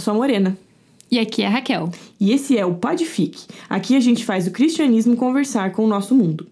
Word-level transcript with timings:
Eu 0.00 0.02
sou 0.02 0.14
a 0.14 0.16
Morena. 0.16 0.56
E 1.10 1.18
aqui 1.18 1.42
é 1.42 1.46
a 1.46 1.50
Raquel. 1.50 1.92
E 2.18 2.32
esse 2.32 2.56
é 2.56 2.64
o 2.64 2.76
Podfic. 2.76 3.38
Aqui 3.68 3.94
a 3.94 4.00
gente 4.00 4.24
faz 4.24 4.46
o 4.46 4.50
cristianismo 4.50 5.14
conversar 5.14 5.72
com 5.72 5.84
o 5.84 5.86
nosso 5.86 6.14
mundo. 6.14 6.48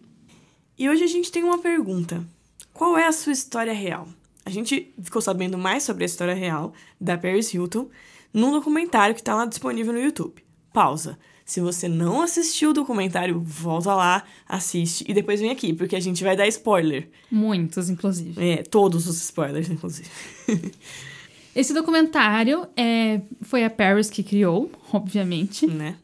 E 0.79 0.87
hoje 0.87 1.03
a 1.03 1.07
gente 1.07 1.33
tem 1.33 1.43
uma 1.43 1.57
pergunta. 1.57 2.23
Qual 2.75 2.99
é 2.99 3.07
a 3.07 3.13
sua 3.13 3.33
história 3.33 3.73
real? 3.73 4.07
A 4.45 4.51
gente 4.51 4.93
ficou 5.03 5.23
sabendo 5.23 5.57
mais 5.57 5.83
sobre 5.83 6.05
a 6.05 6.07
história 6.07 6.35
real 6.35 6.75
da 7.01 7.17
Paris 7.17 7.55
Hilton 7.55 7.89
num 8.35 8.53
documentário 8.53 9.15
que 9.15 9.23
está 9.23 9.35
lá 9.35 9.47
disponível 9.47 9.95
no 9.95 10.01
YouTube. 10.03 10.45
Pausa. 10.71 11.19
Se 11.43 11.63
você 11.63 11.89
não 11.89 12.21
assistiu 12.21 12.73
o 12.73 12.75
documentário, 12.75 13.41
volta 13.41 13.95
lá, 13.95 14.25
assiste 14.47 15.07
e 15.09 15.15
depois 15.15 15.41
vem 15.41 15.51
aqui, 15.51 15.73
porque 15.73 15.97
a 15.97 16.01
gente 16.01 16.23
vai 16.23 16.37
dar 16.37 16.47
spoiler. 16.49 17.09
Muitos, 17.31 17.89
inclusive. 17.89 18.35
É, 18.47 18.63
todos 18.63 19.07
os 19.07 19.17
spoilers, 19.23 19.71
inclusive. 19.71 20.11
Esse 21.59 21.75
documentário 21.75 22.69
é, 22.77 23.21
foi 23.43 23.65
a 23.65 23.71
Paris 23.71 24.09
que 24.09 24.23
criou, 24.23 24.71
obviamente. 24.95 25.67
né? 25.67 25.97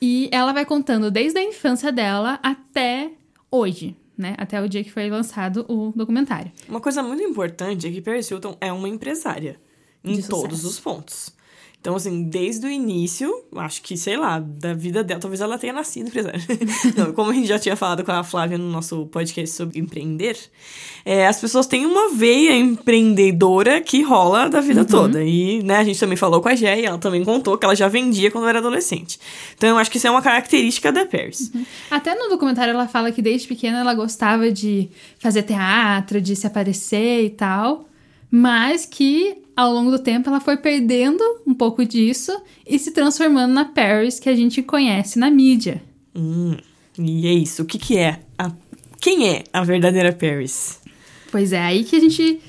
E 0.00 0.28
ela 0.32 0.52
vai 0.52 0.64
contando 0.66 1.08
desde 1.08 1.38
a 1.38 1.44
infância 1.44 1.92
dela 1.92 2.40
até 2.42 3.12
hoje, 3.48 3.96
né? 4.18 4.34
Até 4.36 4.60
o 4.60 4.68
dia 4.68 4.82
que 4.82 4.90
foi 4.90 5.08
lançado 5.08 5.64
o 5.68 5.92
documentário. 5.94 6.50
Uma 6.68 6.80
coisa 6.80 7.00
muito 7.00 7.22
importante 7.22 7.86
é 7.86 7.92
que 7.92 8.00
Paris 8.00 8.28
Hilton 8.28 8.56
é 8.60 8.72
uma 8.72 8.88
empresária 8.88 9.56
em 10.02 10.20
todos 10.20 10.64
os 10.64 10.80
pontos. 10.80 11.30
Então, 11.82 11.96
assim, 11.96 12.22
desde 12.22 12.64
o 12.64 12.70
início, 12.70 13.42
acho 13.56 13.82
que, 13.82 13.96
sei 13.96 14.16
lá, 14.16 14.38
da 14.38 14.72
vida 14.72 15.02
dela, 15.02 15.18
talvez 15.18 15.40
ela 15.40 15.58
tenha 15.58 15.72
nascido 15.72 16.06
empresária. 16.06 16.40
Não, 16.96 17.12
como 17.12 17.32
a 17.32 17.34
gente 17.34 17.48
já 17.48 17.58
tinha 17.58 17.74
falado 17.74 18.04
com 18.04 18.12
a 18.12 18.22
Flávia 18.22 18.56
no 18.56 18.70
nosso 18.70 19.04
podcast 19.06 19.56
sobre 19.56 19.80
empreender, 19.80 20.38
é, 21.04 21.26
as 21.26 21.40
pessoas 21.40 21.66
têm 21.66 21.84
uma 21.84 22.10
veia 22.14 22.56
empreendedora 22.56 23.80
que 23.80 24.00
rola 24.00 24.48
da 24.48 24.58
Uhum. 24.60 24.64
vida 24.64 24.84
toda. 24.84 25.24
E, 25.24 25.60
né, 25.64 25.78
a 25.78 25.82
gente 25.84 25.98
também 25.98 26.16
falou 26.16 26.40
com 26.40 26.48
a 26.48 26.54
Jé 26.54 26.82
e 26.82 26.84
ela 26.86 26.98
também 26.98 27.24
contou 27.24 27.58
que 27.58 27.64
ela 27.64 27.74
já 27.74 27.88
vendia 27.88 28.30
quando 28.30 28.46
era 28.46 28.60
adolescente. 28.60 29.18
Então, 29.56 29.68
eu 29.68 29.76
acho 29.76 29.90
que 29.90 29.96
isso 29.96 30.06
é 30.06 30.10
uma 30.10 30.22
característica 30.22 30.92
da 30.92 31.04
Paris. 31.04 31.50
Até 31.90 32.14
no 32.14 32.28
documentário 32.28 32.70
ela 32.72 32.86
fala 32.86 33.10
que 33.10 33.20
desde 33.20 33.48
pequena 33.48 33.80
ela 33.80 33.92
gostava 33.92 34.52
de 34.52 34.88
fazer 35.18 35.42
teatro, 35.42 36.20
de 36.20 36.36
se 36.36 36.46
aparecer 36.46 37.24
e 37.24 37.30
tal, 37.30 37.88
mas 38.34 38.86
que 38.86 39.42
ao 39.54 39.70
longo 39.70 39.90
do 39.90 39.98
tempo 39.98 40.30
ela 40.30 40.40
foi 40.40 40.56
perdendo 40.56 41.22
um 41.46 41.52
pouco 41.52 41.84
disso 41.84 42.32
e 42.66 42.78
se 42.78 42.90
transformando 42.90 43.52
na 43.52 43.66
Paris 43.66 44.18
que 44.18 44.30
a 44.30 44.34
gente 44.34 44.62
conhece 44.62 45.18
na 45.18 45.30
mídia. 45.30 45.82
Hum, 46.16 46.56
e 46.98 47.26
é 47.28 47.32
isso. 47.34 47.62
O 47.62 47.66
que 47.66 47.78
que 47.78 47.98
é? 47.98 48.20
A... 48.38 48.50
Quem 48.98 49.28
é 49.28 49.44
a 49.52 49.62
verdadeira 49.62 50.14
Paris? 50.14 50.80
Pois 51.30 51.52
é, 51.52 51.60
aí 51.60 51.84
que 51.84 51.94
a 51.94 52.00
gente 52.00 52.40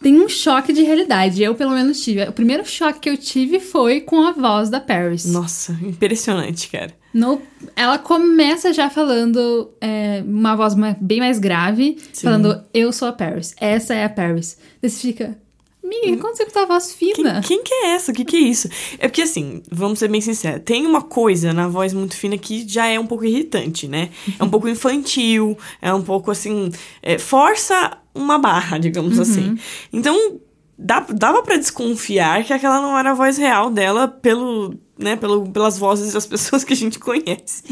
tem 0.00 0.20
um 0.20 0.28
choque 0.28 0.72
de 0.72 0.82
realidade. 0.82 1.42
Eu, 1.42 1.56
pelo 1.56 1.72
menos, 1.72 2.00
tive. 2.00 2.22
O 2.22 2.32
primeiro 2.32 2.64
choque 2.64 3.00
que 3.00 3.10
eu 3.10 3.16
tive 3.16 3.58
foi 3.58 4.00
com 4.00 4.22
a 4.22 4.30
voz 4.30 4.70
da 4.70 4.80
Paris. 4.80 5.24
Nossa, 5.24 5.76
impressionante, 5.82 6.68
cara. 6.68 6.94
No, 7.12 7.42
ela 7.76 7.98
começa 7.98 8.72
já 8.72 8.88
falando 8.88 9.70
é, 9.80 10.22
uma 10.26 10.56
voz 10.56 10.74
bem 11.00 11.20
mais 11.20 11.38
grave, 11.38 11.98
Sim. 12.12 12.24
falando, 12.24 12.64
eu 12.72 12.92
sou 12.92 13.08
a 13.08 13.12
Paris, 13.12 13.54
essa 13.60 13.94
é 13.94 14.04
a 14.04 14.08
Paris. 14.08 14.56
Daí 14.80 14.90
você 14.90 15.00
fica, 15.00 15.38
amiga, 15.84 16.06
o 16.06 16.12
que 16.12 16.14
aconteceu 16.14 16.46
com 16.46 16.52
tua 16.52 16.66
voz 16.66 16.96
Quem, 16.98 17.14
fina? 17.14 17.40
quem 17.42 17.62
que 17.62 17.74
é 17.74 17.94
essa? 17.94 18.12
O 18.12 18.14
que 18.14 18.24
que 18.24 18.36
é 18.36 18.40
isso? 18.40 18.68
É 18.98 19.08
porque, 19.08 19.22
assim, 19.22 19.62
vamos 19.70 19.98
ser 19.98 20.08
bem 20.08 20.20
sinceros, 20.20 20.62
tem 20.64 20.86
uma 20.86 21.02
coisa 21.02 21.52
na 21.52 21.68
voz 21.68 21.92
muito 21.92 22.16
fina 22.16 22.38
que 22.38 22.66
já 22.66 22.86
é 22.86 22.98
um 22.98 23.06
pouco 23.06 23.24
irritante, 23.24 23.86
né? 23.86 24.08
É 24.38 24.42
um 24.42 24.48
pouco 24.48 24.68
infantil, 24.68 25.58
é 25.82 25.92
um 25.92 26.02
pouco, 26.02 26.30
assim, 26.30 26.70
é, 27.02 27.18
força 27.18 27.98
uma 28.14 28.38
barra, 28.38 28.78
digamos 28.78 29.18
assim. 29.18 29.58
Então, 29.92 30.40
dá, 30.78 31.00
dava 31.00 31.42
pra 31.42 31.56
desconfiar 31.56 32.44
que 32.44 32.52
aquela 32.52 32.80
não 32.80 32.98
era 32.98 33.10
a 33.10 33.14
voz 33.14 33.36
real 33.36 33.70
dela 33.70 34.08
pelo... 34.08 34.74
Né, 34.98 35.16
pelo, 35.16 35.48
pelas 35.48 35.78
vozes 35.78 36.12
das 36.12 36.26
pessoas 36.28 36.62
que 36.64 36.74
a 36.74 36.76
gente 36.76 36.98
conhece. 36.98 37.62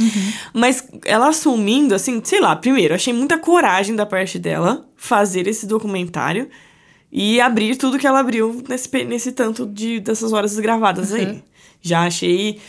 Mas 0.54 0.82
ela 1.04 1.28
assumindo, 1.28 1.94
assim, 1.94 2.20
sei 2.25 2.41
lá, 2.41 2.56
primeiro, 2.56 2.94
achei 2.94 3.12
muita 3.12 3.38
coragem 3.38 3.94
da 3.94 4.06
parte 4.06 4.38
dela 4.38 4.88
fazer 4.97 5.47
esse 5.47 5.66
documentário 5.66 6.48
e 7.12 7.41
abrir 7.41 7.76
tudo 7.76 7.98
que 7.98 8.06
ela 8.06 8.20
abriu 8.20 8.64
nesse, 8.69 9.04
nesse 9.04 9.32
tanto 9.32 9.66
de, 9.66 10.00
dessas 10.00 10.32
horas 10.32 10.58
gravadas 10.58 11.12
aí. 11.12 11.26
Uhum. 11.26 11.42
Já 11.82 12.06
achei. 12.06 12.60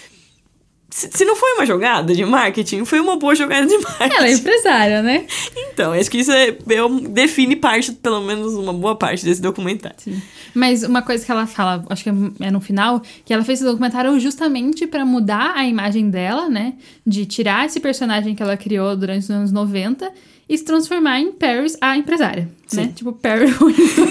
Se, 0.91 1.23
não 1.23 1.37
foi 1.37 1.53
uma 1.53 1.65
jogada 1.65 2.13
de 2.13 2.25
marketing, 2.25 2.83
foi 2.83 2.99
uma 2.99 3.15
boa 3.15 3.33
jogada 3.33 3.65
de 3.65 3.77
marketing. 3.77 4.13
Ela 4.13 4.27
é 4.27 4.33
empresária, 4.33 5.01
né? 5.01 5.25
Então, 5.55 5.93
acho 5.93 6.11
que 6.11 6.17
isso 6.19 6.31
é, 6.33 6.55
define 7.09 7.55
parte, 7.55 7.93
pelo 7.93 8.21
menos 8.21 8.53
uma 8.55 8.73
boa 8.73 8.93
parte 8.95 9.23
desse 9.23 9.41
documentário. 9.41 9.95
Sim. 9.99 10.21
Mas 10.53 10.83
uma 10.83 11.01
coisa 11.01 11.25
que 11.25 11.31
ela 11.31 11.47
fala, 11.47 11.85
acho 11.89 12.03
que 12.03 12.09
é 12.09 12.51
no 12.51 12.59
final, 12.59 13.01
que 13.23 13.33
ela 13.33 13.43
fez 13.45 13.59
esse 13.59 13.67
documentário 13.69 14.19
justamente 14.19 14.85
pra 14.85 15.05
mudar 15.05 15.53
a 15.55 15.65
imagem 15.65 16.09
dela, 16.09 16.49
né? 16.49 16.73
De 17.07 17.25
tirar 17.25 17.65
esse 17.65 17.79
personagem 17.79 18.35
que 18.35 18.43
ela 18.43 18.57
criou 18.57 18.93
durante 18.95 19.23
os 19.23 19.31
anos 19.31 19.51
90 19.53 20.11
e 20.49 20.57
se 20.57 20.65
transformar 20.65 21.21
em 21.21 21.31
Paris, 21.31 21.77
a 21.79 21.95
empresária, 21.95 22.49
né? 22.73 22.83
Sim. 22.83 22.87
Tipo, 22.91 23.13
Paris 23.13 23.55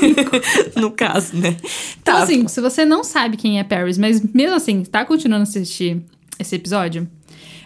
no 0.76 0.90
caso, 0.90 1.36
né? 1.36 1.56
Então, 2.00 2.14
Tá, 2.16 2.22
assim, 2.22 2.48
se 2.48 2.62
você 2.62 2.86
não 2.86 3.04
sabe 3.04 3.36
quem 3.36 3.58
é 3.60 3.64
Paris, 3.64 3.98
mas 3.98 4.22
mesmo 4.32 4.56
assim, 4.56 4.82
tá 4.82 5.04
continuando 5.04 5.42
a 5.42 5.42
assistir 5.42 6.00
esse 6.40 6.56
episódio? 6.56 7.08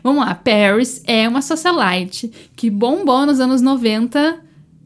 Vamos 0.02 0.24
lá, 0.24 0.34
Paris 0.34 1.02
é 1.06 1.26
uma 1.28 1.40
socialite 1.40 2.30
que 2.54 2.68
bombou 2.68 3.24
nos 3.24 3.40
anos 3.40 3.62
90 3.62 4.40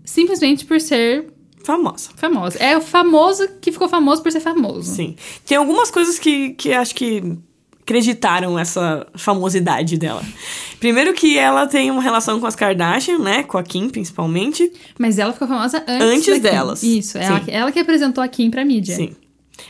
simplesmente 0.04 0.64
por 0.64 0.80
ser 0.80 1.26
famosa. 1.64 2.10
famosa. 2.16 2.58
É 2.58 2.76
o 2.76 2.80
famoso 2.80 3.46
que 3.60 3.72
ficou 3.72 3.88
famoso 3.88 4.22
por 4.22 4.30
ser 4.30 4.40
famoso. 4.40 4.94
Sim. 4.94 5.16
Tem 5.44 5.58
algumas 5.58 5.90
coisas 5.90 6.18
que, 6.18 6.50
que 6.50 6.72
acho 6.72 6.94
que 6.94 7.36
acreditaram 7.82 8.58
essa 8.58 9.06
famosidade 9.16 9.96
dela. 9.96 10.22
Primeiro 10.78 11.14
que 11.14 11.38
ela 11.38 11.66
tem 11.66 11.90
uma 11.90 12.02
relação 12.02 12.38
com 12.38 12.46
as 12.46 12.54
Kardashian, 12.54 13.18
né? 13.18 13.42
Com 13.42 13.56
a 13.56 13.62
Kim, 13.62 13.88
principalmente. 13.88 14.70
Mas 14.98 15.18
ela 15.18 15.32
ficou 15.32 15.48
famosa 15.48 15.82
antes, 15.88 16.28
Antes 16.28 16.40
delas. 16.40 16.82
Isso, 16.82 17.18
ela, 17.18 17.40
Sim. 17.40 17.50
ela 17.50 17.72
que 17.72 17.78
apresentou 17.78 18.22
a 18.22 18.28
Kim 18.28 18.50
pra 18.50 18.64
mídia. 18.64 18.94
Sim. 18.94 19.16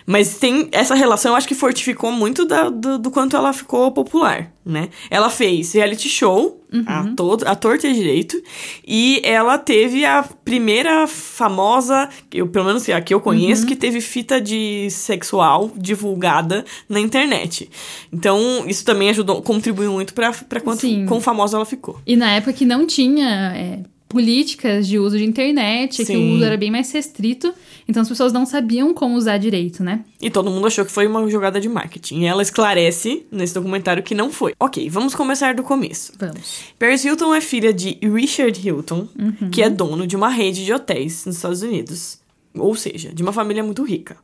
Mas 0.06 0.38
tem 0.38 0.68
essa 0.72 0.94
relação, 0.94 1.32
eu 1.32 1.36
acho 1.36 1.48
que 1.48 1.54
fortificou 1.54 2.12
muito 2.12 2.44
da- 2.44 2.68
do, 2.68 2.98
do 2.98 3.10
quanto 3.10 3.36
ela 3.36 3.52
ficou 3.52 3.90
popular, 3.92 4.52
né? 4.64 4.88
Ela 5.10 5.30
fez 5.30 5.72
reality 5.72 6.08
show, 6.08 6.62
a, 6.86 7.04
todo, 7.16 7.46
a 7.48 7.54
torta 7.54 7.88
e 7.88 7.94
direito, 7.94 8.40
e 8.86 9.20
ela 9.24 9.56
teve 9.56 10.04
a 10.04 10.22
primeira 10.44 11.06
famosa, 11.06 12.08
eu, 12.32 12.46
pelo 12.48 12.66
menos 12.66 12.86
a 12.90 13.00
que 13.00 13.14
eu 13.14 13.20
conheço, 13.20 13.64
que 13.66 13.74
teve 13.76 14.00
fita 14.02 14.38
de 14.40 14.88
sexual 14.90 15.70
divulgada 15.74 16.64
na 16.88 17.00
internet. 17.00 17.70
Então, 18.12 18.64
isso 18.66 18.84
também 18.84 19.08
ajudou, 19.10 19.40
contribuiu 19.40 19.92
muito 19.92 20.12
pra, 20.12 20.32
pra 20.32 20.60
quanto, 20.60 20.80
Sim. 20.80 21.06
quão 21.06 21.20
famosa 21.20 21.56
ela 21.56 21.64
ficou. 21.66 21.98
E 22.06 22.16
na 22.16 22.30
época 22.32 22.52
que 22.52 22.66
não 22.66 22.86
tinha 22.86 23.28
é, 23.56 23.80
políticas 24.08 24.88
de 24.88 24.98
uso 24.98 25.18
de 25.18 25.24
internet, 25.24 25.98
que 25.98 26.04
Sim. 26.06 26.16
o 26.16 26.34
uso 26.36 26.44
era 26.44 26.56
bem 26.56 26.70
mais 26.70 26.90
restrito, 26.90 27.52
então 27.86 28.02
as 28.02 28.08
pessoas 28.08 28.32
não 28.32 28.46
sabiam 28.46 28.94
como 28.94 29.14
usar 29.16 29.36
direito, 29.36 29.84
né? 29.84 30.04
E 30.20 30.30
todo 30.30 30.50
mundo 30.50 30.66
achou 30.66 30.84
que 30.84 30.90
foi 30.90 31.06
uma 31.06 31.28
jogada 31.28 31.60
de 31.60 31.68
marketing. 31.68 32.20
E 32.20 32.24
ela 32.24 32.42
esclarece 32.42 33.26
nesse 33.30 33.54
documentário 33.54 34.02
que 34.02 34.14
não 34.14 34.30
foi. 34.30 34.54
Ok, 34.58 34.88
vamos 34.88 35.14
começar 35.14 35.54
do 35.54 35.62
começo. 35.62 36.12
Vamos. 36.18 36.60
Paris 36.78 37.04
Hilton 37.04 37.34
é 37.34 37.40
filha 37.40 37.72
de 37.72 37.98
Richard 38.02 38.58
Hilton, 38.66 39.08
que 39.52 39.62
é 39.62 39.68
dono 39.68 40.06
de 40.06 40.16
uma 40.16 40.28
rede 40.28 40.64
de 40.64 40.72
hotéis 40.72 41.26
nos 41.26 41.36
Estados 41.36 41.62
Unidos. 41.62 42.18
Ou 42.54 42.74
seja, 42.74 43.12
de 43.12 43.22
uma 43.22 43.32
família 43.32 43.62
muito 43.62 43.82
rica. 43.84 44.16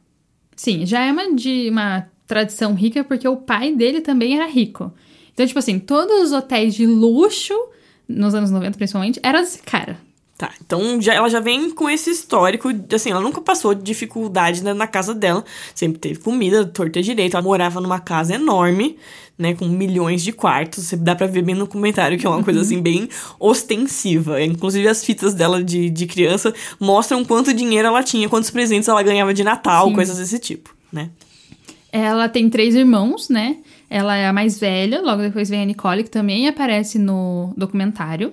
Sim, 0.56 0.87
já 0.87 1.05
é 1.05 1.12
uma, 1.12 1.34
de 1.34 1.69
uma 1.71 2.06
tradição 2.27 2.75
rica 2.75 3.05
porque 3.05 3.28
o 3.28 3.37
pai 3.37 3.75
dele 3.75 4.00
também 4.00 4.34
era 4.34 4.47
rico. 4.47 4.93
Então, 5.33 5.47
tipo 5.47 5.59
assim, 5.59 5.78
todos 5.78 6.27
os 6.27 6.33
hotéis 6.33 6.75
de 6.75 6.87
luxo, 6.87 7.55
nos 8.09 8.35
anos 8.35 8.51
90 8.51 8.77
principalmente, 8.77 9.21
desse 9.21 9.62
cara. 9.62 9.99
Tá, 10.37 10.51
então 10.67 11.01
já, 11.01 11.15
ela 11.15 11.29
já 11.29 11.39
vem 11.39 11.71
com 11.71 11.89
esse 11.89 12.11
histórico, 12.11 12.73
de, 12.73 12.97
assim, 12.97 13.12
ela 13.12 13.21
nunca 13.21 13.41
passou 13.41 13.73
de 13.73 13.83
dificuldade 13.85 14.65
né, 14.65 14.75
na 14.75 14.87
casa 14.87 15.15
dela. 15.15 15.45
Sempre 15.73 15.99
teve 15.99 16.19
comida, 16.19 16.65
torta 16.65 17.01
direito. 17.01 17.37
Ela 17.37 17.43
morava 17.43 17.81
numa 17.81 18.01
casa 18.01 18.35
enorme, 18.35 18.97
né, 19.39 19.55
com 19.55 19.67
milhões 19.67 20.25
de 20.25 20.33
quartos. 20.33 20.87
Você 20.87 20.97
dá 20.97 21.15
pra 21.15 21.29
ver 21.29 21.43
bem 21.43 21.55
no 21.55 21.69
comentário 21.69 22.19
que 22.19 22.27
é 22.27 22.29
uma 22.29 22.43
coisa, 22.43 22.62
assim, 22.62 22.83
bem 22.83 23.09
ostensiva. 23.39 24.43
Inclusive 24.43 24.89
as 24.89 25.05
fitas 25.05 25.35
dela 25.35 25.62
de, 25.62 25.89
de 25.89 26.05
criança 26.05 26.53
mostram 26.81 27.25
quanto 27.25 27.55
dinheiro 27.55 27.87
ela 27.87 28.03
tinha, 28.03 28.29
quantos 28.29 28.50
presentes 28.50 28.89
ela 28.89 29.05
ganhava 29.05 29.33
de 29.33 29.45
Natal, 29.45 29.87
Sim. 29.87 29.95
coisas 29.95 30.19
desse 30.19 30.41
tipo, 30.41 30.75
né? 30.93 31.11
Ela 31.93 32.29
tem 32.29 32.50
três 32.50 32.75
irmãos, 32.75 33.29
né? 33.29 33.59
Ela 33.89 34.17
é 34.17 34.27
a 34.27 34.33
mais 34.33 34.59
velha, 34.59 35.01
logo 35.01 35.23
depois 35.23 35.49
vem 35.49 35.63
a 35.63 35.65
Nicole, 35.65 36.03
que 36.05 36.11
também 36.11 36.49
aparece 36.49 36.99
no 36.99 37.53
documentário. 37.57 38.33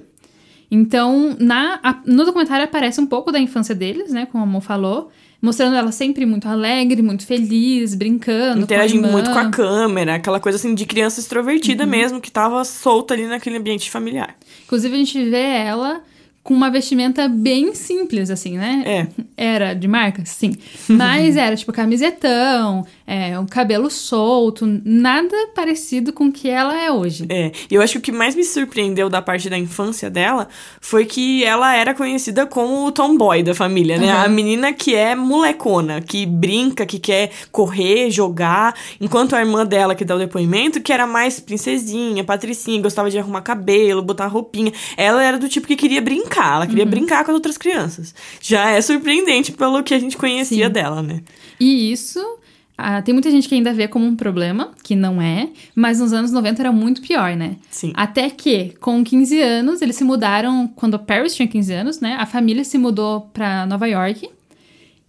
Então, 0.70 1.36
na, 1.40 1.80
a- 1.84 2.00
no 2.06 2.24
documentário 2.26 2.64
aparece 2.64 3.02
um 3.02 3.06
pouco 3.06 3.32
da 3.32 3.40
infância 3.40 3.76
deles, 3.76 4.12
né? 4.12 4.26
Como 4.32 4.44
a 4.44 4.48
Mo 4.48 4.62
falou. 4.62 5.12
Mostrando 5.42 5.76
ela 5.76 5.92
sempre 5.92 6.24
muito 6.26 6.48
alegre, 6.48 7.02
muito 7.02 7.26
feliz, 7.26 7.96
brincando. 7.96 8.62
Interagindo 8.62 9.08
com 9.08 9.12
muito 9.12 9.32
com 9.32 9.40
a 9.40 9.50
câmera, 9.50 10.16
aquela 10.16 10.40
coisa 10.40 10.58
assim 10.58 10.76
de 10.76 10.86
criança 10.86 11.20
extrovertida 11.20 11.84
mesmo, 11.86 12.22
que 12.22 12.32
tava 12.32 12.64
solta 12.64 13.16
ali 13.16 13.26
naquele 13.26 13.58
ambiente 13.58 13.90
familiar. 13.90 14.36
Inclusive, 14.66 14.94
a 14.94 14.98
gente 15.00 15.30
vê 15.30 15.42
ela 15.42 16.02
com 16.44 16.54
uma 16.54 16.70
vestimenta 16.70 17.28
bem 17.28 17.74
simples, 17.74 18.30
assim, 18.30 18.56
né? 18.58 18.84
É. 18.86 19.08
Era 19.36 19.74
de 19.74 19.88
marca? 19.88 20.24
Sim. 20.26 20.54
Mas 20.88 21.36
era, 21.38 21.56
tipo, 21.56 21.74
camisetão, 21.74 22.86
é, 23.12 23.38
um 23.38 23.46
cabelo 23.46 23.92
solto, 23.92 24.66
nada 24.86 25.36
parecido 25.54 26.14
com 26.14 26.28
o 26.28 26.32
que 26.32 26.50
ela 26.50 26.82
é 26.82 26.90
hoje. 26.90 27.26
É, 27.28 27.52
e 27.70 27.76
eu 27.76 27.82
acho 27.82 27.96
que 27.96 28.00
o 28.00 28.02
que 28.04 28.12
mais 28.14 28.36
me 28.36 28.44
surpreendeu 28.46 29.10
da 29.10 29.22
parte 29.22 29.50
da 29.50 29.58
infância 29.58 30.10
dela 30.10 30.48
foi 30.80 31.04
que 31.04 31.44
ela 31.44 31.76
era 31.76 31.94
conhecida 31.94 32.46
como 32.46 32.86
o 32.86 32.92
tomboy 32.92 33.44
da 33.44 33.54
família, 33.54 33.98
né? 33.98 34.16
Uhum. 34.16 34.22
A 34.22 34.28
menina 34.30 34.72
que 34.72 34.96
é 34.96 35.14
molecona, 35.14 36.00
que 36.00 36.26
brinca, 36.26 36.86
que 36.86 37.00
quer 37.00 37.32
correr, 37.52 38.10
jogar, 38.10 38.74
enquanto 39.02 39.36
a 39.36 39.42
irmã 39.42 39.66
dela, 39.66 39.94
que 39.94 40.06
dá 40.06 40.16
o 40.16 40.20
depoimento, 40.20 40.80
que 40.80 40.94
era 40.94 41.06
mais 41.06 41.38
princesinha, 41.38 42.24
patricinha, 42.24 42.82
gostava 42.82 43.10
de 43.10 43.20
arrumar 43.20 43.42
cabelo, 43.42 44.02
botar 44.02 44.28
roupinha. 44.28 44.72
Ela 44.96 45.22
era 45.22 45.38
do 45.38 45.50
tipo 45.50 45.68
que 45.68 45.76
queria 45.76 46.02
brincar, 46.02 46.56
ela 46.56 46.68
queria 46.68 46.86
brincar 46.86 47.26
com 47.26 47.32
as 47.32 47.36
outras 47.36 47.58
crianças. 47.58 48.16
Já 48.40 48.72
é 48.72 48.80
surpreendente 48.80 49.52
pelo 49.52 49.84
que 49.84 49.94
a 49.94 50.00
gente 50.00 50.16
conhecia 50.16 50.68
Sim. 50.68 50.72
dela, 50.72 51.04
né? 51.04 51.22
E 51.60 51.92
isso. 51.92 52.40
Ah, 52.84 53.02
tem 53.02 53.14
muita 53.14 53.32
gente 53.32 53.48
que 53.48 53.56
ainda 53.56 53.74
vê 53.74 53.88
como 53.88 54.06
um 54.06 54.16
problema, 54.16 54.72
que 54.84 54.96
não 54.96 55.22
é, 55.22 55.50
mas 55.76 56.00
nos 56.00 56.14
anos 56.14 56.32
90 56.32 56.62
era 56.62 56.72
muito 56.72 57.02
pior, 57.02 57.36
né? 57.36 57.58
Sim. 57.70 57.94
Até 57.96 58.30
que, 58.30 58.74
com 58.80 59.04
15 59.04 59.42
anos, 59.42 59.82
eles 59.82 59.96
se 59.96 60.04
mudaram. 60.04 60.68
Quando 60.76 60.96
a 60.96 61.00
Paris 61.00 61.36
tinha 61.36 61.48
15 61.48 61.74
anos, 61.74 62.00
né? 62.00 62.16
A 62.20 62.26
família 62.26 62.64
se 62.64 62.78
mudou 62.78 63.22
pra 63.34 63.66
Nova 63.66 63.88
York. 63.88 64.30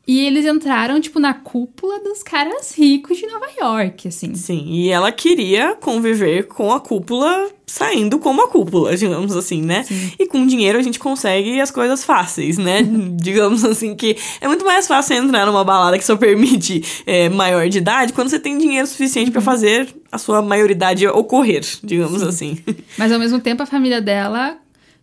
E 0.07 0.21
eles 0.27 0.45
entraram, 0.45 1.01
tipo, 1.01 1.21
na 1.21 1.33
cúpula 1.33 2.01
dos 2.01 2.23
caras 2.23 2.77
ricos 2.77 3.19
de 3.19 3.27
Nova 3.27 3.47
York, 3.61 4.09
assim. 4.09 4.35
Sim, 4.35 4.65
e 4.67 4.91
ela 4.91 5.13
queria 5.13 5.77
conviver 5.77 6.49
com 6.49 6.73
a 6.73 6.81
cúpula 6.81 7.49
saindo 7.65 8.19
como 8.19 8.43
a 8.43 8.49
cúpula, 8.49 8.95
digamos 8.99 9.35
assim, 9.37 9.63
né? 9.63 9.85
E 10.19 10.27
com 10.27 10.47
dinheiro 10.47 10.79
a 10.79 10.83
gente 10.83 10.99
consegue 10.99 11.61
as 11.61 11.71
coisas 11.71 12.05
fáceis, 12.05 12.59
né? 12.59 12.83
digamos 13.15 13.65
assim, 13.65 13.95
que 13.95 14.17
é 14.41 14.49
muito 14.49 14.65
mais 14.65 14.89
fácil 14.89 15.17
entrar 15.17 15.47
numa 15.47 15.65
balada 15.65 15.97
que 15.97 16.05
só 16.05 16.17
permite 16.17 16.83
é, 17.07 17.29
maior 17.29 17.69
de 17.69 17.79
idade 17.79 18.13
quando 18.13 18.29
você 18.29 18.41
tem 18.41 18.59
dinheiro 18.59 18.87
suficiente 18.87 19.31
pra 19.31 19.41
fazer 19.41 19.89
a 20.11 20.19
sua 20.19 20.43
maioridade 20.43 21.07
ocorrer, 21.07 21.65
digamos 21.83 22.23
assim. 22.23 22.59
Mas 22.99 23.13
ao 23.13 23.19
mesmo 23.19 23.41
tempo 23.41 23.63
a 23.63 23.67
família 23.67 24.03
dela 24.03 24.59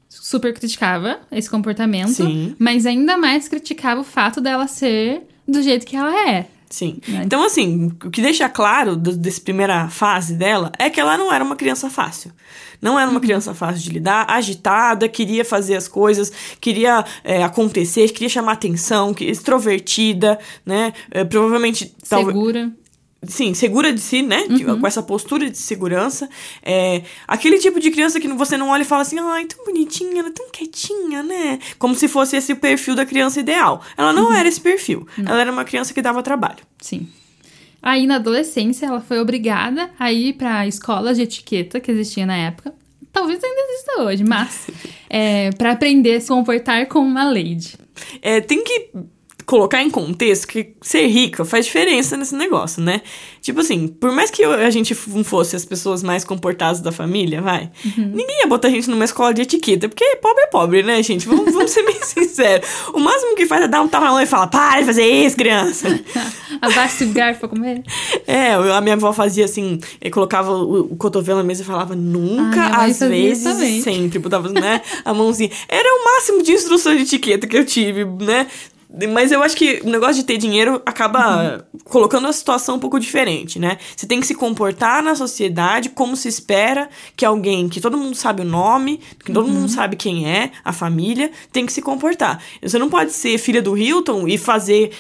super 0.10 0.54
criticava 0.54 1.20
esse 1.32 1.50
comportamento, 1.50 2.10
Sim. 2.14 2.56
mas 2.58 2.86
ainda 2.86 3.18
mais 3.18 3.48
criticava 3.48 4.02
o 4.02 4.04
fato 4.04 4.42
dela 4.42 4.68
ser 4.68 5.22
do 5.48 5.62
jeito 5.62 5.86
que 5.86 5.96
ela 5.96 6.30
é. 6.30 6.48
Sim. 6.70 7.00
Né? 7.08 7.24
Então, 7.26 7.44
assim, 7.44 7.92
o 8.04 8.12
que 8.12 8.22
deixa 8.22 8.48
claro 8.48 8.96
do, 8.96 9.16
dessa 9.16 9.42
primeira 9.42 9.88
fase 9.90 10.36
dela 10.36 10.72
é 10.78 10.88
que 10.88 11.00
ela 11.00 11.18
não 11.18 11.34
era 11.34 11.44
uma 11.44 11.56
criança 11.56 11.90
fácil. 11.90 12.32
Não 12.80 12.98
era 13.00 13.10
uma 13.10 13.20
criança 13.20 13.54
fácil 13.56 13.82
de 13.82 13.90
lidar, 13.90 14.26
agitada, 14.30 15.10
queria 15.10 15.44
fazer 15.44 15.76
as 15.76 15.88
coisas, 15.88 16.32
queria 16.62 17.04
é, 17.24 17.44
acontecer, 17.44 18.08
queria 18.10 18.30
chamar 18.30 18.52
atenção, 18.54 19.14
que- 19.16 19.26
extrovertida, 19.26 20.40
né? 20.66 20.94
É, 21.12 21.24
provavelmente. 21.24 21.94
talvez- 22.08 22.36
Segura. 22.36 22.72
Sim, 23.28 23.54
segura 23.54 23.92
de 23.92 24.00
si, 24.00 24.22
né? 24.22 24.44
Que- 24.48 24.64
Com 24.64 24.88
essa 24.88 25.04
postura 25.04 25.50
de 25.50 25.58
segurança. 25.58 26.30
É, 26.64 27.02
aquele 27.28 27.60
tipo 27.60 27.80
de 27.80 27.92
criança 27.92 28.20
que 28.20 28.28
você 28.30 28.56
não 28.58 28.70
olha 28.70 28.84
e 28.84 28.86
fala 28.86 29.02
assim, 29.02 29.20
ai, 29.20 29.46
tão 29.46 29.66
bonitinha, 29.66 30.20
ela 30.20 30.30
é 30.30 30.32
tão 30.32 30.50
quietinha, 30.50 31.22
né? 31.22 31.60
Como 31.78 31.96
se 31.96 32.08
fosse 32.08 32.38
esse 32.38 32.54
o 32.54 32.56
perfil 32.56 32.96
da 32.96 33.06
criança 33.06 33.40
ideal. 33.42 33.82
Ela 33.98 34.14
não 34.14 34.32
era 34.34 34.48
esse 34.48 34.62
perfil. 34.62 35.06
Ela 35.18 35.42
era 35.42 35.52
uma 35.52 35.66
criança 35.66 35.94
que 35.94 36.02
dava 36.02 36.24
trabalho. 36.24 36.60
Sim. 36.80 37.10
Aí, 37.82 38.08
na 38.08 38.16
adolescência, 38.16 38.86
ela 38.86 39.02
foi 39.02 39.20
obrigada 39.20 39.90
a 40.00 40.12
ir 40.12 40.34
para 40.34 40.66
escolas 40.68 41.18
de 41.18 41.24
etiqueta 41.24 41.80
que 41.80 41.92
existia 41.92 42.26
na 42.26 42.36
época. 42.38 42.74
Talvez 43.12 43.44
ainda 43.44 43.62
exista 43.74 44.02
hoje, 44.04 44.24
mas 44.24 44.68
é, 45.10 45.50
para 45.52 45.72
aprender 45.72 46.16
a 46.16 46.22
se 46.22 46.28
comportar 46.28 46.86
como 46.88 47.06
uma 47.10 47.24
lady. 47.26 47.76
É, 48.22 48.40
tem 48.40 48.64
que 48.64 48.92
colocar 49.50 49.82
em 49.82 49.90
contexto 49.90 50.48
que 50.48 50.74
ser 50.80 51.08
rica 51.08 51.44
faz 51.44 51.66
diferença 51.66 52.16
nesse 52.16 52.36
negócio, 52.36 52.84
né? 52.84 53.02
Tipo 53.42 53.62
assim, 53.62 53.88
por 53.88 54.12
mais 54.12 54.30
que 54.30 54.44
a 54.44 54.70
gente 54.70 54.94
f- 54.94 55.24
fosse 55.24 55.56
as 55.56 55.66
pessoas 55.66 56.04
mais 56.04 56.24
comportadas 56.24 56.82
da 56.82 56.92
família, 56.92 57.42
vai, 57.42 57.72
ninguém 57.98 58.42
ia 58.42 58.48
botar 58.48 58.68
a 58.68 58.72
gente 58.72 58.88
numa 58.90 59.06
escola 59.06 59.34
de 59.34 59.42
etiqueta, 59.42 59.90
porque 59.90 60.06
pobre 60.22 60.44
é 60.44 60.48
pobre, 60.48 60.84
né, 60.84 61.02
gente? 61.02 61.28
Vamos, 61.28 61.52
vamos 61.52 61.72
ser 61.72 61.84
bem 61.84 61.96
sinceros. 62.04 62.68
O 62.94 63.00
máximo 63.00 63.36
que 63.36 63.48
faz 63.48 63.64
é 63.64 63.68
dar 63.68 63.82
um 63.82 63.88
tapa 63.88 64.06
na 64.06 64.12
mão 64.12 64.22
e 64.22 64.26
falar, 64.28 64.48
para 64.48 64.82
de 64.82 64.86
fazer 64.86 65.06
isso, 65.08 65.36
criança. 65.36 66.00
Abaixa 66.62 67.06
o 67.06 67.08
garfo 67.10 67.40
pra 67.40 67.50
comer. 67.50 67.82
É, 68.28 68.54
a 68.54 68.82
minha 68.82 68.96
avó 68.96 69.12
fazia 69.14 69.46
assim, 69.46 69.80
eh, 70.00 70.10
colocava 70.12 70.52
o, 70.52 70.92
o 70.92 70.96
cotovelo 70.96 71.40
na 71.40 71.44
mesa 71.44 71.64
e 71.64 71.66
falava 71.66 71.96
nunca, 71.96 72.60
Ah, 72.62 72.84
às 72.84 73.00
vezes 73.10 73.84
sempre. 73.84 74.20
Botava, 74.20 74.50
né, 74.50 74.82
a 75.04 75.14
mãozinha. 75.14 75.50
Era 75.68 75.88
o 75.90 76.04
máximo 76.06 76.44
de 76.44 76.52
instrução 76.52 76.96
de 76.96 77.04
etiqueta 77.04 77.48
que 77.48 77.58
eu 77.58 77.66
tive, 77.66 78.06
né? 78.06 78.46
Mas 79.14 79.32
eu 79.32 79.44
acho 79.44 79.56
que 79.56 79.82
o 79.84 79.90
negócio 79.90 80.16
de 80.16 80.24
ter 80.24 80.38
dinheiro 80.38 80.82
acaba 80.84 81.68
colocando 81.84 82.28
a 82.28 82.34
situação 82.34 82.76
um 82.76 82.80
pouco 82.80 83.00
diferente, 83.00 83.60
né? 83.60 83.78
Você 83.96 84.08
tem 84.08 84.20
que 84.20 84.26
se 84.26 84.34
comportar 84.34 85.04
na 85.04 85.14
sociedade 85.14 85.90
como 85.90 86.16
se 86.16 86.28
espera 86.28 86.90
que 87.16 87.24
alguém 87.24 87.70
que 87.70 87.80
todo 87.80 87.98
mundo 87.98 88.16
sabe 88.16 88.42
o 88.42 88.46
nome, 88.46 89.00
que 89.24 89.32
todo 89.32 89.48
mundo 89.48 89.70
sabe 89.70 89.96
quem 89.96 90.28
é, 90.28 90.52
a 90.66 90.74
família, 90.74 91.32
tem 91.52 91.68
que 91.68 91.72
se 91.72 91.84
comportar. 91.84 92.42
Você 92.64 92.80
não 92.80 92.90
pode 92.90 93.12
ser 93.12 93.38
filha 93.38 93.62
do 93.62 93.78
Hilton 93.78 94.28
e 94.28 94.40
fazer, 94.40 94.92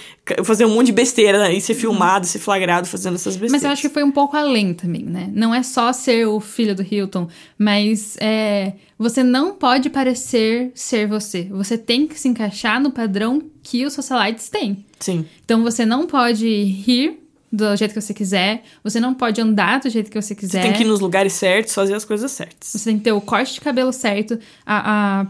fazer 0.43 0.65
um 0.65 0.69
monte 0.73 0.87
de 0.87 0.91
besteira 0.91 1.39
né? 1.39 1.53
e 1.53 1.61
ser 1.61 1.73
filmado, 1.73 2.25
ser 2.25 2.39
flagrado 2.39 2.87
fazendo 2.87 3.15
essas 3.15 3.35
besteiras. 3.35 3.51
Mas 3.51 3.63
eu 3.63 3.69
acho 3.69 3.81
que 3.81 3.89
foi 3.89 4.03
um 4.03 4.11
pouco 4.11 4.35
além 4.35 4.73
também, 4.73 5.03
né? 5.03 5.29
Não 5.33 5.53
é 5.53 5.63
só 5.63 5.91
ser 5.93 6.27
o 6.27 6.39
filho 6.39 6.75
do 6.75 6.83
Hilton, 6.83 7.27
mas 7.57 8.17
é, 8.19 8.73
você 8.97 9.23
não 9.23 9.53
pode 9.53 9.89
parecer 9.89 10.71
ser 10.75 11.07
você. 11.07 11.43
Você 11.51 11.77
tem 11.77 12.07
que 12.07 12.19
se 12.19 12.27
encaixar 12.27 12.81
no 12.81 12.91
padrão 12.91 13.41
que 13.63 13.85
os 13.85 13.93
socialites 13.93 14.49
têm. 14.49 14.85
Sim. 14.99 15.25
Então 15.45 15.63
você 15.63 15.85
não 15.85 16.05
pode 16.07 16.47
rir 16.47 17.19
do 17.51 17.75
jeito 17.75 17.93
que 17.93 18.01
você 18.01 18.13
quiser, 18.13 18.63
você 18.83 18.99
não 18.99 19.13
pode 19.13 19.41
andar 19.41 19.79
do 19.79 19.89
jeito 19.89 20.11
que 20.11 20.21
você 20.21 20.35
Você 20.35 20.35
quiser. 20.35 20.61
tem 20.61 20.73
que 20.73 20.83
ir 20.83 20.85
nos 20.87 20.99
lugares 20.99 21.33
certos, 21.33 21.73
fazer 21.73 21.95
as 21.95 22.05
coisas 22.05 22.31
certas. 22.31 22.69
Você 22.69 22.89
tem 22.89 22.97
que 22.97 23.03
ter 23.05 23.11
o 23.11 23.19
corte 23.21 23.55
de 23.55 23.61
cabelo 23.61 23.91
certo. 23.91 24.37
A, 24.65 25.21
a 25.21 25.27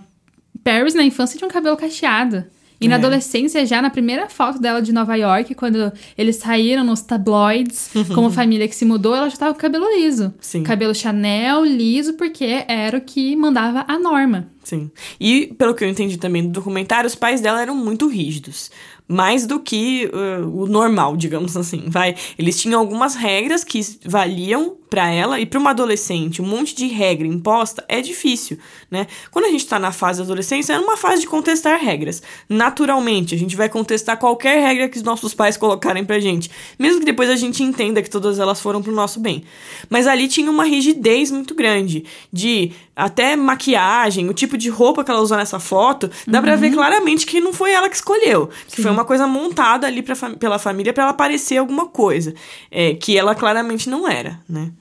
Paris 0.63 0.94
na 0.94 1.04
infância 1.04 1.38
tinha 1.38 1.48
um 1.48 1.51
cabelo 1.51 1.78
cacheado. 1.78 2.44
E 2.81 2.88
na 2.88 2.96
É. 2.96 2.98
adolescência, 2.98 3.66
já 3.66 3.81
na 3.81 3.90
primeira 3.90 4.30
foto 4.30 4.60
dela 4.60 4.81
de 4.81 4.94
Nova 4.94 5.16
York, 5.16 5.54
quando 5.56 5.92
eles 6.18 6.38
saíram 6.38 6.84
nos 6.84 7.02
tabloids, 7.02 7.90
como 8.16 8.30
família 8.31 8.68
que 8.68 8.76
se 8.76 8.86
mudou, 8.86 9.14
ela 9.16 9.30
já 9.30 9.36
tava 9.38 9.54
com 9.54 9.60
cabelo 9.60 9.86
liso. 9.98 10.34
Sim. 10.40 10.64
Cabelo 10.64 10.96
Chanel, 10.96 11.66
liso, 11.66 12.14
porque 12.14 12.64
era 12.68 12.98
o 12.98 13.02
que 13.02 13.36
mandava 13.36 13.84
a 13.88 14.00
norma. 14.00 14.48
Sim. 14.63 14.89
E, 15.20 15.53
pelo 15.58 15.74
que 15.74 15.84
eu 15.84 15.89
entendi 15.89 16.18
também 16.18 16.44
do 16.44 16.50
documentário, 16.50 17.08
os 17.08 17.15
pais 17.15 17.42
dela 17.42 17.62
eram 17.62 17.75
muito 17.75 18.08
rígidos. 18.08 18.70
Mais 19.08 19.48
do 19.48 19.60
que 19.60 20.10
uh, 20.13 20.48
o 20.48 20.68
normal, 20.68 21.18
digamos 21.18 21.58
assim, 21.58 21.86
vai. 21.88 22.15
Eles 22.38 22.62
tinham 22.62 22.80
algumas 22.80 23.15
regras 23.15 23.63
que 23.63 23.82
valiam 24.06 24.77
pra 24.89 25.10
ela 25.10 25.39
e 25.39 25.46
pra 25.46 25.60
uma 25.60 25.69
adolescente, 25.69 26.41
um 26.41 26.46
monte 26.46 26.75
de 26.75 26.88
regra 26.88 27.27
imposta 27.27 27.84
é 27.88 28.01
difícil, 28.01 28.58
né? 28.89 29.05
Quando 29.31 29.46
a 29.46 29.50
gente 29.50 29.67
tá 29.67 29.77
na 29.77 29.91
fase 29.91 30.19
da 30.19 30.25
adolescência, 30.25 30.74
é 30.74 30.79
uma 30.79 30.98
fase 30.98 31.22
de 31.22 31.27
contestar 31.27 31.79
regras. 31.79 32.24
Naturalmente, 32.50 33.36
a 33.36 33.38
gente 33.38 33.55
vai 33.55 33.69
contestar 33.69 34.17
qualquer 34.17 34.60
regra 34.62 34.89
que 34.89 34.98
os 34.98 35.03
nossos 35.03 35.34
pais 35.34 35.58
colocarem 35.58 36.03
pra 36.03 36.19
gente, 36.19 36.50
mesmo 36.77 37.00
que 37.00 37.05
depois 37.05 37.29
a 37.29 37.36
gente 37.36 37.62
entenda 37.63 38.01
que 38.01 38.10
todas 38.10 38.39
elas 38.39 38.60
foram 38.60 38.81
pro 38.81 38.91
nosso 38.91 39.19
bem. 39.19 39.43
Mas 39.89 40.08
ali 40.08 40.27
tinha 40.27 40.50
uma 40.50 40.63
rigidez 40.63 41.29
muito 41.29 41.53
grande 41.53 42.03
de 42.34 42.72
até 42.96 43.36
maquiagem, 43.36 44.27
o 44.27 44.34
tipo 44.34 44.58
de 44.58 44.69
roupa 44.69 45.03
que 45.03 45.12
ela 45.12 45.22
usou 45.22 45.38
nessa 45.38 45.60
foto, 45.60 46.10
dá 46.27 46.41
pra 46.41 46.55
ver 46.55 46.72
claramente 46.72 47.25
que 47.25 47.39
não 47.39 47.53
foi 47.53 47.72
ela 47.72 47.89
que 47.89 47.96
escolheu, 47.96 48.50
que 48.67 48.81
foi 48.81 48.91
uma 48.91 49.05
coisa 49.05 49.25
montada 49.25 49.88
ali 49.88 50.01
pra, 50.01 50.15
pela 50.38 50.60
família 50.60 50.91
pra 50.91 51.03
ela 51.03 51.13
parecer 51.13 51.58
alguma 51.58 51.86
coisa, 51.86 52.34
é, 52.69 52.96
que 52.96 53.17
ela 53.17 53.34
claramente 53.36 53.89
não 53.89 54.08
era, 54.08 54.39
né? 54.50 54.72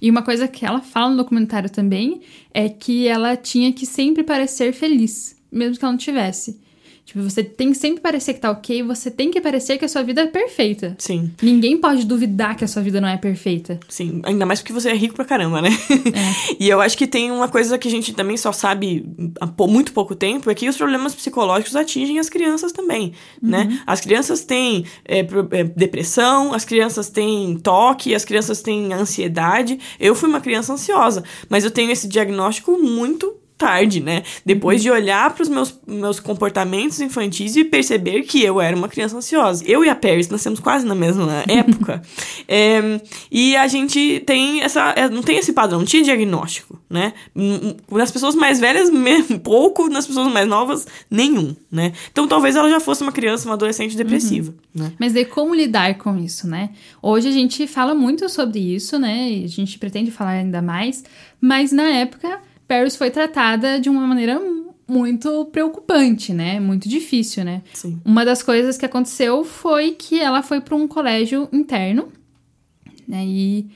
E 0.00 0.10
uma 0.10 0.22
coisa 0.22 0.48
que 0.48 0.64
ela 0.64 0.80
fala 0.80 1.10
no 1.10 1.16
documentário 1.16 1.70
também 1.70 2.20
é 2.52 2.68
que 2.68 3.06
ela 3.06 3.36
tinha 3.36 3.72
que 3.72 3.86
sempre 3.86 4.22
parecer 4.22 4.72
feliz, 4.72 5.36
mesmo 5.50 5.78
que 5.78 5.84
ela 5.84 5.92
não 5.92 5.98
tivesse. 5.98 6.60
Tipo, 7.14 7.30
você 7.30 7.44
tem 7.44 7.70
que 7.70 7.78
sempre 7.78 8.00
parecer 8.00 8.34
que 8.34 8.40
tá 8.40 8.50
ok, 8.50 8.82
você 8.82 9.08
tem 9.08 9.30
que 9.30 9.40
parecer 9.40 9.78
que 9.78 9.84
a 9.84 9.88
sua 9.88 10.02
vida 10.02 10.22
é 10.22 10.26
perfeita. 10.26 10.96
Sim, 10.98 11.30
Ninguém 11.40 11.78
pode 11.78 12.04
duvidar 12.04 12.56
que 12.56 12.64
a 12.64 12.68
sua 12.68 12.82
vida 12.82 13.00
não 13.00 13.08
é 13.08 13.16
perfeita. 13.16 13.78
sim, 13.88 14.20
ainda 14.24 14.44
mais 14.44 14.60
porque 14.60 14.72
você 14.72 14.90
é 14.90 14.94
rico 14.94 15.14
pra 15.14 15.24
caramba, 15.24 15.62
né? 15.62 15.70
e 16.58 16.68
eu 16.68 16.80
acho 16.80 16.98
que 16.98 17.06
tem 17.06 17.30
uma 17.30 17.46
coisa 17.46 17.78
que 17.78 17.86
a 17.86 17.90
gente 17.90 18.12
também 18.12 18.36
só 18.36 18.50
sabe 18.50 19.06
há 19.40 19.46
muito 19.68 19.92
pouco 19.92 20.16
tempo, 20.16 20.50
é 20.50 20.54
que 20.56 20.68
os 20.68 20.76
problemas 20.76 21.14
psicológicos 21.14 21.76
atingem 21.76 22.18
as 22.18 22.28
crianças 22.28 22.72
também, 22.72 23.12
né? 23.40 23.80
As 23.86 24.00
crianças 24.00 24.44
têm 24.44 24.84
é, 25.04 25.20
é, 25.20 25.64
depressão, 25.64 26.52
as 26.52 26.64
crianças 26.64 27.08
têm 27.08 27.56
toque, 27.58 28.12
as 28.12 28.24
crianças 28.24 28.60
têm 28.60 28.92
ansiedade. 28.92 29.78
Eu 30.00 30.16
fui 30.16 30.28
uma 30.28 30.40
criança 30.40 30.72
ansiosa, 30.72 31.22
mas 31.48 31.62
eu 31.62 31.70
tenho 31.70 31.92
esse 31.92 32.08
diagnóstico 32.08 32.76
muito 32.76 33.43
tarde, 33.64 33.98
né? 33.98 34.22
Depois 34.44 34.82
de 34.82 34.90
olhar 34.90 35.32
para 35.32 35.42
os 35.42 35.48
meus, 35.48 35.74
meus 35.86 36.20
comportamentos 36.20 37.00
infantis 37.00 37.56
e 37.56 37.64
perceber 37.64 38.24
que 38.24 38.44
eu 38.44 38.60
era 38.60 38.76
uma 38.76 38.90
criança 38.90 39.16
ansiosa. 39.16 39.64
Eu 39.66 39.82
e 39.82 39.88
a 39.88 39.94
Paris 39.94 40.28
nascemos 40.28 40.60
quase 40.60 40.84
na 40.84 40.94
mesma 40.94 41.42
época. 41.48 42.02
É, 42.46 43.00
e 43.32 43.56
a 43.56 43.66
gente 43.66 44.22
tem 44.26 44.60
essa. 44.60 44.92
é, 44.94 45.08
Não 45.08 45.22
tem 45.22 45.38
esse 45.38 45.54
padrão, 45.54 45.78
não 45.78 45.86
tinha 45.86 46.02
diagnóstico, 46.02 46.78
né? 46.90 47.14
Nas 47.90 48.10
pessoas 48.10 48.34
mais 48.34 48.60
velhas, 48.60 48.90
pouco, 49.42 49.88
nas 49.88 50.06
pessoas 50.06 50.30
mais 50.30 50.46
novas, 50.46 50.86
nenhum, 51.10 51.56
né? 51.72 51.94
Então 52.12 52.28
talvez 52.28 52.56
ela 52.56 52.68
já 52.68 52.80
fosse 52.80 53.02
uma 53.02 53.12
criança, 53.12 53.48
uma 53.48 53.54
adolescente 53.54 53.96
depressiva, 53.96 54.52
uhum. 54.74 54.82
né? 54.82 54.92
Mas 55.00 55.14
daí 55.14 55.24
como 55.24 55.54
lidar 55.54 55.96
com 55.96 56.18
isso, 56.18 56.46
né? 56.46 56.68
Hoje 57.00 57.28
a 57.28 57.32
gente 57.32 57.66
fala 57.66 57.94
muito 57.94 58.28
sobre 58.28 58.58
isso, 58.58 58.98
né? 58.98 59.30
E 59.30 59.44
a 59.44 59.48
gente 59.48 59.78
pretende 59.78 60.10
falar 60.10 60.32
ainda 60.32 60.60
mais, 60.60 61.02
mas 61.40 61.72
na 61.72 61.88
época, 61.88 62.40
Paris 62.66 62.96
foi 62.96 63.10
tratada 63.10 63.80
de 63.80 63.88
uma 63.88 64.06
maneira 64.06 64.40
muito 64.86 65.46
preocupante, 65.46 66.32
né? 66.32 66.60
Muito 66.60 66.88
difícil, 66.88 67.44
né? 67.44 67.62
Sim. 67.72 68.00
Uma 68.04 68.24
das 68.24 68.42
coisas 68.42 68.76
que 68.76 68.84
aconteceu 68.84 69.44
foi 69.44 69.92
que 69.92 70.20
ela 70.20 70.42
foi 70.42 70.60
para 70.60 70.74
um 70.74 70.86
colégio 70.86 71.48
interno, 71.52 72.08
né? 73.06 73.24
E 73.24 73.70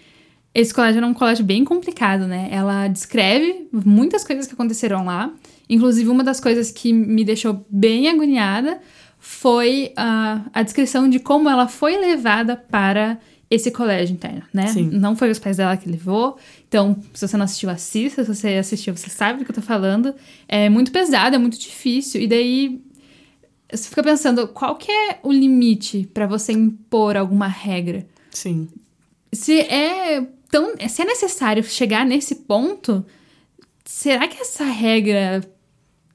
esse 0.55 0.73
colégio 0.73 0.99
era 0.99 1.07
um 1.07 1.15
colégio 1.15 1.45
bem 1.45 1.65
complicado, 1.65 2.27
né? 2.27 2.49
Ela 2.51 2.89
descreve 2.89 3.69
muitas 3.73 4.25
coisas 4.25 4.47
que 4.47 4.55
aconteceram 4.55 5.05
lá. 5.05 5.33
Inclusive, 5.69 6.09
uma 6.09 6.25
das 6.25 6.41
coisas 6.41 6.71
que 6.71 6.93
me 6.93 7.25
deixou 7.25 7.65
bem 7.71 8.09
agoniada 8.09 8.81
foi 9.19 9.93
a, 9.97 10.43
a 10.53 10.63
descrição 10.63 11.09
de 11.09 11.19
como 11.19 11.49
ela 11.49 11.69
foi 11.69 11.97
levada 11.97 12.57
para 12.57 13.19
esse 13.51 13.71
colégio 13.71 14.15
interno, 14.15 14.43
né? 14.53 14.67
Sim. 14.67 14.91
Não 14.93 15.17
foi 15.17 15.31
os 15.31 15.39
pais 15.39 15.57
dela 15.57 15.77
que 15.77 15.89
levou. 15.89 16.37
Então, 16.69 16.97
se 17.15 17.27
você 17.27 17.37
não 17.37 17.45
assistiu, 17.45 17.71
assista. 17.71 18.23
Se 18.25 18.35
você 18.35 18.49
assistiu, 18.55 18.97
você 18.97 19.09
sabe 19.09 19.39
do 19.39 19.45
que 19.45 19.51
eu 19.51 19.55
tô 19.55 19.63
falando. 19.63 20.15
É 20.47 20.69
muito 20.69 20.93
pesado, 20.93 21.35
é 21.35 21.39
muito 21.39 21.59
difícil. 21.59 22.21
E 22.21 22.27
daí 22.27 22.81
você 23.71 23.89
fica 23.89 24.03
pensando, 24.03 24.49
qual 24.49 24.77
que 24.77 24.91
é 24.91 25.19
o 25.23 25.33
limite 25.33 26.09
para 26.13 26.27
você 26.27 26.53
impor 26.53 27.17
alguma 27.17 27.47
regra? 27.47 28.07
Sim. 28.31 28.69
Se 29.33 29.61
é 29.61 30.27
tão, 30.51 30.75
se 30.89 31.03
é 31.03 31.05
necessário 31.05 31.63
chegar 31.63 32.05
nesse 32.05 32.35
ponto, 32.35 33.05
será 33.85 34.29
que 34.29 34.41
essa 34.41 34.65
regra 34.65 35.43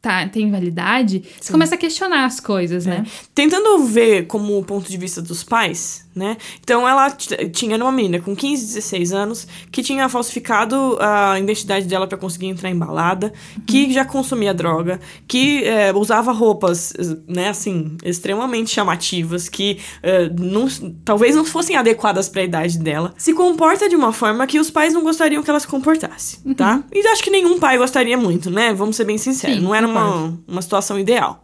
tá, 0.01 0.27
tem 0.27 0.49
validade? 0.51 1.23
Você 1.39 1.47
Sim. 1.47 1.51
começa 1.53 1.75
a 1.75 1.77
questionar 1.77 2.25
as 2.25 2.39
coisas, 2.39 2.85
é. 2.85 2.89
né? 2.91 3.05
Tentando 3.33 3.85
ver 3.85 4.27
como 4.27 4.57
o 4.57 4.63
ponto 4.63 4.89
de 4.89 4.97
vista 4.97 5.21
dos 5.21 5.43
pais, 5.43 6.02
né? 6.15 6.37
Então 6.61 6.87
ela 6.87 7.09
tinha 7.11 7.77
uma 7.77 7.91
menina 7.91 8.19
com 8.19 8.35
15, 8.35 8.65
16 8.75 9.13
anos 9.13 9.47
que 9.71 9.81
tinha 9.81 10.07
falsificado 10.07 10.97
a 10.99 11.39
identidade 11.39 11.85
dela 11.87 12.07
para 12.07 12.17
conseguir 12.17 12.47
entrar 12.47 12.69
em 12.69 12.77
balada, 12.77 13.33
uhum. 13.57 13.63
que 13.65 13.91
já 13.91 14.05
consumia 14.05 14.53
droga, 14.53 14.99
que 15.27 15.63
é, 15.63 15.91
usava 15.93 16.31
roupas, 16.31 16.93
né, 17.27 17.49
assim, 17.49 17.97
extremamente 18.03 18.69
chamativas, 18.69 19.49
que 19.49 19.79
é, 20.01 20.29
não, 20.29 20.67
talvez 21.03 21.35
não 21.35 21.45
fossem 21.45 21.75
adequadas 21.75 22.29
para 22.29 22.41
a 22.41 22.45
idade 22.45 22.77
dela, 22.77 23.13
se 23.17 23.33
comporta 23.33 23.89
de 23.89 23.95
uma 23.95 24.13
forma 24.13 24.45
que 24.45 24.59
os 24.59 24.69
pais 24.69 24.93
não 24.93 25.03
gostariam 25.03 25.43
que 25.43 25.49
ela 25.49 25.59
se 25.59 25.67
comportasse, 25.67 26.39
uhum. 26.45 26.53
tá? 26.53 26.83
E 26.91 27.07
acho 27.07 27.23
que 27.23 27.29
nenhum 27.29 27.59
pai 27.59 27.77
gostaria 27.77 28.17
muito, 28.17 28.49
né? 28.49 28.73
Vamos 28.73 28.95
ser 28.95 29.05
bem 29.05 29.17
sinceros, 29.17 29.57
Sim, 29.57 29.63
não 29.63 29.73
era 29.73 29.87
uma, 29.87 30.37
uma 30.47 30.61
situação 30.61 30.99
ideal. 30.99 31.43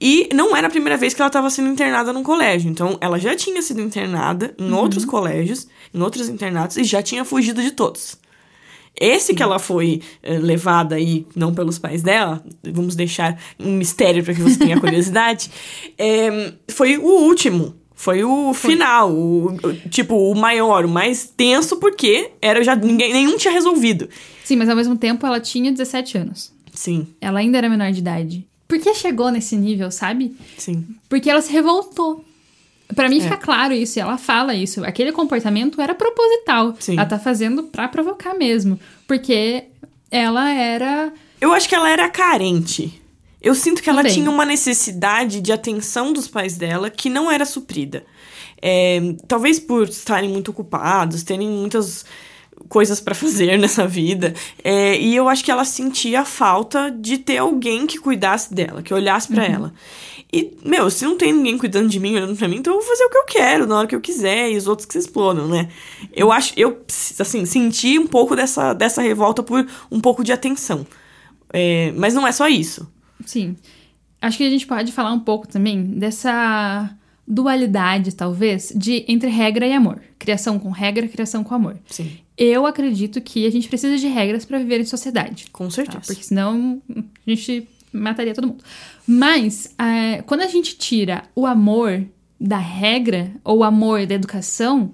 E 0.00 0.28
não 0.32 0.56
era 0.56 0.68
a 0.68 0.70
primeira 0.70 0.96
vez 0.96 1.12
que 1.12 1.20
ela 1.20 1.28
estava 1.28 1.50
sendo 1.50 1.68
internada 1.68 2.12
num 2.12 2.22
colégio. 2.22 2.70
Então, 2.70 2.96
ela 3.00 3.18
já 3.18 3.34
tinha 3.34 3.60
sido 3.60 3.80
internada 3.80 4.54
em 4.58 4.70
uhum. 4.70 4.76
outros 4.76 5.04
colégios, 5.04 5.66
em 5.92 6.00
outros 6.00 6.28
internatos, 6.28 6.76
e 6.76 6.84
já 6.84 7.02
tinha 7.02 7.24
fugido 7.24 7.60
de 7.62 7.72
todos. 7.72 8.16
Esse 9.00 9.26
Sim. 9.26 9.34
que 9.34 9.42
ela 9.42 9.58
foi 9.58 10.00
eh, 10.22 10.38
levada 10.38 10.96
aí, 10.96 11.26
não 11.34 11.54
pelos 11.54 11.78
pais 11.78 12.02
dela, 12.02 12.42
vamos 12.72 12.96
deixar 12.96 13.40
um 13.58 13.72
mistério 13.72 14.24
para 14.24 14.34
que 14.34 14.40
você 14.40 14.56
tenha 14.56 14.78
curiosidade, 14.80 15.50
é, 15.96 16.52
foi 16.68 16.96
o 16.98 17.06
último. 17.06 17.74
Foi 17.94 18.22
o 18.22 18.54
foi. 18.54 18.72
final, 18.72 19.10
o, 19.10 19.56
o, 19.56 19.74
tipo, 19.90 20.14
o 20.14 20.34
maior, 20.36 20.84
o 20.84 20.88
mais 20.88 21.32
tenso, 21.36 21.78
porque 21.78 22.30
era 22.40 22.62
já 22.62 22.76
ninguém, 22.76 23.12
nenhum 23.12 23.36
tinha 23.36 23.52
resolvido. 23.52 24.08
Sim, 24.44 24.54
mas 24.54 24.68
ao 24.68 24.76
mesmo 24.76 24.96
tempo 24.96 25.26
ela 25.26 25.40
tinha 25.40 25.72
17 25.72 26.16
anos. 26.16 26.52
Sim. 26.72 27.08
Ela 27.20 27.40
ainda 27.40 27.58
era 27.58 27.68
menor 27.68 27.90
de 27.90 27.98
idade. 27.98 28.47
Por 28.68 28.78
que 28.78 28.94
chegou 28.94 29.30
nesse 29.30 29.56
nível, 29.56 29.90
sabe? 29.90 30.36
Sim. 30.58 30.86
Porque 31.08 31.30
ela 31.30 31.40
se 31.40 31.50
revoltou. 31.50 32.22
Para 32.94 33.08
mim 33.08 33.18
é. 33.18 33.22
fica 33.22 33.36
claro 33.36 33.72
isso, 33.72 33.98
e 33.98 34.02
ela 34.02 34.18
fala 34.18 34.54
isso. 34.54 34.84
Aquele 34.84 35.10
comportamento 35.10 35.80
era 35.80 35.94
proposital. 35.94 36.74
Sim. 36.78 36.94
Ela 36.94 37.06
tá 37.06 37.18
fazendo 37.18 37.64
pra 37.64 37.88
provocar 37.88 38.34
mesmo. 38.34 38.78
Porque 39.06 39.64
ela 40.10 40.50
era. 40.50 41.12
Eu 41.40 41.52
acho 41.52 41.68
que 41.68 41.74
ela 41.74 41.90
era 41.90 42.08
carente. 42.10 43.00
Eu 43.40 43.54
sinto 43.54 43.82
que 43.82 43.88
ela 43.88 44.04
tinha 44.04 44.28
uma 44.28 44.44
necessidade 44.44 45.40
de 45.40 45.52
atenção 45.52 46.12
dos 46.12 46.26
pais 46.26 46.56
dela 46.56 46.90
que 46.90 47.08
não 47.08 47.30
era 47.30 47.46
suprida. 47.46 48.04
É, 48.60 49.00
talvez 49.28 49.60
por 49.60 49.88
estarem 49.88 50.28
muito 50.28 50.50
ocupados, 50.50 51.22
terem 51.22 51.48
muitas 51.48 52.04
coisas 52.68 53.00
para 53.00 53.14
fazer 53.14 53.56
nessa 53.58 53.86
vida. 53.86 54.34
É, 54.62 54.98
e 54.98 55.14
eu 55.14 55.28
acho 55.28 55.44
que 55.44 55.50
ela 55.50 55.64
sentia 55.64 56.20
a 56.20 56.24
falta 56.24 56.90
de 56.90 57.18
ter 57.18 57.38
alguém 57.38 57.86
que 57.86 57.98
cuidasse 57.98 58.52
dela, 58.52 58.82
que 58.82 58.92
olhasse 58.92 59.28
para 59.28 59.44
uhum. 59.44 59.54
ela. 59.54 59.74
E, 60.32 60.56
meu, 60.62 60.90
se 60.90 61.04
não 61.04 61.16
tem 61.16 61.32
ninguém 61.32 61.56
cuidando 61.56 61.88
de 61.88 61.98
mim, 61.98 62.14
olhando 62.14 62.36
pra 62.36 62.48
mim, 62.48 62.56
então 62.56 62.74
eu 62.74 62.80
vou 62.80 62.88
fazer 62.88 63.04
o 63.04 63.10
que 63.10 63.18
eu 63.18 63.24
quero, 63.24 63.66
na 63.66 63.78
hora 63.78 63.86
que 63.86 63.94
eu 63.94 64.00
quiser, 64.00 64.50
e 64.50 64.56
os 64.56 64.66
outros 64.66 64.84
que 64.84 64.92
se 64.92 64.98
explodam, 64.98 65.48
né? 65.48 65.68
Eu 66.12 66.30
acho, 66.30 66.52
eu, 66.54 66.82
assim, 67.18 67.46
senti 67.46 67.98
um 67.98 68.06
pouco 68.06 68.36
dessa, 68.36 68.74
dessa 68.74 69.00
revolta 69.00 69.42
por 69.42 69.66
um 69.90 70.00
pouco 70.00 70.22
de 70.22 70.30
atenção. 70.30 70.86
É, 71.50 71.92
mas 71.96 72.12
não 72.12 72.26
é 72.26 72.32
só 72.32 72.46
isso. 72.46 72.86
Sim. 73.24 73.56
Acho 74.20 74.36
que 74.36 74.44
a 74.44 74.50
gente 74.50 74.66
pode 74.66 74.92
falar 74.92 75.12
um 75.12 75.20
pouco 75.20 75.48
também 75.48 75.82
dessa 75.82 76.90
dualidade, 77.28 78.14
talvez, 78.14 78.72
de 78.74 79.04
entre 79.06 79.28
regra 79.28 79.66
e 79.66 79.72
amor. 79.72 80.00
Criação 80.18 80.58
com 80.58 80.70
regra, 80.70 81.06
criação 81.06 81.44
com 81.44 81.54
amor. 81.54 81.78
Sim. 81.86 82.12
Eu 82.36 82.64
acredito 82.64 83.20
que 83.20 83.46
a 83.46 83.50
gente 83.50 83.68
precisa 83.68 83.98
de 83.98 84.06
regras 84.06 84.44
para 84.44 84.58
viver 84.58 84.80
em 84.80 84.84
sociedade. 84.84 85.46
Com 85.52 85.70
certeza. 85.70 85.98
Tá? 85.98 86.06
Porque 86.06 86.22
senão 86.22 86.80
a 86.96 87.30
gente 87.30 87.68
mataria 87.92 88.32
todo 88.32 88.48
mundo. 88.48 88.64
Mas, 89.06 89.74
é, 89.78 90.22
quando 90.22 90.40
a 90.40 90.46
gente 90.46 90.78
tira 90.78 91.24
o 91.34 91.44
amor 91.44 92.04
da 92.40 92.58
regra 92.58 93.30
ou 93.44 93.58
o 93.58 93.64
amor 93.64 94.06
da 94.06 94.14
educação, 94.14 94.92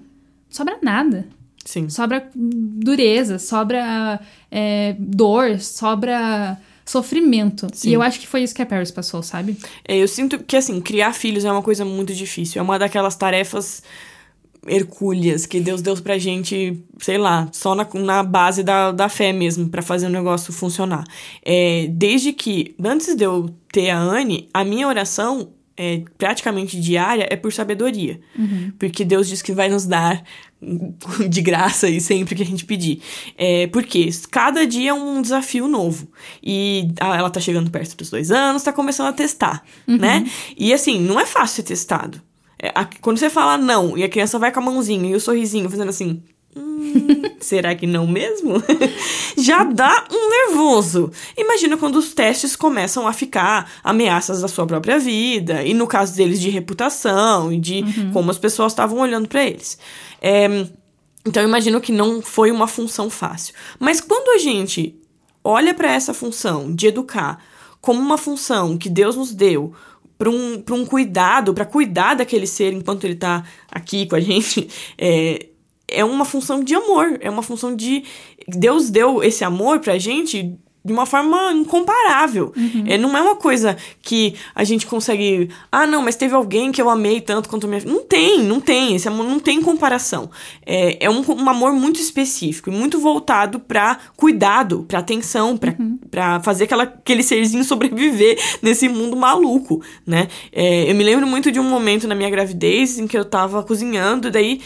sobra 0.49 0.77
nada. 0.81 1.27
Sim. 1.63 1.89
Sobra 1.89 2.29
dureza, 2.35 3.39
sobra 3.39 4.19
é, 4.51 4.95
dor, 4.99 5.59
sobra 5.59 6.57
sofrimento. 6.85 7.67
Sim. 7.73 7.89
E 7.89 7.93
eu 7.93 8.01
acho 8.01 8.19
que 8.19 8.27
foi 8.27 8.43
isso 8.43 8.53
que 8.53 8.61
a 8.61 8.65
Paris 8.65 8.91
passou, 8.91 9.23
sabe? 9.23 9.57
É, 9.87 9.97
eu 9.97 10.07
sinto 10.07 10.39
que, 10.39 10.55
assim, 10.55 10.79
criar 10.79 11.13
filhos 11.13 11.43
é 11.43 11.51
uma 11.51 11.61
coisa 11.63 11.83
muito 11.83 12.13
difícil. 12.13 12.59
É 12.59 12.63
uma 12.63 12.77
daquelas 12.77 13.15
tarefas 13.15 13.81
hercúleas 14.67 15.45
que 15.45 15.59
Deus 15.59 15.81
deu 15.81 15.95
pra 15.97 16.17
gente, 16.17 16.83
sei 16.99 17.17
lá, 17.17 17.47
só 17.51 17.75
na, 17.75 17.87
na 17.93 18.23
base 18.23 18.63
da, 18.63 18.91
da 18.91 19.07
fé 19.07 19.31
mesmo, 19.31 19.69
para 19.69 19.81
fazer 19.81 20.07
o 20.07 20.09
negócio 20.09 20.51
funcionar. 20.51 21.03
É, 21.43 21.87
desde 21.89 22.33
que, 22.33 22.75
antes 22.83 23.15
de 23.15 23.23
eu 23.23 23.49
ter 23.71 23.89
a 23.89 23.99
Anne, 23.99 24.49
a 24.53 24.63
minha 24.63 24.87
oração 24.87 25.49
é, 25.77 26.03
praticamente 26.17 26.79
diária 26.79 27.27
é 27.29 27.35
por 27.35 27.51
sabedoria. 27.51 28.19
Uhum. 28.37 28.71
Porque 28.79 29.03
Deus 29.03 29.27
diz 29.27 29.41
que 29.41 29.51
vai 29.51 29.67
nos 29.69 29.85
dar 29.85 30.23
de 31.29 31.41
graça 31.41 31.89
e 31.89 31.99
sempre 31.99 32.35
que 32.35 32.43
a 32.43 32.45
gente 32.45 32.65
pedir. 32.65 33.01
É, 33.37 33.67
porque 33.67 34.09
cada 34.31 34.65
dia 34.65 34.91
é 34.91 34.93
um 34.93 35.21
desafio 35.21 35.67
novo. 35.67 36.07
E 36.41 36.89
ela 36.99 37.29
tá 37.29 37.39
chegando 37.39 37.69
perto 37.69 37.97
dos 37.97 38.09
dois 38.09 38.31
anos, 38.31 38.63
tá 38.63 38.71
começando 38.71 39.07
a 39.07 39.13
testar, 39.13 39.63
uhum. 39.87 39.97
né? 39.97 40.25
E 40.57 40.73
assim, 40.73 40.99
não 40.99 41.19
é 41.19 41.25
fácil 41.25 41.57
ser 41.57 41.63
testado. 41.63 42.21
É, 42.57 42.71
a, 42.73 42.85
quando 43.01 43.17
você 43.17 43.29
fala 43.29 43.57
não 43.57 43.97
e 43.97 44.03
a 44.03 44.09
criança 44.09 44.39
vai 44.39 44.51
com 44.51 44.59
a 44.59 44.63
mãozinha 44.63 45.11
e 45.11 45.15
o 45.15 45.19
sorrisinho 45.19 45.69
fazendo 45.69 45.89
assim. 45.89 46.23
Hum, 46.55 47.21
será 47.39 47.75
que 47.75 47.85
não 47.85 48.07
mesmo? 48.07 48.55
Já 49.37 49.63
dá 49.63 50.07
um 50.09 50.29
nervoso. 50.29 51.11
Imagina 51.37 51.75
quando 51.77 51.97
os 51.97 52.13
testes 52.13 52.55
começam 52.55 53.07
a 53.07 53.13
ficar 53.13 53.69
ameaças 53.83 54.41
da 54.41 54.47
sua 54.47 54.65
própria 54.65 54.97
vida, 54.97 55.63
e 55.63 55.73
no 55.73 55.85
caso 55.85 56.15
deles 56.15 56.39
de 56.39 56.49
reputação 56.49 57.51
e 57.51 57.59
de 57.59 57.81
uhum. 57.81 58.11
como 58.11 58.31
as 58.31 58.37
pessoas 58.37 58.71
estavam 58.71 58.99
olhando 58.99 59.27
para 59.27 59.45
eles. 59.45 59.77
É, 60.21 60.67
então 61.25 61.43
eu 61.43 61.49
imagino 61.49 61.81
que 61.81 61.91
não 61.91 62.21
foi 62.21 62.51
uma 62.51 62.67
função 62.67 63.09
fácil. 63.09 63.53
Mas 63.79 63.99
quando 63.99 64.29
a 64.29 64.37
gente 64.37 64.95
olha 65.43 65.73
para 65.73 65.91
essa 65.91 66.13
função 66.13 66.73
de 66.73 66.87
educar 66.87 67.43
como 67.81 67.99
uma 67.99 68.17
função 68.17 68.77
que 68.77 68.89
Deus 68.89 69.15
nos 69.15 69.33
deu, 69.33 69.73
para 70.17 70.29
um, 70.29 70.63
um 70.71 70.85
cuidado, 70.85 71.53
para 71.53 71.65
cuidar 71.65 72.15
daquele 72.15 72.47
ser 72.47 72.73
enquanto 72.73 73.03
ele 73.03 73.13
está 73.13 73.43
aqui 73.69 74.05
com 74.05 74.15
a 74.15 74.19
gente, 74.19 74.67
é, 74.97 75.47
é 75.87 76.03
uma 76.03 76.25
função 76.25 76.63
de 76.63 76.73
amor, 76.75 77.17
é 77.21 77.29
uma 77.29 77.43
função 77.43 77.75
de. 77.75 78.03
Deus 78.47 78.89
deu 78.89 79.23
esse 79.23 79.43
amor 79.43 79.79
pra 79.79 79.97
gente 79.97 80.57
de 80.85 80.93
uma 80.93 81.07
forma 81.07 81.51
incomparável. 81.51 82.53
Uhum. 82.55 82.83
É, 82.85 82.95
não 82.95 83.17
é 83.17 83.21
uma 83.21 83.35
coisa 83.35 83.75
que 84.03 84.35
a 84.53 84.63
gente 84.63 84.85
consegue. 84.85 85.49
Ah, 85.71 85.87
não, 85.87 86.03
mas 86.03 86.15
teve 86.15 86.35
alguém 86.35 86.71
que 86.71 86.79
eu 86.79 86.91
amei 86.91 87.19
tanto 87.19 87.49
quanto 87.49 87.67
minha. 87.67 87.81
Não 87.83 88.03
tem, 88.03 88.43
não 88.43 88.61
tem. 88.61 88.95
Esse 88.95 89.07
amor 89.07 89.25
não 89.25 89.39
tem 89.39 89.59
comparação. 89.63 90.29
É, 90.63 91.05
é 91.05 91.09
um, 91.09 91.23
um 91.27 91.49
amor 91.49 91.73
muito 91.73 91.99
específico 91.99 92.69
e 92.69 92.73
muito 92.73 92.99
voltado 92.99 93.59
para 93.59 93.97
cuidado, 94.15 94.85
para 94.87 94.99
atenção, 94.99 95.57
para 95.57 95.75
uhum. 95.79 95.97
Pra 96.11 96.39
fazer 96.41 96.65
aquela, 96.65 96.83
aquele 96.83 97.23
serzinho 97.23 97.63
sobreviver 97.63 98.37
nesse 98.61 98.87
mundo 98.87 99.17
maluco, 99.17 99.81
né? 100.05 100.27
É, 100.51 100.89
eu 100.89 100.93
me 100.93 101.03
lembro 101.03 101.25
muito 101.25 101.51
de 101.51 101.59
um 101.59 101.63
momento 101.63 102.07
na 102.07 102.13
minha 102.13 102.29
gravidez 102.29 102.99
em 102.99 103.07
que 103.07 103.17
eu 103.17 103.25
tava 103.25 103.63
cozinhando, 103.63 104.27
e 104.27 104.31
daí 104.31 104.61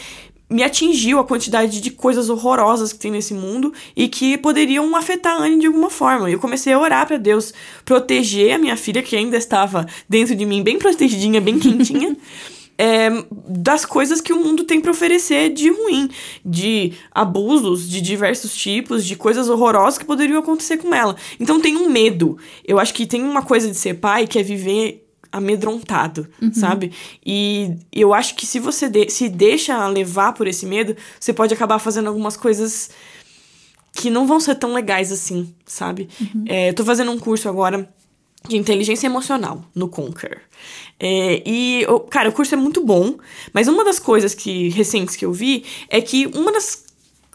me 0.50 0.63
atingiu 0.63 1.20
a 1.20 1.24
quantidade 1.24 1.79
de 1.79 1.91
coisas 1.91 2.29
horrorosas 2.29 2.91
que 2.91 3.00
tem 3.00 3.12
nesse 3.12 3.34
mundo 3.34 3.72
e 3.96 4.08
que 4.08 4.38
poderiam 4.38 4.96
afetar 4.96 5.36
a 5.36 5.44
Anne 5.44 5.60
de 5.60 5.68
alguma 5.68 5.89
forma. 5.89 6.29
Eu 6.29 6.39
comecei 6.39 6.74
a 6.74 6.79
orar 6.79 7.06
para 7.06 7.18
Deus 7.18 7.53
proteger 7.86 8.53
a 8.53 8.58
minha 8.58 8.75
filha, 8.75 9.03
que 9.03 9.15
ainda 9.15 9.38
estava 9.38 9.86
dentro 10.08 10.36
de 10.36 10.46
mim, 10.46 10.63
bem 10.63 10.79
protegidinha, 10.79 11.39
bem 11.39 11.60
quentinha. 11.60 12.18
É, 12.77 13.10
das 13.48 13.86
coisas 13.86 14.22
que 14.22 14.34
o 14.34 14.44
mundo 14.44 14.63
tem 14.63 14.82
para 14.82 14.91
oferecer 14.91 15.50
de 15.50 15.70
ruim, 15.70 16.10
de 16.44 16.94
abusos 17.12 17.88
de 17.88 18.01
diversos 18.01 18.56
tipos, 18.56 19.06
de 19.06 19.15
coisas 19.15 19.50
horrorosas 19.50 20.00
que 20.00 20.06
poderiam 20.06 20.39
acontecer 20.39 20.77
com 20.77 20.96
ela. 20.96 21.15
Então 21.39 21.60
tem 21.60 21.77
um 21.77 21.89
medo. 21.89 22.38
Eu 22.65 22.79
acho 22.79 22.94
que 22.94 23.06
tem 23.06 23.22
uma 23.22 23.44
coisa 23.44 23.70
de 23.70 23.75
ser 23.75 23.96
pai 23.96 24.25
que 24.25 24.39
é 24.39 24.44
viver 24.44 25.09
amedrontado, 25.32 26.28
uhum. 26.42 26.54
sabe? 26.54 26.92
E 27.26 27.78
eu 27.92 28.14
acho 28.14 28.36
que 28.36 28.46
se 28.46 28.60
você 28.60 28.90
de 28.90 29.10
se 29.10 29.30
deixa 29.30 29.88
levar 29.88 30.34
por 30.34 30.48
esse 30.48 30.66
medo, 30.66 30.96
você 31.20 31.34
pode 31.34 31.54
acabar 31.54 31.80
fazendo 31.80 32.08
algumas 32.08 32.36
coisas 32.36 32.90
que 33.94 34.10
não 34.10 34.26
vão 34.28 34.40
ser 34.40 34.56
tão 34.56 34.74
legais 34.74 35.12
assim, 35.12 35.54
sabe? 35.66 36.10
Uhum. 36.20 36.46
É, 36.48 36.70
eu 36.70 36.74
tô 36.74 36.84
fazendo 36.86 37.12
um 37.12 37.20
curso 37.20 37.50
agora 37.50 37.88
de 38.48 38.58
inteligência 38.58 39.08
emocional 39.08 39.64
no 39.76 39.90
Conquer. 39.90 40.42
É, 41.00 41.44
e, 41.46 41.86
cara, 42.10 42.30
o 42.30 42.32
curso 42.32 42.56
é 42.56 42.58
muito 42.58 42.84
bom, 42.84 43.18
mas 43.54 43.68
uma 43.68 43.84
das 43.84 44.00
coisas 44.00 44.34
que 44.34 44.70
recentes 44.70 45.16
que 45.16 45.26
eu 45.26 45.34
vi 45.34 45.66
é 45.90 46.02
que 46.02 46.28
uma 46.28 46.52
das 46.52 46.86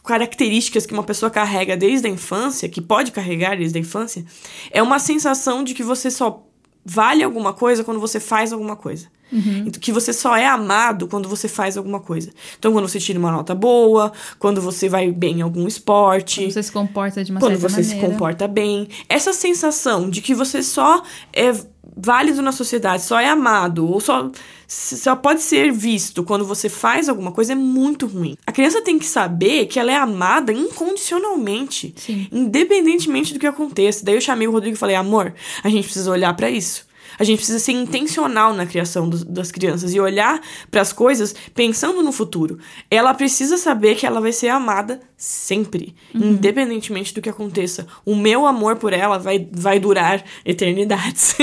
características 0.04 0.84
que 0.84 0.92
uma 0.92 1.02
pessoa 1.02 1.30
carrega 1.30 1.76
desde 1.76 2.06
a 2.06 2.10
infância, 2.10 2.68
que 2.68 2.80
pode 2.80 3.10
carregar 3.10 3.56
desde 3.56 3.78
a 3.78 3.80
infância, 3.80 4.24
é 4.70 4.82
uma 4.82 4.98
sensação 4.98 5.64
de 5.64 5.74
que 5.74 5.82
você 5.82 6.10
só 6.10 6.46
vale 6.84 7.22
alguma 7.22 7.52
coisa 7.52 7.82
quando 7.82 8.00
você 8.00 8.20
faz 8.20 8.52
alguma 8.52 8.76
coisa. 8.76 9.06
Uhum. 9.32 9.70
Que 9.80 9.90
você 9.90 10.12
só 10.12 10.36
é 10.36 10.46
amado 10.46 11.08
quando 11.08 11.28
você 11.28 11.48
faz 11.48 11.76
alguma 11.76 11.98
coisa. 11.98 12.30
Então, 12.58 12.72
quando 12.72 12.88
você 12.88 13.00
tira 13.00 13.18
uma 13.18 13.32
nota 13.32 13.54
boa, 13.54 14.12
quando 14.38 14.60
você 14.60 14.88
vai 14.88 15.10
bem 15.10 15.38
em 15.38 15.42
algum 15.42 15.66
esporte. 15.66 16.42
Quando 16.42 16.52
você 16.52 16.62
se 16.62 16.72
comporta 16.72 17.24
de 17.24 17.30
uma 17.32 17.40
Quando 17.40 17.58
você 17.58 17.80
maneira. 17.80 18.00
se 18.00 18.06
comporta 18.06 18.46
bem. 18.46 18.88
Essa 19.08 19.32
sensação 19.32 20.08
de 20.08 20.20
que 20.20 20.34
você 20.34 20.62
só 20.62 21.02
é 21.32 21.52
válido 21.96 22.42
na 22.42 22.52
sociedade, 22.52 23.02
só 23.02 23.18
é 23.20 23.28
amado, 23.28 23.88
ou 23.88 24.00
só, 24.00 24.30
só 24.66 25.14
pode 25.14 25.42
ser 25.42 25.72
visto 25.72 26.24
quando 26.24 26.44
você 26.44 26.68
faz 26.68 27.08
alguma 27.08 27.32
coisa 27.32 27.52
é 27.52 27.56
muito 27.56 28.06
ruim. 28.06 28.36
A 28.46 28.52
criança 28.52 28.82
tem 28.82 28.98
que 28.98 29.06
saber 29.06 29.66
que 29.66 29.78
ela 29.78 29.92
é 29.92 29.96
amada 29.96 30.52
incondicionalmente, 30.52 31.94
Sim. 31.96 32.28
independentemente 32.32 33.32
do 33.32 33.38
que 33.38 33.46
aconteça. 33.46 34.04
Daí 34.04 34.14
eu 34.14 34.20
chamei 34.20 34.48
o 34.48 34.52
Rodrigo 34.52 34.76
e 34.76 34.78
falei: 34.78 34.96
amor, 34.96 35.34
a 35.62 35.68
gente 35.68 35.84
precisa 35.84 36.10
olhar 36.10 36.34
para 36.34 36.50
isso. 36.50 36.86
A 37.18 37.24
gente 37.24 37.38
precisa 37.38 37.58
ser 37.58 37.72
intencional 37.72 38.52
na 38.52 38.66
criação 38.66 39.08
do, 39.08 39.24
das 39.24 39.50
crianças 39.50 39.94
e 39.94 40.00
olhar 40.00 40.40
para 40.70 40.80
as 40.80 40.92
coisas 40.92 41.34
pensando 41.54 42.02
no 42.02 42.12
futuro. 42.12 42.58
Ela 42.90 43.14
precisa 43.14 43.56
saber 43.56 43.94
que 43.96 44.06
ela 44.06 44.20
vai 44.20 44.32
ser 44.32 44.48
amada 44.48 45.00
sempre, 45.16 45.94
uhum. 46.14 46.32
independentemente 46.32 47.14
do 47.14 47.22
que 47.22 47.28
aconteça. 47.28 47.86
O 48.04 48.14
meu 48.14 48.46
amor 48.46 48.76
por 48.76 48.92
ela 48.92 49.18
vai, 49.18 49.48
vai 49.50 49.78
durar 49.78 50.24
eternidades. 50.44 51.36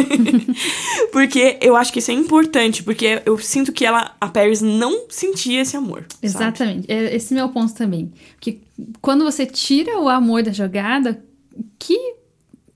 porque 1.11 1.57
eu 1.61 1.75
acho 1.75 1.91
que 1.91 1.99
isso 1.99 2.11
é 2.11 2.13
importante, 2.13 2.83
porque 2.83 3.21
eu 3.25 3.37
sinto 3.37 3.71
que 3.71 3.85
ela, 3.85 4.15
a 4.19 4.27
Paris, 4.27 4.61
não 4.61 5.05
sentia 5.09 5.61
esse 5.61 5.75
amor. 5.75 6.05
Exatamente. 6.21 6.87
Sabe? 6.87 6.93
É, 6.93 7.15
esse 7.15 7.33
é 7.33 7.37
meu 7.37 7.49
ponto 7.49 7.73
também. 7.73 8.11
Que 8.39 8.61
quando 9.01 9.23
você 9.23 9.45
tira 9.45 9.99
o 9.99 10.07
amor 10.07 10.43
da 10.43 10.51
jogada, 10.51 11.23
que 11.79 11.97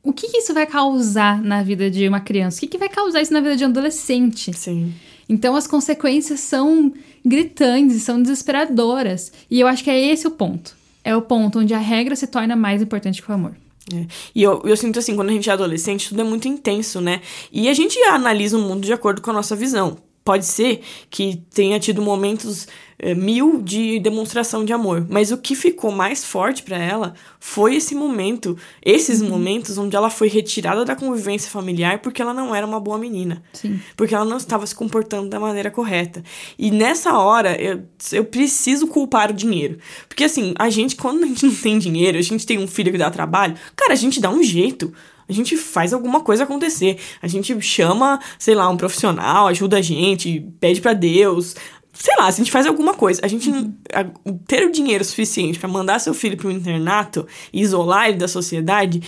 o 0.05 0.13
que, 0.13 0.29
que, 0.29 0.37
isso 0.37 0.53
vai 0.53 0.67
causar 0.67 1.41
na 1.41 1.63
vida 1.63 1.89
de 1.89 2.07
uma 2.07 2.19
criança? 2.19 2.57
O 2.57 2.59
que, 2.61 2.67
que 2.67 2.77
vai 2.77 2.87
causar 2.87 3.21
isso 3.21 3.33
na 3.33 3.41
vida 3.41 3.57
de 3.57 3.65
um 3.65 3.69
adolescente? 3.69 4.53
Sim. 4.53 4.93
Então 5.27 5.55
as 5.55 5.65
consequências 5.65 6.39
são 6.41 6.93
gritantes, 7.25 8.03
são 8.03 8.21
desesperadoras. 8.21 9.33
E 9.49 9.59
eu 9.59 9.67
acho 9.67 9.83
que 9.83 9.89
é 9.89 9.99
esse 9.99 10.27
o 10.27 10.31
ponto. 10.31 10.75
É 11.03 11.15
o 11.15 11.21
ponto 11.23 11.59
onde 11.59 11.73
a 11.73 11.79
regra 11.79 12.15
se 12.15 12.27
torna 12.27 12.55
mais 12.55 12.83
importante 12.83 13.21
que 13.21 13.29
o 13.29 13.33
amor. 13.33 13.55
É. 13.93 14.05
E 14.33 14.43
eu, 14.43 14.61
eu 14.63 14.77
sinto 14.77 14.99
assim, 14.99 15.15
quando 15.15 15.29
a 15.29 15.33
gente 15.33 15.49
é 15.49 15.53
adolescente, 15.53 16.09
tudo 16.09 16.21
é 16.21 16.23
muito 16.23 16.47
intenso, 16.47 17.01
né? 17.01 17.21
E 17.51 17.67
a 17.67 17.73
gente 17.73 17.97
analisa 18.03 18.57
o 18.57 18.61
mundo 18.61 18.85
de 18.85 18.93
acordo 18.93 19.21
com 19.21 19.31
a 19.31 19.33
nossa 19.33 19.55
visão. 19.55 19.97
Pode 20.23 20.45
ser 20.45 20.81
que 21.09 21.41
tenha 21.53 21.79
tido 21.79 22.01
momentos 22.01 22.67
mil 23.15 23.61
de 23.61 23.99
demonstração 23.99 24.63
de 24.63 24.71
amor. 24.71 25.05
Mas 25.09 25.31
o 25.31 25.37
que 25.37 25.55
ficou 25.55 25.91
mais 25.91 26.23
forte 26.23 26.63
para 26.63 26.77
ela 26.77 27.13
foi 27.39 27.75
esse 27.75 27.93
momento, 27.93 28.57
esses 28.83 29.21
uhum. 29.21 29.29
momentos 29.29 29.77
onde 29.77 29.95
ela 29.95 30.09
foi 30.09 30.27
retirada 30.27 30.85
da 30.85 30.95
convivência 30.95 31.51
familiar 31.51 31.99
porque 31.99 32.21
ela 32.21 32.33
não 32.33 32.55
era 32.55 32.65
uma 32.65 32.79
boa 32.79 32.97
menina. 32.97 33.43
Sim. 33.53 33.79
Porque 33.97 34.15
ela 34.15 34.25
não 34.25 34.37
estava 34.37 34.65
se 34.65 34.73
comportando 34.73 35.29
da 35.29 35.39
maneira 35.39 35.69
correta. 35.69 36.23
E 36.57 36.71
nessa 36.71 37.17
hora, 37.17 37.61
eu, 37.61 37.83
eu 38.11 38.25
preciso 38.25 38.87
culpar 38.87 39.31
o 39.31 39.33
dinheiro. 39.33 39.77
Porque 40.07 40.23
assim, 40.23 40.53
a 40.57 40.69
gente, 40.69 40.95
quando 40.95 41.23
a 41.23 41.27
gente 41.27 41.45
não 41.45 41.55
tem 41.55 41.77
dinheiro, 41.77 42.17
a 42.17 42.21
gente 42.21 42.45
tem 42.45 42.57
um 42.57 42.67
filho 42.67 42.91
que 42.91 42.97
dá 42.97 43.11
trabalho, 43.11 43.55
cara, 43.75 43.93
a 43.93 43.97
gente 43.97 44.21
dá 44.21 44.29
um 44.29 44.41
jeito 44.41 44.93
a 45.27 45.33
gente 45.33 45.57
faz 45.57 45.91
alguma 45.91 46.21
coisa 46.21 46.43
acontecer. 46.43 46.99
A 47.21 47.27
gente 47.27 47.59
chama, 47.61 48.19
sei 48.37 48.53
lá, 48.53 48.69
um 48.69 48.77
profissional, 48.77 49.47
ajuda 49.47 49.77
a 49.77 49.81
gente, 49.81 50.45
pede 50.59 50.81
para 50.81 50.93
Deus, 50.93 51.55
sei 51.95 52.15
lá, 52.17 52.31
se 52.31 52.41
a 52.41 52.43
gente 52.43 52.51
faz 52.51 52.67
alguma 52.67 52.93
coisa, 52.93 53.21
a 53.23 53.27
gente 53.27 53.49
uhum. 53.49 53.73
ter 54.45 54.65
o 54.65 54.71
dinheiro 54.71 55.03
suficiente 55.03 55.57
para 55.57 55.69
mandar 55.69 55.99
seu 55.99 56.13
filho 56.13 56.37
para 56.37 56.47
um 56.47 56.51
internato 56.51 57.25
e 57.51 57.61
isolar 57.61 58.09
ele 58.09 58.17
da 58.17 58.27
sociedade 58.27 59.01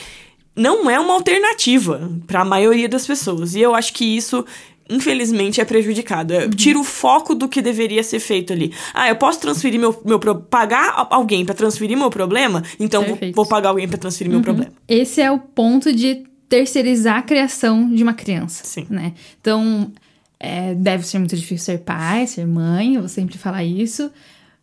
não 0.56 0.90
é 0.90 1.00
uma 1.00 1.14
alternativa 1.14 2.12
para 2.26 2.42
a 2.42 2.46
maioria 2.46 2.90
das 2.90 3.06
pessoas. 3.06 3.54
E 3.54 3.62
eu 3.62 3.76
acho 3.76 3.94
que 3.94 4.04
isso 4.04 4.44
infelizmente 4.90 5.60
é 5.60 5.66
prejudicado. 5.66 6.34
Uhum. 6.34 6.50
Tira 6.50 6.80
o 6.80 6.84
foco 6.84 7.36
do 7.36 7.48
que 7.48 7.62
deveria 7.62 8.02
ser 8.02 8.20
feito 8.20 8.54
ali. 8.54 8.74
Ah, 8.94 9.10
eu 9.10 9.18
posso 9.18 9.40
transferir 9.40 9.80
meu, 9.80 10.02
meu 10.06 10.20
pagar 10.20 11.08
alguém 11.10 11.46
para 11.46 11.54
transferir 11.54 11.98
meu 11.98 12.10
problema, 12.10 12.64
então 12.80 13.04
vou, 13.04 13.18
vou, 13.34 13.46
pagar 13.46 13.70
alguém 13.70 13.88
para 13.88 13.98
transferir 13.98 14.32
uhum. 14.32 14.38
meu 14.38 14.44
problema. 14.44 14.72
Esse 14.88 15.22
é 15.22 15.30
o 15.30 15.40
ponto 15.40 15.94
de 15.94 16.24
terceirizar 16.48 17.18
a 17.18 17.22
criação 17.22 17.94
de 17.94 18.02
uma 18.02 18.14
criança, 18.14 18.64
Sim. 18.64 18.88
né? 18.90 19.14
Então, 19.42 19.92
é, 20.40 20.76
deve 20.76 21.06
ser 21.06 21.20
muito 21.20 21.36
difícil 21.36 21.66
ser 21.66 21.80
pai, 21.80 22.28
ser 22.28 22.46
mãe, 22.46 22.96
eu 22.96 23.02
vou 23.02 23.10
sempre 23.10 23.38
falar 23.38 23.64
isso. 23.64 24.12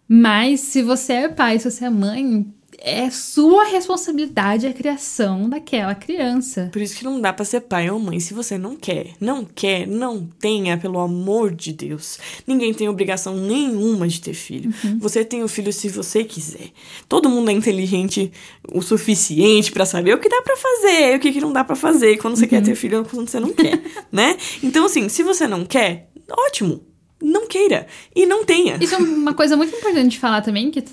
Mas 0.09 0.61
se 0.61 0.83
você 0.83 1.13
é 1.15 1.29
pai, 1.29 1.59
se 1.59 1.71
você 1.71 1.87
é 1.87 1.91
mãe, 1.91 2.47
é 2.85 3.11
sua 3.11 3.65
responsabilidade 3.65 4.67
a 4.67 4.73
criação 4.73 5.49
daquela 5.49 5.95
criança. 5.95 6.69
Por 6.71 6.83
isso 6.83 6.99
que 6.99 7.05
não 7.05 7.19
dá 7.19 7.33
para 7.33 7.45
ser 7.45 7.63
pai 7.63 7.89
ou 7.89 7.99
mãe 7.99 8.21
se 8.21 8.35
você 8.35 8.59
não 8.59 8.77
quer. 8.77 9.13
Não 9.19 9.43
quer, 9.43 9.87
não 9.87 10.29
tenha, 10.39 10.77
pelo 10.77 10.99
amor 10.99 11.55
de 11.55 11.73
Deus. 11.73 12.19
Ninguém 12.47 12.75
tem 12.75 12.87
obrigação 12.87 13.35
nenhuma 13.35 14.07
de 14.07 14.21
ter 14.21 14.35
filho. 14.35 14.71
Uhum. 14.85 14.99
Você 14.99 15.25
tem 15.25 15.43
o 15.43 15.49
filho 15.49 15.73
se 15.73 15.89
você 15.89 16.23
quiser. 16.25 16.69
Todo 17.09 17.31
mundo 17.31 17.51
é 17.51 17.55
inteligente 17.55 18.31
o 18.71 18.83
suficiente 18.83 19.73
para 19.73 19.87
saber 19.87 20.15
o 20.15 20.19
que 20.19 20.29
dá 20.29 20.43
para 20.43 20.57
fazer, 20.57 21.15
e 21.15 21.17
o 21.17 21.21
que, 21.21 21.33
que 21.33 21.41
não 21.41 21.55
dá 21.55 21.65
para 21.65 21.77
fazer, 21.77 22.19
quando 22.19 22.37
você 22.37 22.45
uhum. 22.45 22.51
quer 22.51 22.63
ter 22.63 22.75
filho 22.75 22.99
ou 22.99 23.05
quando 23.07 23.31
você 23.31 23.41
não 23.41 23.55
quer, 23.55 23.81
né? 24.13 24.37
Então 24.63 24.85
assim, 24.85 25.09
se 25.09 25.23
você 25.23 25.49
não 25.49 25.65
quer, 25.65 26.11
ótimo. 26.31 26.83
Não 27.23 27.47
queira 27.47 27.87
e 28.15 28.27
não 28.27 28.45
tenha. 28.45 28.77
Isso 28.79 28.95
é 28.95 28.99
uma 28.99 29.33
coisa 29.33 29.57
muito 29.57 29.75
importante 29.75 30.11
de 30.11 30.19
falar 30.19 30.43
também, 30.43 30.71
que 30.71 30.85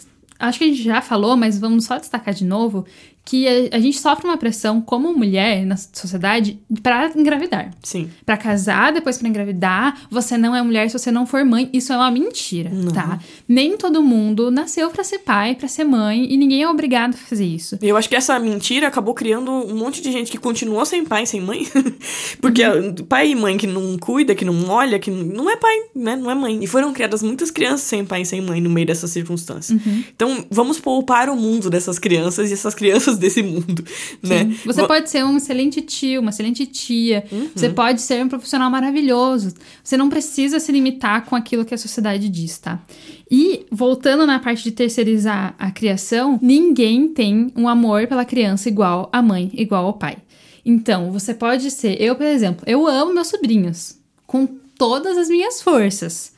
acho 0.41 0.59
que 0.59 0.65
a 0.65 0.67
gente 0.67 0.83
já 0.83 1.01
falou, 1.01 1.37
mas 1.37 1.59
vamos 1.59 1.85
só 1.85 1.97
destacar 1.97 2.33
de 2.33 2.45
novo, 2.45 2.85
que 3.23 3.47
a, 3.47 3.77
a, 3.77 3.79
gente 3.79 3.99
sofre 3.99 4.25
uma 4.25 4.37
pressão 4.37 4.81
como 4.81 5.13
mulher 5.13 5.65
na 5.65 5.77
sociedade 5.77 6.59
para 6.81 7.11
engravidar. 7.15 7.71
Sim. 7.83 8.09
Para 8.25 8.35
casar, 8.35 8.91
depois 8.91 9.17
para 9.17 9.27
engravidar. 9.27 10.01
Você 10.09 10.37
não 10.37 10.55
é 10.55 10.61
mulher 10.61 10.89
se 10.89 10.97
você 10.97 11.11
não 11.11 11.25
for 11.25 11.45
mãe. 11.45 11.69
Isso 11.71 11.93
é 11.93 11.95
uma 11.95 12.11
mentira, 12.11 12.69
não. 12.69 12.91
tá? 12.91 13.19
Nem 13.47 13.77
todo 13.77 14.01
mundo 14.01 14.49
nasceu 14.49 14.89
para 14.89 15.03
ser 15.03 15.19
pai, 15.19 15.55
para 15.55 15.67
ser 15.67 15.83
mãe 15.83 16.31
e 16.31 16.35
ninguém 16.35 16.63
é 16.63 16.69
obrigado 16.69 17.13
a 17.13 17.17
fazer 17.17 17.45
isso. 17.45 17.77
Eu 17.81 17.95
acho 17.95 18.09
que 18.09 18.15
essa 18.15 18.37
mentira 18.39 18.87
acabou 18.87 19.13
criando 19.13 19.51
um 19.51 19.75
monte 19.75 20.01
de 20.01 20.11
gente 20.11 20.31
que 20.31 20.37
continuou 20.37 20.85
sem 20.85 21.05
pai, 21.05 21.25
sem 21.25 21.41
mãe. 21.41 21.67
Porque 22.41 22.65
uhum. 22.65 22.95
pai 23.07 23.29
e 23.29 23.35
mãe 23.35 23.57
que 23.57 23.67
não 23.67 23.97
cuida, 23.97 24.33
que 24.33 24.43
não 24.43 24.67
olha, 24.67 24.99
que 24.99 25.11
não 25.11 25.49
é 25.49 25.55
pai, 25.55 25.75
né? 25.95 26.15
Não 26.15 26.29
é 26.29 26.35
mãe. 26.35 26.59
E 26.61 26.67
foram 26.67 26.91
criadas 26.91 27.21
muitas 27.21 27.51
crianças 27.51 27.81
sem 27.81 28.03
pai 28.03 28.23
e 28.23 28.25
sem 28.25 28.41
mãe 28.41 28.59
no 28.59 28.69
meio 28.69 28.87
dessas 28.87 29.11
circunstâncias. 29.11 29.79
Uhum. 29.79 30.03
Então, 30.13 30.45
vamos 30.49 30.79
poupar 30.79 31.29
o 31.29 31.35
mundo 31.35 31.69
dessas 31.69 31.99
crianças 31.99 32.49
e 32.49 32.53
essas 32.53 32.73
crianças 32.73 33.10
desse 33.17 33.41
mundo, 33.43 33.83
né? 34.21 34.55
Você 34.65 34.85
pode 34.85 35.09
ser 35.09 35.23
um 35.23 35.37
excelente 35.37 35.81
tio, 35.81 36.21
uma 36.21 36.29
excelente 36.29 36.65
tia. 36.65 37.23
Uhum. 37.31 37.49
Você 37.55 37.69
pode 37.69 38.01
ser 38.01 38.23
um 38.23 38.29
profissional 38.29 38.69
maravilhoso. 38.69 39.53
Você 39.83 39.97
não 39.97 40.09
precisa 40.09 40.59
se 40.59 40.71
limitar 40.71 41.25
com 41.25 41.35
aquilo 41.35 41.65
que 41.65 41.73
a 41.73 41.77
sociedade 41.77 42.29
diz, 42.29 42.57
tá? 42.57 42.81
E 43.29 43.65
voltando 43.71 44.25
na 44.25 44.39
parte 44.39 44.63
de 44.63 44.71
terceirizar 44.71 45.55
a 45.57 45.71
criação, 45.71 46.37
ninguém 46.41 47.07
tem 47.07 47.51
um 47.55 47.67
amor 47.67 48.07
pela 48.07 48.25
criança 48.25 48.67
igual 48.67 49.09
a 49.11 49.21
mãe, 49.21 49.49
igual 49.53 49.85
ao 49.85 49.93
pai. 49.93 50.17
Então, 50.65 51.11
você 51.11 51.33
pode 51.33 51.71
ser, 51.71 51.99
eu, 52.01 52.15
por 52.15 52.25
exemplo, 52.25 52.63
eu 52.67 52.87
amo 52.87 53.13
meus 53.13 53.27
sobrinhos 53.27 53.97
com 54.27 54.45
todas 54.77 55.17
as 55.17 55.29
minhas 55.29 55.61
forças. 55.61 56.33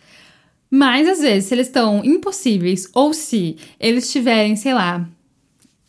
Mas 0.70 1.08
às 1.08 1.20
vezes, 1.20 1.50
se 1.50 1.54
eles 1.54 1.68
estão 1.68 2.04
impossíveis 2.04 2.90
ou 2.94 3.14
se 3.14 3.58
eles 3.80 4.12
tiverem, 4.12 4.56
sei 4.56 4.74
lá, 4.74 5.08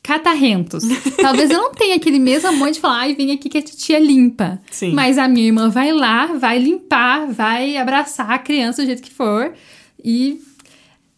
catarrentos. 0.05 0.85
Talvez 1.21 1.51
eu 1.51 1.57
não 1.59 1.73
tenha 1.73 1.97
aquele 1.97 2.19
mesmo 2.19 2.49
amor 2.51 2.71
de 2.71 2.79
falar, 2.79 2.99
ai, 3.01 3.15
vem 3.15 3.33
aqui 3.33 3.49
que 3.49 3.59
a 3.59 3.63
titia 3.63 3.99
limpa. 3.99 4.61
Sim. 4.71 4.93
Mas 4.93 5.17
a 5.19 5.27
minha 5.27 5.47
irmã 5.47 5.69
vai 5.71 5.91
lá, 5.93 6.27
vai 6.27 6.59
limpar, 6.59 7.27
vai 7.33 7.77
abraçar 7.79 8.31
a 8.31 8.39
criança 8.39 8.83
do 8.83 8.87
jeito 8.87 9.03
que 9.03 9.11
for. 9.11 9.53
E 10.05 10.41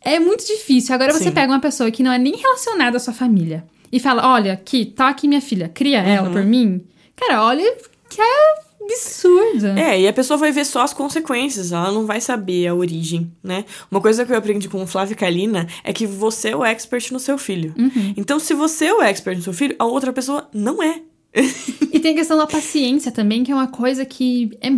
É 0.01 0.21
muito 0.21 0.47
difícil. 0.47 0.95
Agora 0.95 1.13
você 1.13 1.25
Sim. 1.25 1.33
pega 1.33 1.53
uma 1.53 1.59
pessoa 1.61 1.91
que 1.91 2.01
não 2.03 2.13
é 2.13 2.19
nem 2.19 2.37
relacionada 2.37 2.97
à 2.97 3.01
sua 3.01 3.13
família 3.13 3.65
e 3.91 3.99
fala: 3.99 4.25
olha, 4.33 4.53
aqui, 4.53 4.87
tá 4.87 5.09
aqui 5.09 5.27
minha 5.27 5.41
filha, 5.41 5.69
cria 5.69 6.01
Uhum. 6.01 6.09
ela 6.09 6.31
por 6.31 6.45
mim. 6.45 6.81
Cara, 7.17 7.43
olha 7.43 7.65
que 8.09 8.21
é 8.21 8.66
absurdo. 8.87 9.67
É, 9.79 10.01
e 10.01 10.09
a 10.09 10.13
pessoa 10.13 10.37
vai 10.37 10.53
ver 10.53 10.65
só 10.65 10.83
as 10.83 10.93
consequências, 10.93 11.73
ela 11.73 11.93
não 11.93 12.07
vai 12.07 12.21
saber 12.21 12.67
a 12.67 12.75
origem, 12.75 13.31
né? 13.43 13.65
Uma 13.91 14.01
coisa 14.01 14.25
que 14.25 14.33
eu 14.33 14.37
aprendi 14.37 14.69
com 14.69 14.83
o 14.83 14.87
Flávio 14.87 15.17
Kalina 15.17 15.67
é 15.85 15.93
que 15.93 16.07
você 16.07 16.51
é 16.51 16.57
o 16.57 16.65
expert 16.65 17.13
no 17.13 17.21
seu 17.21 17.37
filho. 17.37 17.75
Então, 18.17 18.39
se 18.39 18.55
você 18.55 18.87
é 18.87 18.95
o 18.95 19.03
expert 19.03 19.37
no 19.37 19.43
seu 19.43 19.53
filho, 19.53 19.77
a 19.79 19.85
outra 19.85 20.13
pessoa 20.13 20.49
não 20.53 20.83
é. 20.83 21.01
E 21.93 22.01
tem 22.01 22.13
a 22.13 22.17
questão 22.17 22.37
da 22.37 22.47
paciência 22.47 23.11
também, 23.11 23.43
que 23.43 23.51
é 23.51 23.55
uma 23.55 23.69
coisa 23.69 24.05
que 24.05 24.51
é 24.61 24.71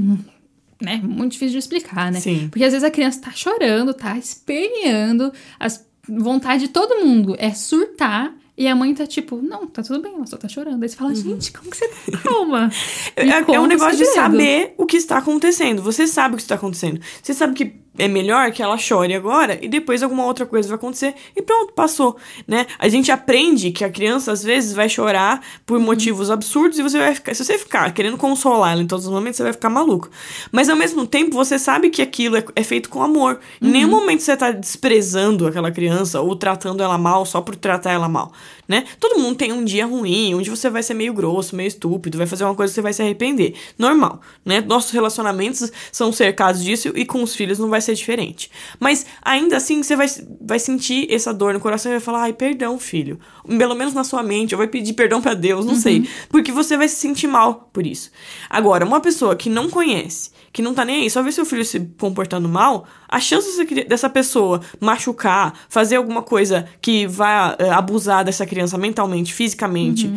né, 0.80 1.00
muito 1.02 1.32
difícil 1.32 1.52
de 1.52 1.58
explicar, 1.58 2.12
né? 2.12 2.20
Sim. 2.20 2.48
Porque 2.48 2.64
às 2.64 2.72
vezes 2.72 2.84
a 2.84 2.90
criança 2.90 3.20
tá 3.20 3.32
chorando, 3.32 3.92
tá 3.92 4.16
esperneando, 4.16 5.32
a 5.58 5.66
vontade 6.08 6.66
de 6.66 6.68
todo 6.68 7.04
mundo 7.04 7.34
é 7.38 7.52
surtar. 7.52 8.32
E 8.58 8.66
a 8.66 8.74
mãe 8.74 8.92
tá 8.92 9.06
tipo, 9.06 9.36
não, 9.40 9.68
tá 9.68 9.84
tudo 9.84 10.02
bem, 10.02 10.16
ela 10.16 10.26
só 10.26 10.36
tá 10.36 10.48
chorando. 10.48 10.82
Aí 10.82 10.88
você 10.88 10.96
fala, 10.96 11.14
gente, 11.14 11.52
como 11.52 11.70
que 11.70 11.76
você 11.76 11.86
tá 11.88 12.18
calma? 12.18 12.68
É, 13.14 13.54
é 13.54 13.60
um 13.60 13.66
negócio 13.66 13.96
de 13.96 14.04
segredo. 14.04 14.32
saber 14.32 14.74
o 14.76 14.84
que 14.84 14.96
está 14.96 15.18
acontecendo. 15.18 15.80
Você 15.82 16.06
sabe 16.06 16.34
o 16.34 16.36
que 16.36 16.42
está 16.42 16.56
acontecendo. 16.56 17.00
Você 17.22 17.32
sabe 17.34 17.54
que 17.54 17.88
é 17.98 18.06
melhor 18.06 18.52
que 18.52 18.62
ela 18.62 18.78
chore 18.78 19.12
agora 19.14 19.58
e 19.60 19.68
depois 19.68 20.02
alguma 20.02 20.24
outra 20.24 20.46
coisa 20.46 20.68
vai 20.68 20.76
acontecer 20.76 21.14
e 21.34 21.42
pronto, 21.42 21.72
passou, 21.72 22.16
né? 22.46 22.66
A 22.78 22.88
gente 22.88 23.10
aprende 23.10 23.72
que 23.72 23.84
a 23.84 23.90
criança 23.90 24.30
às 24.30 24.42
vezes 24.42 24.72
vai 24.72 24.88
chorar 24.88 25.42
por 25.66 25.80
motivos 25.80 26.30
absurdos 26.30 26.78
e 26.78 26.82
você 26.82 26.98
vai 26.98 27.14
ficar, 27.14 27.34
se 27.34 27.44
você 27.44 27.58
ficar 27.58 27.92
querendo 27.92 28.16
consolar 28.16 28.72
ela 28.72 28.82
em 28.82 28.86
todos 28.86 29.06
os 29.06 29.12
momentos, 29.12 29.36
você 29.36 29.42
vai 29.42 29.52
ficar 29.52 29.68
maluco. 29.68 30.08
Mas 30.52 30.68
ao 30.68 30.76
mesmo 30.76 31.06
tempo, 31.06 31.32
você 31.32 31.58
sabe 31.58 31.90
que 31.90 32.00
aquilo 32.00 32.36
é, 32.36 32.44
é 32.54 32.62
feito 32.62 32.88
com 32.88 33.02
amor. 33.02 33.40
Em 33.60 33.68
nenhum 33.68 33.88
momento 33.90 34.22
você 34.22 34.36
tá 34.36 34.52
desprezando 34.52 35.46
aquela 35.46 35.72
criança 35.72 36.20
ou 36.20 36.36
tratando 36.36 36.82
ela 36.82 36.96
mal 36.96 37.26
só 37.26 37.40
por 37.40 37.56
tratar 37.56 37.90
ela 37.90 38.08
mal, 38.08 38.32
né? 38.66 38.84
Todo 39.00 39.18
mundo 39.18 39.36
tem 39.36 39.52
um 39.52 39.64
dia 39.64 39.86
ruim, 39.86 40.34
onde 40.34 40.50
você 40.50 40.68
vai 40.68 40.82
ser 40.82 40.94
meio 40.94 41.12
grosso, 41.12 41.56
meio 41.56 41.68
estúpido, 41.68 42.18
vai 42.18 42.26
fazer 42.26 42.44
uma 42.44 42.54
coisa 42.54 42.70
que 42.70 42.74
você 42.74 42.82
vai 42.82 42.92
se 42.92 43.02
arrepender. 43.02 43.54
Normal, 43.78 44.20
né? 44.44 44.60
Nossos 44.60 44.90
relacionamentos 44.90 45.70
são 45.90 46.12
cercados 46.12 46.62
disso 46.62 46.92
e 46.94 47.04
com 47.04 47.22
os 47.22 47.34
filhos 47.34 47.58
não 47.58 47.68
vai 47.68 47.80
ser 47.80 47.94
diferente. 47.94 48.50
Mas 48.78 49.06
ainda 49.22 49.56
assim, 49.56 49.82
você 49.82 49.96
vai, 49.96 50.06
vai 50.40 50.58
sentir 50.58 51.12
essa 51.12 51.32
dor 51.32 51.54
no 51.54 51.60
coração 51.60 51.90
e 51.90 51.94
vai 51.94 52.00
falar: 52.00 52.22
ai, 52.22 52.32
perdão, 52.32 52.78
filho. 52.78 53.18
Pelo 53.46 53.74
menos 53.74 53.94
na 53.94 54.04
sua 54.04 54.22
mente, 54.22 54.54
ou 54.54 54.58
vai 54.58 54.68
pedir 54.68 54.92
perdão 54.92 55.20
pra 55.20 55.34
Deus, 55.34 55.64
não 55.64 55.74
sei. 55.74 56.08
Porque 56.28 56.52
você 56.52 56.76
vai 56.76 56.88
se 56.88 56.96
sentir 56.96 57.26
mal 57.26 57.70
por 57.72 57.86
isso. 57.86 58.10
Agora, 58.48 58.84
uma 58.84 59.00
pessoa 59.00 59.34
que 59.34 59.48
não 59.48 59.70
conhece, 59.70 60.30
que 60.52 60.62
não 60.62 60.74
tá 60.74 60.84
nem 60.84 61.02
aí, 61.02 61.10
só 61.10 61.22
vê 61.22 61.30
seu 61.30 61.44
filho 61.44 61.64
se 61.64 61.78
comportando 61.98 62.48
mal, 62.48 62.86
a 63.08 63.20
chance 63.20 63.64
dessa 63.86 64.08
pessoa 64.10 64.60
machucar, 64.80 65.52
fazer 65.68 65.96
alguma 65.96 66.22
coisa 66.22 66.66
que 66.80 67.06
vai 67.06 67.54
eh, 67.58 67.70
abusar 67.70 68.24
dessa 68.24 68.44
criança 68.46 68.76
mentalmente, 68.78 69.32
fisicamente, 69.32 70.10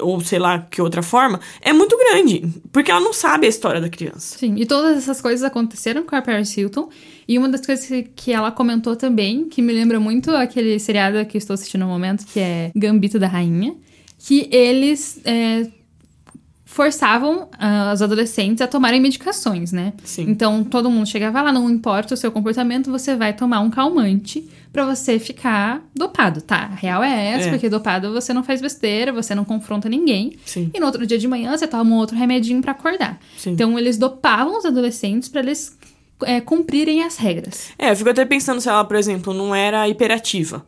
ou 0.00 0.20
sei 0.20 0.38
lá 0.38 0.60
que 0.70 0.80
outra 0.80 1.02
forma, 1.02 1.40
é 1.60 1.72
muito 1.72 1.96
grande. 1.98 2.48
Porque 2.72 2.90
ela 2.90 3.00
não 3.00 3.12
sabe 3.12 3.46
a 3.46 3.48
história 3.48 3.80
da 3.80 3.88
criança. 3.88 4.38
Sim, 4.38 4.54
e 4.56 4.64
todas 4.66 4.96
essas 4.96 5.20
coisas 5.20 5.42
aconteceram 5.44 6.04
com 6.04 6.14
a 6.16 6.22
Paris 6.22 6.56
Hilton. 6.56 6.88
E 7.28 7.38
uma 7.38 7.48
das 7.48 7.64
coisas 7.64 7.86
que- 7.86 8.02
que 8.02 8.32
ela 8.32 8.50
comentou 8.50 8.96
também, 8.96 9.48
que 9.48 9.62
me 9.62 9.72
lembra 9.72 10.00
muito 10.00 10.30
aquele 10.32 10.78
seriado 10.78 11.24
que 11.26 11.36
eu 11.36 11.38
estou 11.38 11.54
assistindo 11.54 11.82
no 11.82 11.86
momento, 11.88 12.26
que 12.26 12.40
é 12.40 12.70
Gambito 12.74 13.18
da 13.18 13.28
Rainha, 13.28 13.74
que 14.18 14.48
eles 14.50 15.20
é, 15.24 15.66
forçavam 16.72 17.48
ah, 17.58 17.92
os 17.92 18.00
adolescentes 18.00 18.62
a 18.62 18.66
tomarem 18.66 18.98
medicações, 19.00 19.72
né? 19.72 19.92
Sim. 20.04 20.22
Então 20.28 20.64
todo 20.64 20.90
mundo 20.90 21.06
chegava 21.06 21.42
lá, 21.42 21.52
não 21.52 21.68
importa 21.68 22.14
o 22.14 22.16
seu 22.16 22.32
comportamento, 22.32 22.90
você 22.90 23.14
vai 23.14 23.34
tomar 23.34 23.60
um 23.60 23.68
calmante 23.68 24.48
pra 24.72 24.86
você 24.86 25.18
ficar 25.18 25.82
dopado, 25.94 26.40
tá? 26.40 26.70
A 26.72 26.74
real 26.74 27.04
é 27.04 27.26
essa, 27.32 27.48
É. 27.48 27.50
porque 27.50 27.68
dopado 27.68 28.10
você 28.12 28.32
não 28.32 28.42
faz 28.42 28.62
besteira, 28.62 29.12
você 29.12 29.34
não 29.34 29.44
confronta 29.44 29.86
ninguém. 29.86 30.38
Sim. 30.46 30.70
E 30.72 30.80
no 30.80 30.86
outro 30.86 31.06
dia 31.06 31.18
de 31.18 31.28
manhã 31.28 31.54
você 31.54 31.66
toma 31.66 31.90
um 31.90 31.98
outro 31.98 32.16
remedinho 32.16 32.62
pra 32.62 32.72
acordar. 32.72 33.20
Sim. 33.36 33.50
Então 33.50 33.78
eles 33.78 33.98
dopavam 33.98 34.56
os 34.56 34.64
adolescentes 34.64 35.28
pra 35.28 35.42
eles 35.42 35.76
é, 36.24 36.40
cumprirem 36.40 37.02
as 37.02 37.18
regras. 37.18 37.68
É, 37.78 37.90
eu 37.90 37.96
fico 37.96 38.08
até 38.08 38.24
pensando 38.24 38.60
se 38.62 38.68
ela, 38.68 38.82
por 38.84 38.96
exemplo, 38.96 39.34
não 39.34 39.54
era 39.54 39.86
hiperativa. 39.88 40.64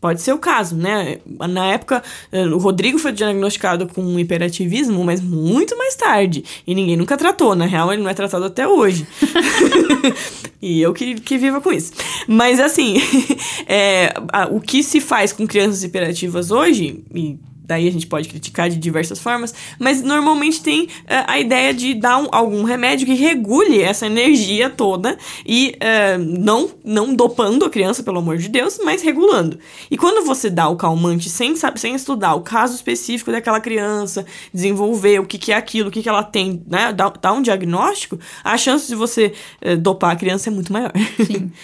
Pode 0.00 0.22
ser 0.22 0.32
o 0.32 0.38
caso, 0.38 0.74
né? 0.76 1.18
Na 1.26 1.66
época, 1.66 2.02
eh, 2.32 2.46
o 2.46 2.56
Rodrigo 2.56 2.98
foi 2.98 3.12
diagnosticado 3.12 3.86
com 3.86 4.18
hiperativismo, 4.18 5.04
mas 5.04 5.20
muito 5.20 5.76
mais 5.76 5.94
tarde. 5.94 6.42
E 6.66 6.74
ninguém 6.74 6.96
nunca 6.96 7.18
tratou. 7.18 7.54
Na 7.54 7.66
real, 7.66 7.92
ele 7.92 8.02
não 8.02 8.08
é 8.08 8.14
tratado 8.14 8.46
até 8.46 8.66
hoje. 8.66 9.06
e 10.60 10.80
eu 10.80 10.92
que, 10.92 11.14
que 11.20 11.36
viva 11.38 11.60
com 11.60 11.70
isso. 11.72 11.92
Mas, 12.26 12.58
assim, 12.60 12.96
é, 13.68 14.14
a- 14.32 14.48
o 14.50 14.60
que 14.60 14.82
se 14.82 15.00
faz 15.00 15.32
com 15.32 15.46
crianças 15.46 15.82
hiperativas 15.84 16.50
hoje, 16.50 17.04
e 17.14 17.38
daí 17.70 17.86
a 17.88 17.92
gente 17.92 18.06
pode 18.06 18.28
criticar 18.28 18.68
de 18.68 18.76
diversas 18.76 19.18
formas, 19.20 19.54
mas 19.78 20.02
normalmente 20.02 20.60
tem 20.60 20.88
eh, 21.06 21.24
a 21.26 21.38
ideia 21.38 21.72
de 21.72 21.94
dar 21.94 22.18
um- 22.18 22.28
algum 22.32 22.64
remédio 22.64 23.06
que 23.06 23.14
regule 23.14 23.80
essa 23.80 24.06
energia 24.06 24.68
toda 24.68 25.16
e 25.46 25.76
eh, 25.80 26.18
não, 26.18 26.68
não 26.84 27.14
dopando 27.14 27.64
a 27.64 27.70
criança, 27.70 28.02
pelo 28.02 28.18
amor 28.18 28.38
de 28.38 28.48
Deus, 28.48 28.78
mas 28.84 29.02
regulando. 29.02 29.58
E 29.90 29.96
quando 29.96 30.26
você 30.26 30.50
dá 30.50 30.68
o 30.68 30.74
calmante 30.76 31.30
sem, 31.30 31.54
sem 31.76 31.94
estudar 31.94 32.34
o 32.34 32.40
caso 32.40 32.74
específico 32.74 33.30
daquela 33.30 33.60
criança, 33.60 34.26
desenvolver 34.52 35.20
o 35.20 35.24
que, 35.26 35.38
que 35.38 35.52
é 35.52 35.56
aquilo, 35.56 35.88
o 35.88 35.92
que, 35.92 36.02
que 36.02 36.08
ela 36.08 36.24
tem, 36.24 36.62
né, 36.66 36.92
dar, 36.92 37.10
dar 37.10 37.32
um 37.32 37.40
diagnóstico, 37.42 38.18
a 38.42 38.58
chance 38.58 38.88
de 38.88 38.94
você 38.96 39.32
eh, 39.60 39.76
dopar 39.76 40.10
a 40.12 40.16
criança 40.16 40.50
é 40.50 40.52
muito 40.52 40.72
maior. 40.72 40.92
Sim. 41.24 41.52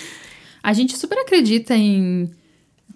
A 0.62 0.72
gente 0.72 0.96
super 0.98 1.16
acredita 1.18 1.76
em 1.76 2.28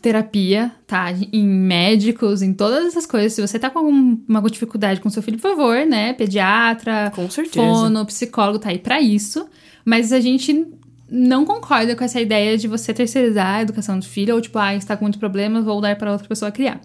terapia, 0.01 0.73
tá? 0.87 1.13
Em 1.33 1.47
médicos, 1.47 2.43
em 2.43 2.53
todas 2.53 2.87
essas 2.87 3.07
coisas. 3.07 3.33
Se 3.35 3.41
você 3.41 3.59
tá 3.59 3.71
com 3.71 3.79
alguma 3.81 4.51
dificuldade 4.51 5.01
com 5.01 5.11
seu 5.11 5.23
filho, 5.23 5.39
por 5.39 5.51
favor, 5.51 5.87
né? 5.87 6.13
Pediatra, 6.15 7.13
Com 7.15 7.29
certeza. 7.29 7.65
fono, 7.65 8.07
psicólogo, 8.07 8.59
tá 8.59 8.71
aí 8.71 8.79
pra 8.79 9.01
isso. 9.01 9.47
Mas 9.85 10.13
a 10.13 10.21
gente 10.21 10.67
não 11.11 11.45
concorda 11.45 11.97
com 11.97 12.05
essa 12.05 12.21
ideia 12.21 12.57
de 12.57 12.69
você 12.69 12.95
terceirizar 12.95 13.57
a 13.57 13.63
educação 13.63 13.99
do 13.99 14.05
filho, 14.05 14.35
ou 14.35 14.41
tipo, 14.41 14.59
ah, 14.59 14.75
está 14.75 14.97
com 14.97 15.05
muito 15.05 15.19
problema, 15.19 15.61
vou 15.61 15.81
dar 15.81 15.97
para 15.97 16.13
outra 16.13 16.29
pessoa 16.29 16.51
criar. 16.53 16.81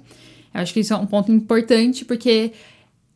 Eu 0.53 0.61
acho 0.61 0.73
que 0.73 0.79
isso 0.79 0.93
é 0.93 0.97
um 0.97 1.05
ponto 1.05 1.31
importante, 1.31 2.03
porque 2.03 2.53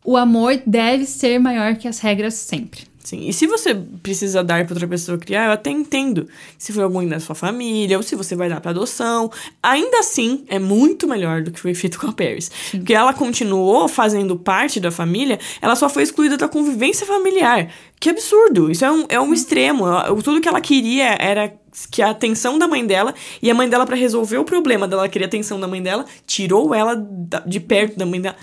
o 0.06 0.16
amor 0.16 0.62
deve 0.66 1.06
ser 1.06 1.40
maior 1.40 1.76
que 1.76 1.88
as 1.88 2.00
regras 2.00 2.36
sempre. 2.36 2.82
Sim, 3.02 3.28
e 3.30 3.34
se 3.34 3.48
você 3.48 3.74
precisa 4.04 4.44
dar 4.44 4.66
para 4.66 4.74
outra 4.74 4.88
pessoa 4.88 5.18
criar, 5.18 5.46
eu 5.46 5.52
até 5.54 5.72
entendo. 5.72 6.28
Se 6.58 6.74
foi 6.74 6.84
alguém 6.84 7.08
da 7.08 7.20
sua 7.20 7.34
família, 7.34 7.96
ou 7.96 8.04
se 8.04 8.14
você 8.14 8.36
vai 8.36 8.50
dar 8.50 8.60
para 8.60 8.72
adoção, 8.72 9.32
ainda 9.64 10.00
assim 10.00 10.44
é 10.50 10.60
muito 10.60 11.08
melhor 11.08 11.42
do 11.42 11.50
que 11.50 11.60
foi 11.60 11.74
feito 11.74 11.98
com 11.98 12.08
a 12.08 12.12
Paris. 12.12 12.52
Porque 12.72 12.94
ela 12.94 13.14
continuou 13.14 13.88
fazendo 13.88 14.36
parte 14.36 14.80
da 14.82 14.92
família, 14.92 15.40
ela 15.62 15.76
só 15.78 15.88
foi 15.88 16.04
excluída 16.04 16.36
da 16.36 16.48
convivência 16.50 17.08
familiar. 17.08 17.72
Que 18.00 18.10
absurdo! 18.10 18.70
Isso 18.70 18.84
é 18.84 18.92
um, 18.92 19.06
é 19.08 19.20
um 19.20 19.34
extremo. 19.34 19.88
Ela- 19.88 20.14
Tudo 20.22 20.42
que 20.42 20.48
ela 20.50 20.62
queria 20.62 21.16
era 21.20 21.54
que 21.90 22.02
a 22.02 22.10
atenção 22.10 22.60
da 22.60 22.68
mãe 22.68 22.86
dela, 22.86 23.16
e 23.42 23.50
a 23.50 23.54
mãe 23.54 23.70
dela, 23.70 23.86
para 23.86 23.96
resolver 23.96 24.38
o 24.38 24.44
problema 24.44 24.88
dela 24.88 25.08
querer 25.08 25.26
a 25.26 25.28
atenção 25.28 25.58
da 25.60 25.68
mãe 25.68 25.82
dela, 25.82 26.06
tirou 26.28 26.76
ela 26.76 26.96
de 27.46 27.60
perto 27.62 27.98
da 27.98 28.06
mãe 28.06 28.20
dela. 28.20 28.36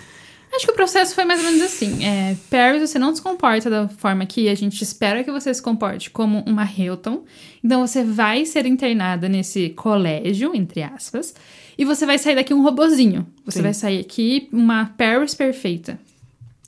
Acho 0.55 0.65
que 0.65 0.73
o 0.73 0.75
processo 0.75 1.15
foi 1.15 1.25
mais 1.27 1.41
ou 1.41 1.47
menos 1.47 1.63
assim. 1.63 2.03
É, 2.05 2.35
Paris, 2.49 2.81
você 2.89 2.99
não 2.99 3.15
se 3.15 3.21
comporta 3.21 3.69
da 3.69 3.89
forma 3.89 4.25
que 4.25 4.49
a 4.49 4.55
gente 4.55 4.81
espera 4.83 5.23
que 5.23 5.31
você 5.31 5.53
se 5.53 5.61
comporte 5.61 6.09
como 6.11 6.43
uma 6.47 6.65
Hilton. 6.65 7.25
Então 7.63 7.87
você 7.87 8.03
vai 8.03 8.47
ser 8.47 8.65
internada 8.65 9.29
nesse 9.29 9.71
colégio, 9.71 10.55
entre 10.55 10.83
aspas, 10.83 11.35
e 11.77 11.85
você 11.85 12.07
vai 12.07 12.17
sair 12.17 12.37
daqui 12.37 12.55
um 12.55 12.63
robozinho. 12.63 13.27
Você 13.45 13.59
Sim. 13.59 13.63
vai 13.63 13.75
sair 13.75 14.01
aqui 14.01 14.49
uma 14.51 14.87
Paris 14.97 15.35
perfeita. 15.35 15.99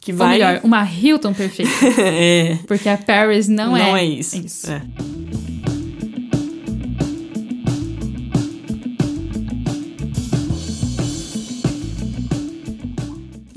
Que 0.01 0.13
Ou 0.13 0.19
vai. 0.19 0.33
melhor, 0.33 0.61
uma 0.63 0.85
Hilton 0.85 1.33
perfeita. 1.35 1.71
é. 2.01 2.59
Porque 2.67 2.89
a 2.91 2.99
Paris 2.99 3.49
não, 3.49 3.73
Não, 3.73 3.97
é, 3.97 4.05
isso. 4.05 4.37
isso. 4.37 4.71
É. 4.71 4.83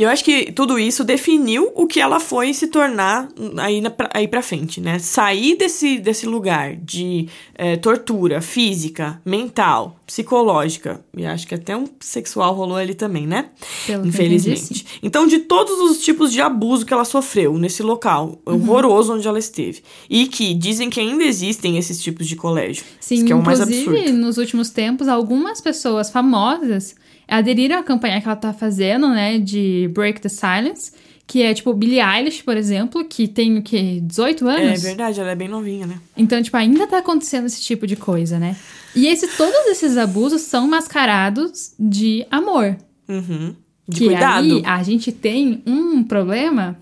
E 0.02 0.04
eu 0.04 0.10
acho 0.10 0.24
que 0.24 0.52
tudo 0.52 0.80
isso 0.80 1.04
definiu 1.04 1.72
o 1.76 1.86
que 1.86 2.00
ela 2.00 2.20
foi 2.20 2.56
se 2.56 2.66
tornar 2.66 3.30
aí, 3.58 3.80
na, 3.82 3.94
aí 4.12 4.28
pra 4.28 4.42
frente, 4.42 4.82
né? 4.82 4.98
Sair 4.98 5.56
desse, 5.56 6.00
desse 6.00 6.26
lugar 6.26 6.76
de 6.76 7.30
eh, 7.54 7.78
tortura 7.78 8.42
física, 8.42 9.22
mental, 9.24 10.00
psicológica, 10.08 11.06
e 11.16 11.24
acho 11.24 11.46
que 11.46 11.54
até 11.54 11.78
um 11.78 11.86
sexual 12.00 12.56
rolou 12.56 12.78
ali 12.78 12.96
também, 12.96 13.28
né? 13.28 13.50
Pelo 13.86 14.02
eu 14.02 14.08
entendi, 14.08 14.10
Infelizmente. 14.10 14.88
Então, 15.04 15.28
de 15.28 15.38
todos 15.38 15.80
os 15.80 16.04
tipos 16.04 16.34
de 16.34 16.42
abuso 16.42 16.84
que 16.84 16.92
ela 16.96 17.06
sofreu 17.06 17.60
nesse 17.60 17.84
local 17.84 18.42
horroroso 18.44 19.14
onde 19.14 19.28
ela 19.28 19.38
esteve, 19.38 19.84
e 20.10 20.26
que 20.26 20.56
dizem 20.56 20.90
que 20.90 21.00
ainda 21.00 21.24
existem 21.24 21.78
esses 21.78 22.02
tipos 22.02 22.28
de 22.28 22.36
colégio, 22.36 22.84
Sim, 23.00 23.24
que 23.24 23.32
é 23.32 23.36
o 23.36 23.44
mais 23.44 23.62
absurdo. 23.62 24.14
nos 24.14 24.40
últimos 24.40 24.72
tempos, 24.72 25.08
algumas 25.08 25.62
pessoas 25.62 26.10
famosas 26.10 26.96
aderiram 27.32 27.80
à 27.80 27.84
campanha 27.84 28.20
que 28.22 28.28
ela 28.28 28.36
tá 28.36 28.54
fazendo, 28.54 29.10
né, 29.10 29.40
de 29.40 29.90
Break 29.94 30.20
the 30.22 30.30
Silence, 30.30 30.92
Que 31.28 31.44
é 31.44 31.54
tipo 31.54 31.74
Billie 31.74 32.02
Eilish, 32.02 32.44
por 32.44 32.58
exemplo, 32.58 33.06
que 33.06 33.26
tem 33.26 33.58
o 33.58 33.62
quê? 33.64 34.00
18 34.04 34.50
É 34.50 34.66
anos? 34.68 34.82
verdade, 34.84 35.20
ela 35.22 35.32
é 35.32 35.36
bem 35.36 35.48
novinha, 35.48 35.88
né? 35.88 35.98
Então, 36.18 36.42
tipo, 36.44 36.58
ainda 36.58 36.86
tá 36.88 36.98
acontecendo 36.98 37.46
esse 37.46 37.62
tipo 37.62 37.88
de 37.88 37.96
coisa, 37.96 38.38
né? 38.38 38.58
E 38.94 39.08
esse, 39.08 39.28
todos 39.38 39.66
esses 39.68 39.96
abusos 39.98 40.42
são 40.42 40.68
mascarados 40.68 41.74
de 41.80 42.26
amor. 42.30 42.76
Uhum. 43.08 43.56
De 43.88 43.98
que 44.00 44.06
cuidado. 44.08 44.44
aí 44.46 44.62
a 44.66 44.84
gente 44.84 45.12
tem 45.12 45.64
um 45.66 46.04
problema 46.04 46.78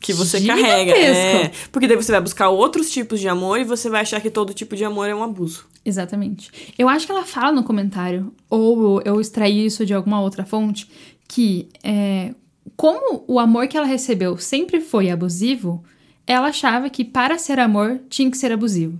que 0.00 0.12
você 0.12 0.38
gigantesco. 0.38 0.68
carrega. 0.68 0.92
É, 0.96 1.52
porque 1.72 1.86
daí 1.86 1.96
você 1.96 2.12
vai 2.12 2.20
buscar 2.20 2.48
outros 2.48 2.90
tipos 2.90 3.20
de 3.20 3.28
amor 3.28 3.60
e 3.60 3.64
você 3.64 3.90
vai 3.90 4.02
achar 4.02 4.20
que 4.20 4.30
todo 4.30 4.54
tipo 4.54 4.76
de 4.76 4.84
amor 4.84 5.08
é 5.08 5.14
um 5.14 5.22
abuso. 5.22 5.66
Exatamente. 5.84 6.50
Eu 6.78 6.88
acho 6.88 7.06
que 7.06 7.12
ela 7.12 7.24
fala 7.24 7.52
no 7.52 7.64
comentário, 7.64 8.32
ou 8.48 9.00
eu 9.02 9.20
extraí 9.20 9.64
isso 9.64 9.84
de 9.84 9.94
alguma 9.94 10.20
outra 10.20 10.44
fonte, 10.44 10.88
que 11.26 11.68
é, 11.82 12.34
como 12.76 13.24
o 13.26 13.38
amor 13.38 13.68
que 13.68 13.76
ela 13.76 13.86
recebeu 13.86 14.38
sempre 14.38 14.80
foi 14.80 15.10
abusivo, 15.10 15.82
ela 16.26 16.48
achava 16.48 16.90
que 16.90 17.04
para 17.04 17.38
ser 17.38 17.58
amor 17.58 18.00
tinha 18.08 18.30
que 18.30 18.36
ser 18.36 18.52
abusivo. 18.52 18.98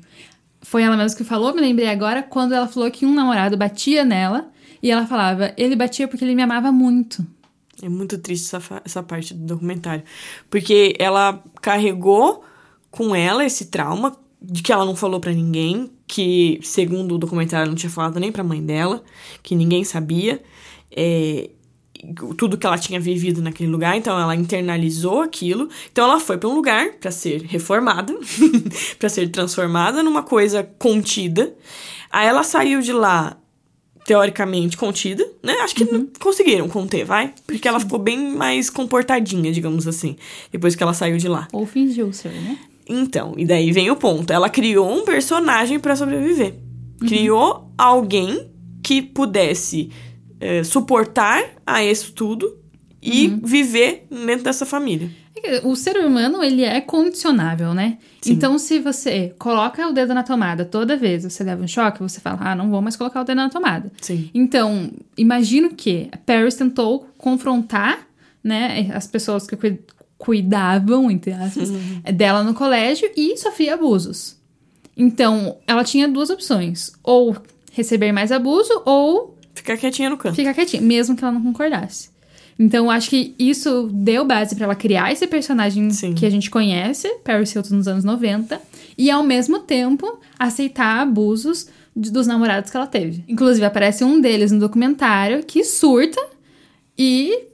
Foi 0.62 0.82
ela 0.82 0.96
mesma 0.96 1.16
que 1.16 1.24
falou, 1.24 1.54
me 1.54 1.60
lembrei 1.60 1.88
agora, 1.88 2.22
quando 2.22 2.52
ela 2.52 2.66
falou 2.66 2.90
que 2.90 3.06
um 3.06 3.14
namorado 3.14 3.56
batia 3.56 4.04
nela 4.04 4.50
e 4.82 4.90
ela 4.90 5.06
falava, 5.06 5.52
ele 5.56 5.76
batia 5.76 6.08
porque 6.08 6.24
ele 6.24 6.34
me 6.34 6.42
amava 6.42 6.72
muito. 6.72 7.24
É 7.82 7.88
muito 7.88 8.18
triste 8.18 8.54
essa, 8.54 8.82
essa 8.84 9.02
parte 9.02 9.34
do 9.34 9.46
documentário. 9.46 10.02
Porque 10.50 10.94
ela 10.98 11.42
carregou 11.62 12.44
com 12.90 13.14
ela 13.14 13.44
esse 13.44 13.66
trauma 13.66 14.16
de 14.40 14.62
que 14.62 14.72
ela 14.72 14.84
não 14.84 14.94
falou 14.94 15.20
pra 15.20 15.32
ninguém, 15.32 15.90
que, 16.06 16.60
segundo 16.62 17.14
o 17.14 17.18
documentário, 17.18 17.64
ela 17.64 17.70
não 17.70 17.76
tinha 17.76 17.90
falado 17.90 18.20
nem 18.20 18.30
pra 18.30 18.44
mãe 18.44 18.62
dela, 18.62 19.02
que 19.42 19.54
ninguém 19.54 19.84
sabia. 19.84 20.42
É, 20.90 21.50
tudo 22.36 22.56
que 22.56 22.66
ela 22.66 22.78
tinha 22.78 23.00
vivido 23.00 23.42
naquele 23.42 23.70
lugar, 23.70 23.96
então 23.96 24.18
ela 24.18 24.34
internalizou 24.34 25.20
aquilo. 25.20 25.68
Então 25.90 26.04
ela 26.04 26.20
foi 26.20 26.38
pra 26.38 26.48
um 26.48 26.54
lugar 26.54 26.92
pra 27.00 27.10
ser 27.10 27.42
reformada, 27.42 28.14
pra 28.98 29.08
ser 29.08 29.28
transformada 29.28 30.02
numa 30.02 30.22
coisa 30.22 30.62
contida. 30.78 31.54
Aí 32.10 32.26
ela 32.26 32.42
saiu 32.42 32.80
de 32.80 32.92
lá 32.92 33.36
teoricamente 34.08 34.74
contida, 34.74 35.22
né? 35.42 35.52
Acho 35.60 35.74
que 35.74 35.84
não 35.84 36.08
conseguiram 36.18 36.66
conter, 36.66 37.04
vai? 37.04 37.34
Porque 37.46 37.68
ela 37.68 37.78
ficou 37.78 37.98
bem 37.98 38.34
mais 38.34 38.70
comportadinha, 38.70 39.52
digamos 39.52 39.86
assim, 39.86 40.16
depois 40.50 40.74
que 40.74 40.82
ela 40.82 40.94
saiu 40.94 41.18
de 41.18 41.28
lá. 41.28 41.46
Ou 41.52 41.66
fingiu 41.66 42.10
ser, 42.10 42.30
né? 42.30 42.58
Então, 42.88 43.34
e 43.36 43.44
daí 43.44 43.70
vem 43.70 43.90
o 43.90 43.96
ponto. 43.96 44.32
Ela 44.32 44.48
criou 44.48 44.90
um 44.90 45.04
personagem 45.04 45.78
pra 45.78 45.94
sobreviver. 45.94 46.54
Criou 47.06 47.70
alguém 47.76 48.48
que 48.82 49.02
pudesse 49.02 49.90
eh, 50.40 50.64
suportar 50.64 51.44
a 51.66 51.84
isso 51.84 52.12
tudo 52.12 52.56
e 53.02 53.28
viver 53.44 54.06
dentro 54.10 54.44
dessa 54.44 54.64
família. 54.64 55.10
É 55.44 55.60
O 55.66 55.74
ser 55.76 55.96
humano, 55.98 56.42
ele 56.42 56.62
é 56.64 56.80
condicionável, 56.80 57.72
né? 57.74 57.98
Sim. 58.20 58.32
Então, 58.32 58.58
se 58.58 58.78
você 58.78 59.34
coloca 59.38 59.86
o 59.88 59.92
dedo 59.92 60.12
na 60.14 60.22
tomada 60.22 60.64
toda 60.64 60.96
vez, 60.96 61.24
você 61.24 61.44
leva 61.44 61.62
um 61.62 61.68
choque, 61.68 62.00
você 62.02 62.20
fala, 62.20 62.38
ah, 62.40 62.54
não 62.54 62.70
vou 62.70 62.80
mais 62.82 62.96
colocar 62.96 63.20
o 63.20 63.24
dedo 63.24 63.36
na 63.36 63.48
tomada. 63.48 63.90
Sim. 64.00 64.30
Então, 64.34 64.90
imagino 65.16 65.70
que 65.70 66.08
a 66.12 66.16
Paris 66.16 66.54
tentou 66.54 67.08
confrontar, 67.16 68.06
né, 68.42 68.90
as 68.94 69.06
pessoas 69.06 69.46
que 69.46 69.56
cui- 69.56 69.80
cuidavam, 70.16 71.10
entre 71.10 71.32
aspas, 71.32 71.70
dela 72.14 72.42
no 72.42 72.54
colégio 72.54 73.08
e 73.16 73.36
sofria 73.36 73.74
abusos. 73.74 74.36
Então, 74.96 75.56
ela 75.66 75.84
tinha 75.84 76.08
duas 76.08 76.28
opções: 76.30 76.92
ou 77.02 77.36
receber 77.72 78.12
mais 78.12 78.32
abuso 78.32 78.82
ou 78.84 79.36
Ficar 79.54 79.76
quietinha 79.76 80.10
no 80.10 80.16
canto. 80.16 80.34
ficar 80.36 80.54
quietinha, 80.54 80.82
mesmo 80.82 81.16
que 81.16 81.22
ela 81.24 81.32
não 81.32 81.42
concordasse. 81.42 82.10
Então, 82.58 82.86
eu 82.86 82.90
acho 82.90 83.08
que 83.10 83.34
isso 83.38 83.88
deu 83.92 84.24
base 84.24 84.56
pra 84.56 84.64
ela 84.64 84.74
criar 84.74 85.12
esse 85.12 85.26
personagem 85.26 85.90
Sim. 85.90 86.14
que 86.14 86.26
a 86.26 86.30
gente 86.30 86.50
conhece, 86.50 87.08
Paris 87.24 87.54
Hilton 87.54 87.76
nos 87.76 87.86
anos 87.86 88.02
90, 88.04 88.60
e 88.96 89.10
ao 89.10 89.22
mesmo 89.22 89.60
tempo 89.60 90.18
aceitar 90.38 91.00
abusos 91.00 91.68
de- 91.94 92.10
dos 92.10 92.26
namorados 92.26 92.70
que 92.70 92.76
ela 92.76 92.86
teve. 92.86 93.22
Inclusive, 93.28 93.64
aparece 93.64 94.02
um 94.02 94.20
deles 94.20 94.50
no 94.50 94.58
documentário 94.58 95.44
que 95.44 95.62
surta 95.62 96.20
e 96.98 97.44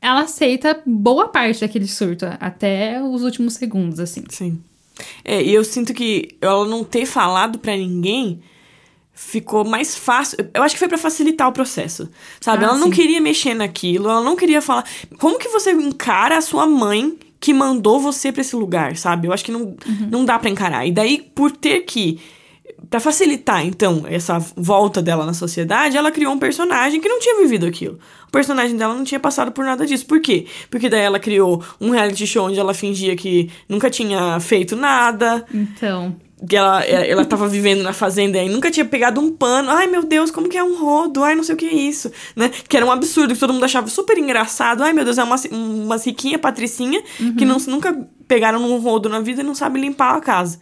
ela 0.00 0.22
aceita 0.22 0.80
boa 0.84 1.28
parte 1.28 1.60
daquele 1.60 1.86
surto, 1.86 2.26
até 2.40 3.00
os 3.02 3.22
últimos 3.22 3.54
segundos, 3.54 4.00
assim. 4.00 4.24
Sim. 4.28 4.60
É, 5.24 5.40
e 5.40 5.54
eu 5.54 5.62
sinto 5.62 5.94
que 5.94 6.30
ela 6.40 6.66
não 6.66 6.82
ter 6.82 7.06
falado 7.06 7.58
pra 7.60 7.76
ninguém 7.76 8.40
ficou 9.18 9.64
mais 9.64 9.96
fácil. 9.96 10.38
Eu 10.54 10.62
acho 10.62 10.76
que 10.76 10.78
foi 10.78 10.86
pra 10.86 10.96
facilitar 10.96 11.48
o 11.48 11.52
processo. 11.52 12.08
Sabe? 12.40 12.64
Ah, 12.64 12.68
ela 12.68 12.78
não 12.78 12.86
sim. 12.86 12.92
queria 12.92 13.20
mexer 13.20 13.52
naquilo, 13.52 14.08
ela 14.08 14.22
não 14.22 14.36
queria 14.36 14.62
falar. 14.62 14.84
Como 15.18 15.38
que 15.38 15.48
você 15.48 15.72
encara 15.72 16.38
a 16.38 16.40
sua 16.40 16.66
mãe 16.66 17.18
que 17.40 17.52
mandou 17.52 17.98
você 18.00 18.30
pra 18.30 18.40
esse 18.40 18.54
lugar, 18.54 18.96
sabe? 18.96 19.26
Eu 19.26 19.32
acho 19.32 19.44
que 19.44 19.50
não, 19.50 19.76
não 20.08 20.24
dá 20.24 20.38
pra 20.38 20.48
encarar. 20.48 20.86
E 20.86 20.92
daí, 20.92 21.18
por 21.34 21.50
ter 21.50 21.80
que. 21.80 22.20
Pra 22.88 23.00
facilitar, 23.00 23.66
então, 23.66 24.04
essa 24.08 24.38
volta 24.56 25.02
dela 25.02 25.26
na 25.26 25.34
sociedade, 25.34 25.96
ela 25.96 26.12
criou 26.12 26.32
um 26.32 26.38
personagem 26.38 27.00
que 27.00 27.08
não 27.08 27.18
tinha 27.18 27.38
vivido 27.38 27.66
aquilo. 27.66 27.98
O 28.28 28.30
personagem 28.30 28.76
dela 28.76 28.94
não 28.94 29.04
tinha 29.04 29.18
passado 29.18 29.50
por 29.50 29.64
nada 29.64 29.84
disso. 29.84 30.06
Por 30.06 30.20
quê? 30.20 30.46
Porque 30.70 30.88
daí 30.88 31.00
ela 31.00 31.18
criou 31.18 31.62
um 31.80 31.90
reality 31.90 32.26
show 32.26 32.46
onde 32.46 32.58
ela 32.58 32.72
fingia 32.72 33.16
que 33.16 33.50
nunca 33.68 33.90
tinha 33.90 34.38
feito 34.38 34.76
nada, 34.76 35.44
Então, 35.52 36.16
que 36.46 36.56
ela, 36.56 36.84
ela 36.84 37.24
tava 37.24 37.48
vivendo 37.48 37.82
na 37.82 37.92
fazenda 37.92 38.38
e 38.42 38.48
nunca 38.48 38.70
tinha 38.70 38.84
pegado 38.84 39.20
um 39.20 39.32
pano. 39.32 39.70
Ai, 39.70 39.86
meu 39.86 40.04
Deus, 40.04 40.30
como 40.30 40.48
que 40.48 40.56
é 40.56 40.62
um 40.62 40.78
rodo? 40.78 41.24
Ai, 41.24 41.34
não 41.34 41.42
sei 41.42 41.54
o 41.54 41.58
que 41.58 41.66
é 41.66 41.74
isso, 41.74 42.10
né? 42.36 42.50
Que 42.68 42.76
era 42.76 42.86
um 42.86 42.92
absurdo, 42.92 43.34
que 43.34 43.40
todo 43.40 43.52
mundo 43.52 43.64
achava 43.64 43.88
super 43.88 44.16
engraçado. 44.18 44.82
Ai, 44.82 44.92
meu 44.92 45.04
Deus, 45.04 45.18
é 45.18 45.24
uma, 45.24 45.36
uma 45.50 45.96
riquinha 45.96 46.38
patricinha 46.38 47.02
que 47.36 47.44
não, 47.44 47.56
nunca 47.66 48.06
pegaram 48.26 48.60
num 48.60 48.78
rodo 48.78 49.08
na 49.08 49.20
vida 49.20 49.40
e 49.40 49.44
não 49.44 49.54
sabe 49.54 49.80
limpar 49.80 50.16
a 50.16 50.20
casa. 50.20 50.60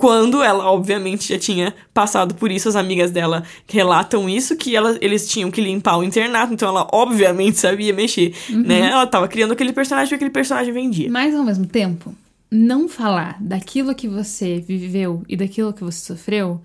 Quando 0.00 0.42
ela, 0.42 0.64
obviamente, 0.64 1.28
já 1.28 1.38
tinha 1.38 1.74
passado 1.92 2.34
por 2.34 2.50
isso, 2.50 2.66
as 2.70 2.74
amigas 2.74 3.10
dela 3.10 3.42
relatam 3.66 4.30
isso, 4.30 4.56
que 4.56 4.74
ela, 4.74 4.96
eles 4.98 5.28
tinham 5.28 5.50
que 5.50 5.60
limpar 5.60 5.98
o 5.98 6.02
internato, 6.02 6.54
então 6.54 6.70
ela, 6.70 6.88
obviamente, 6.90 7.58
sabia 7.58 7.92
mexer, 7.92 8.32
né? 8.48 8.88
Ela 8.90 9.06
tava 9.06 9.28
criando 9.28 9.52
aquele 9.52 9.74
personagem 9.74 10.08
porque 10.08 10.14
aquele 10.14 10.30
personagem 10.30 10.72
vendia. 10.72 11.10
Mas 11.10 11.34
ao 11.34 11.44
mesmo 11.44 11.66
tempo, 11.66 12.14
não 12.50 12.88
falar 12.88 13.40
daquilo 13.40 13.94
que 13.94 14.08
você 14.08 14.58
viveu 14.58 15.22
e 15.28 15.36
daquilo 15.36 15.72
que 15.72 15.84
você 15.84 16.04
sofreu 16.04 16.60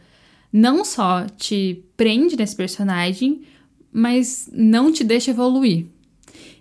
não 0.51 0.85
só 0.85 1.25
te 1.37 1.83
prende 1.97 2.37
nesse 2.37 2.55
personagem, 2.55 3.41
mas 3.91 4.49
não 4.53 4.91
te 4.91 5.03
deixa 5.03 5.31
evoluir. 5.31 5.85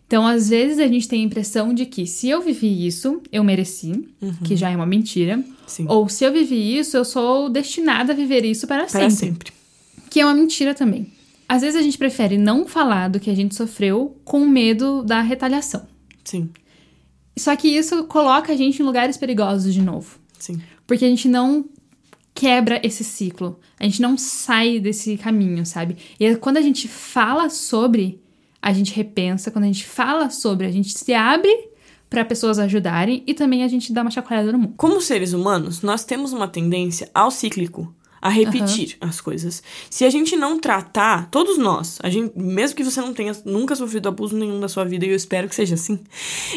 Então, 0.06 0.26
às 0.26 0.48
vezes 0.50 0.78
a 0.78 0.86
gente 0.86 1.08
tem 1.08 1.22
a 1.22 1.24
impressão 1.24 1.72
de 1.72 1.86
que 1.86 2.06
se 2.06 2.28
eu 2.28 2.42
vivi 2.42 2.86
isso, 2.86 3.22
eu 3.32 3.42
mereci, 3.42 4.06
que 4.44 4.54
já 4.54 4.70
é 4.70 4.76
uma 4.76 4.84
mentira. 4.84 5.42
Sim. 5.66 5.86
Ou 5.88 6.08
se 6.08 6.24
eu 6.24 6.32
vivi 6.32 6.76
isso, 6.78 6.96
eu 6.96 7.04
sou 7.04 7.48
destinada 7.48 8.12
a 8.12 8.16
viver 8.16 8.44
isso 8.44 8.66
para, 8.66 8.86
Para 8.86 9.08
sempre. 9.10 9.14
sempre. 9.16 9.52
Que 10.10 10.20
é 10.20 10.24
uma 10.24 10.34
mentira 10.34 10.74
também. 10.74 11.10
Às 11.48 11.62
vezes 11.62 11.76
a 11.76 11.82
gente 11.82 11.96
prefere 11.98 12.36
não 12.36 12.66
falar 12.66 13.08
do 13.08 13.20
que 13.20 13.30
a 13.30 13.34
gente 13.34 13.54
sofreu 13.54 14.16
com 14.24 14.46
medo 14.46 15.02
da 15.02 15.20
retaliação. 15.20 15.86
Sim, 16.24 16.50
Só 17.36 17.54
que 17.56 17.68
isso 17.68 18.04
coloca 18.04 18.52
a 18.52 18.56
gente 18.56 18.80
em 18.80 18.84
lugares 18.84 19.16
perigosos 19.16 19.72
de 19.72 19.82
novo. 19.82 20.18
sim. 20.38 20.60
Porque 20.86 21.04
a 21.04 21.08
gente 21.08 21.28
não 21.28 21.64
quebra 22.34 22.80
esse 22.82 23.04
ciclo. 23.04 23.58
A 23.78 23.84
gente 23.84 24.02
não 24.02 24.18
sai 24.18 24.80
desse 24.80 25.16
caminho, 25.16 25.64
sabe? 25.64 25.96
E 26.18 26.26
é 26.26 26.34
quando 26.36 26.56
a 26.58 26.60
gente 26.60 26.88
fala 26.88 27.48
sobre, 27.48 28.20
a 28.60 28.72
gente 28.72 28.92
repensa. 28.92 29.50
Quando 29.50 29.64
a 29.64 29.68
gente 29.68 29.86
fala 29.86 30.28
sobre, 30.30 30.66
a 30.66 30.70
gente 30.70 30.96
se 30.98 31.14
abre 31.14 31.70
para 32.10 32.24
pessoas 32.24 32.58
ajudarem 32.58 33.22
e 33.26 33.34
também 33.34 33.62
a 33.62 33.68
gente 33.68 33.92
dá 33.92 34.02
uma 34.02 34.10
chacoalhada 34.10 34.52
no 34.52 34.58
mundo. 34.58 34.74
Como 34.76 35.00
seres 35.00 35.32
humanos, 35.32 35.82
nós 35.82 36.04
temos 36.04 36.32
uma 36.32 36.48
tendência 36.48 37.10
ao 37.14 37.30
cíclico, 37.30 37.94
a 38.24 38.30
repetir 38.30 38.96
as 39.02 39.20
coisas. 39.20 39.62
Se 39.90 40.02
a 40.02 40.08
gente 40.08 40.34
não 40.34 40.58
tratar, 40.58 41.28
todos 41.30 41.58
nós, 41.58 41.98
a 42.02 42.08
gente, 42.08 42.32
mesmo 42.34 42.74
que 42.74 42.82
você 42.82 42.98
não 42.98 43.12
tenha 43.12 43.36
nunca 43.44 43.76
sofrido 43.76 44.08
abuso 44.08 44.34
nenhum 44.34 44.58
da 44.58 44.66
sua 44.66 44.82
vida, 44.82 45.04
e 45.04 45.10
eu 45.10 45.14
espero 45.14 45.46
que 45.46 45.54
seja 45.54 45.74
assim, 45.74 46.00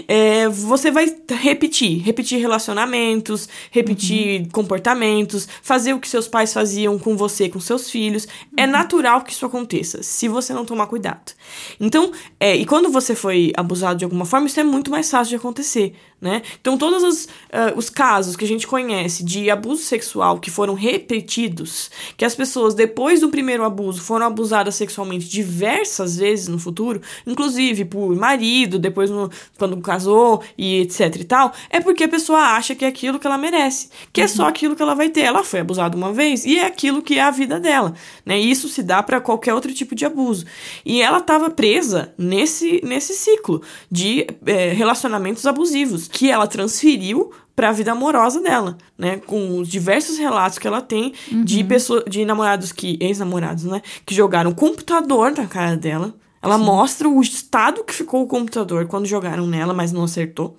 é, 0.07 0.47
você 0.47 0.89
vai 0.89 1.13
repetir, 1.41 2.01
repetir 2.01 2.39
relacionamentos, 2.39 3.49
repetir 3.69 4.47
comportamentos, 4.53 5.45
fazer 5.61 5.91
o 5.91 5.99
que 5.99 6.07
seus 6.07 6.25
pais 6.25 6.53
faziam 6.53 6.97
com 6.97 7.17
você, 7.17 7.49
com 7.49 7.59
seus 7.59 7.89
filhos. 7.89 8.29
É 8.55 8.65
natural 8.65 9.21
que 9.23 9.33
isso 9.33 9.45
aconteça, 9.45 10.01
se 10.01 10.29
você 10.29 10.53
não 10.53 10.63
tomar 10.63 10.87
cuidado. 10.87 11.33
Então, 11.81 12.13
é, 12.39 12.55
e 12.55 12.65
quando 12.65 12.89
você 12.89 13.13
foi 13.13 13.51
abusado 13.57 13.99
de 13.99 14.05
alguma 14.05 14.23
forma, 14.23 14.47
isso 14.47 14.61
é 14.61 14.63
muito 14.63 14.89
mais 14.89 15.11
fácil 15.11 15.31
de 15.31 15.35
acontecer, 15.35 15.93
né? 16.19 16.41
Então, 16.59 16.77
todos 16.77 17.03
os, 17.03 17.27
ah, 17.51 17.73
os 17.75 17.89
casos 17.89 18.35
que 18.35 18.43
a 18.43 18.47
gente 18.47 18.65
conhece 18.65 19.23
de 19.23 19.49
abuso 19.49 19.83
sexual 19.83 20.39
que 20.39 20.49
foram 20.49 20.73
repetidos, 20.73 21.91
que 22.15 22.25
as 22.25 22.33
pessoas, 22.33 22.73
depois 22.73 23.21
do 23.21 23.29
primeiro 23.29 23.63
abuso, 23.63 24.01
foram 24.01 24.25
abusadas 24.25 24.75
sexualmente 24.75 25.29
diversas 25.29 26.17
vezes 26.17 26.47
no 26.47 26.57
futuro, 26.57 27.01
inclusive 27.25 27.85
por 27.85 28.15
marido, 28.15 28.79
depois 28.79 29.09
no, 29.09 29.29
quando 29.57 29.77
casou 29.77 30.43
e 30.57 30.81
etc 30.81 31.15
e 31.17 31.23
tal, 31.23 31.53
é 31.69 31.79
porque 31.79 32.05
a 32.05 32.09
pessoa 32.09 32.39
acha 32.39 32.73
que 32.73 32.83
é 32.83 32.87
aquilo 32.87 33.19
que 33.19 33.27
ela 33.27 33.37
merece, 33.37 33.89
que 34.11 34.21
é 34.21 34.27
só 34.27 34.47
aquilo 34.47 34.75
que 34.75 34.81
ela 34.81 34.95
vai 34.95 35.09
ter. 35.09 35.21
Ela 35.21 35.43
foi 35.43 35.59
abusada 35.59 35.95
uma 35.95 36.11
vez 36.11 36.45
e 36.45 36.57
é 36.57 36.65
aquilo 36.65 37.01
que 37.01 37.19
é 37.19 37.21
a 37.21 37.31
vida 37.31 37.59
dela, 37.59 37.93
né? 38.25 38.39
E 38.39 38.49
isso 38.49 38.67
se 38.67 38.81
dá 38.81 39.03
para 39.03 39.21
qualquer 39.21 39.53
outro 39.53 39.73
tipo 39.73 39.93
de 39.93 40.05
abuso. 40.05 40.45
E 40.85 41.01
ela 41.01 41.19
estava 41.19 41.49
presa 41.49 42.13
nesse, 42.17 42.81
nesse 42.83 43.13
ciclo 43.13 43.61
de 43.91 44.25
é, 44.45 44.71
relacionamentos 44.71 45.45
abusivos, 45.45 46.06
que 46.07 46.31
ela 46.31 46.47
transferiu 46.47 47.31
para 47.55 47.69
a 47.69 47.71
vida 47.71 47.91
amorosa 47.91 48.39
dela, 48.39 48.77
né? 48.95 49.17
Com 49.17 49.59
os 49.59 49.67
diversos 49.67 50.17
relatos 50.17 50.59
que 50.59 50.67
ela 50.67 50.79
tem 50.79 51.13
uhum. 51.31 51.43
de 51.43 51.63
pessoas, 51.63 52.03
de 52.07 52.23
namorados 52.23 52.71
que 52.71 52.97
ex-namorados, 53.01 53.63
né, 53.63 53.81
que 54.05 54.13
jogaram 54.13 54.53
computador 54.53 55.33
na 55.35 55.47
cara 55.47 55.75
dela. 55.75 56.13
Ela 56.39 56.57
Sim. 56.59 56.63
mostra 56.63 57.09
o 57.09 57.19
estado 57.19 57.83
que 57.83 57.93
ficou 57.93 58.21
o 58.21 58.27
computador 58.27 58.85
quando 58.85 59.07
jogaram 59.07 59.47
nela, 59.47 59.73
mas 59.73 59.91
não 59.91 60.03
acertou. 60.03 60.55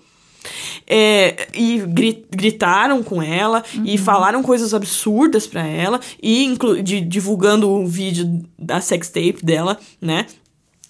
É, 0.87 1.49
e 1.55 1.79
gri 1.87 2.25
gritaram 2.31 3.03
com 3.03 3.23
ela 3.23 3.63
uhum. 3.75 3.83
e 3.85 3.99
falaram 3.99 4.43
coisas 4.43 4.73
absurdas 4.73 5.47
para 5.47 5.65
ela 5.67 6.01
e 6.23 6.57
de, 6.83 7.01
divulgando 7.01 7.69
o 7.69 7.87
vídeo 7.87 8.43
da 8.59 8.81
sextape 8.81 9.45
dela, 9.45 9.79
né? 10.01 10.27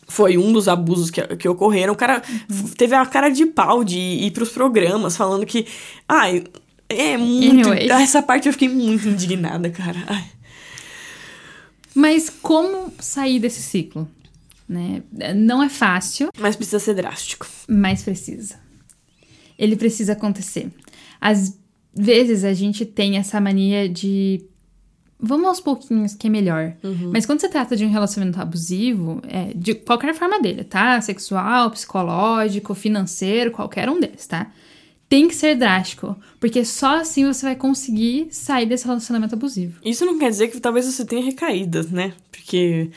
Foi 0.08 0.38
um 0.38 0.52
dos 0.52 0.68
abusos 0.68 1.10
que, 1.10 1.22
que 1.36 1.48
ocorreram. 1.48 1.92
O 1.92 1.96
cara 1.96 2.22
uhum. 2.50 2.68
teve 2.68 2.94
a 2.94 3.04
cara 3.06 3.28
de 3.28 3.46
pau 3.46 3.84
de 3.84 3.98
ir 3.98 4.30
pros 4.32 4.48
programas 4.50 5.16
falando 5.16 5.44
que. 5.44 5.66
Ai, 6.08 6.44
é 6.88 7.16
muito. 7.16 7.68
Anyway. 7.68 7.90
Essa 7.90 8.22
parte 8.22 8.48
eu 8.48 8.52
fiquei 8.52 8.68
muito 8.68 9.06
indignada, 9.08 9.70
cara. 9.70 10.02
Ai. 10.06 10.24
Mas 11.94 12.30
como 12.30 12.92
sair 12.98 13.38
desse 13.38 13.60
ciclo? 13.60 14.08
Né? 14.68 15.02
Não 15.34 15.62
é 15.62 15.68
fácil. 15.68 16.30
Mas 16.38 16.56
precisa 16.56 16.78
ser 16.78 16.94
drástico. 16.94 17.46
Mas 17.68 18.02
precisa. 18.02 18.56
Ele 19.58 19.76
precisa 19.76 20.12
acontecer. 20.12 20.70
Às 21.20 21.58
vezes 21.94 22.44
a 22.44 22.54
gente 22.54 22.86
tem 22.86 23.16
essa 23.16 23.40
mania 23.40 23.88
de 23.88 24.44
vamos 25.20 25.48
aos 25.48 25.60
pouquinhos 25.60 26.14
que 26.14 26.26
é 26.26 26.30
melhor. 26.30 26.74
Uhum. 26.82 27.10
Mas 27.12 27.26
quando 27.26 27.40
se 27.40 27.48
trata 27.48 27.76
de 27.76 27.84
um 27.84 27.90
relacionamento 27.90 28.40
abusivo, 28.40 29.20
é, 29.26 29.52
de 29.54 29.74
qualquer 29.74 30.14
forma 30.14 30.40
dele, 30.40 30.64
tá? 30.64 31.00
Sexual, 31.00 31.70
psicológico, 31.70 32.74
financeiro, 32.74 33.50
qualquer 33.50 33.88
um 33.88 33.98
deles, 33.98 34.26
tá? 34.26 34.50
Tem 35.08 35.26
que 35.26 35.34
ser 35.34 35.56
drástico, 35.56 36.16
porque 36.38 36.64
só 36.64 37.00
assim 37.00 37.24
você 37.26 37.46
vai 37.46 37.56
conseguir 37.56 38.28
sair 38.30 38.66
desse 38.66 38.84
relacionamento 38.84 39.34
abusivo. 39.34 39.80
Isso 39.82 40.04
não 40.04 40.18
quer 40.18 40.28
dizer 40.28 40.48
que 40.48 40.60
talvez 40.60 40.84
você 40.84 41.04
tenha 41.04 41.24
recaídas, 41.24 41.90
né? 41.90 42.12
Porque 42.30 42.90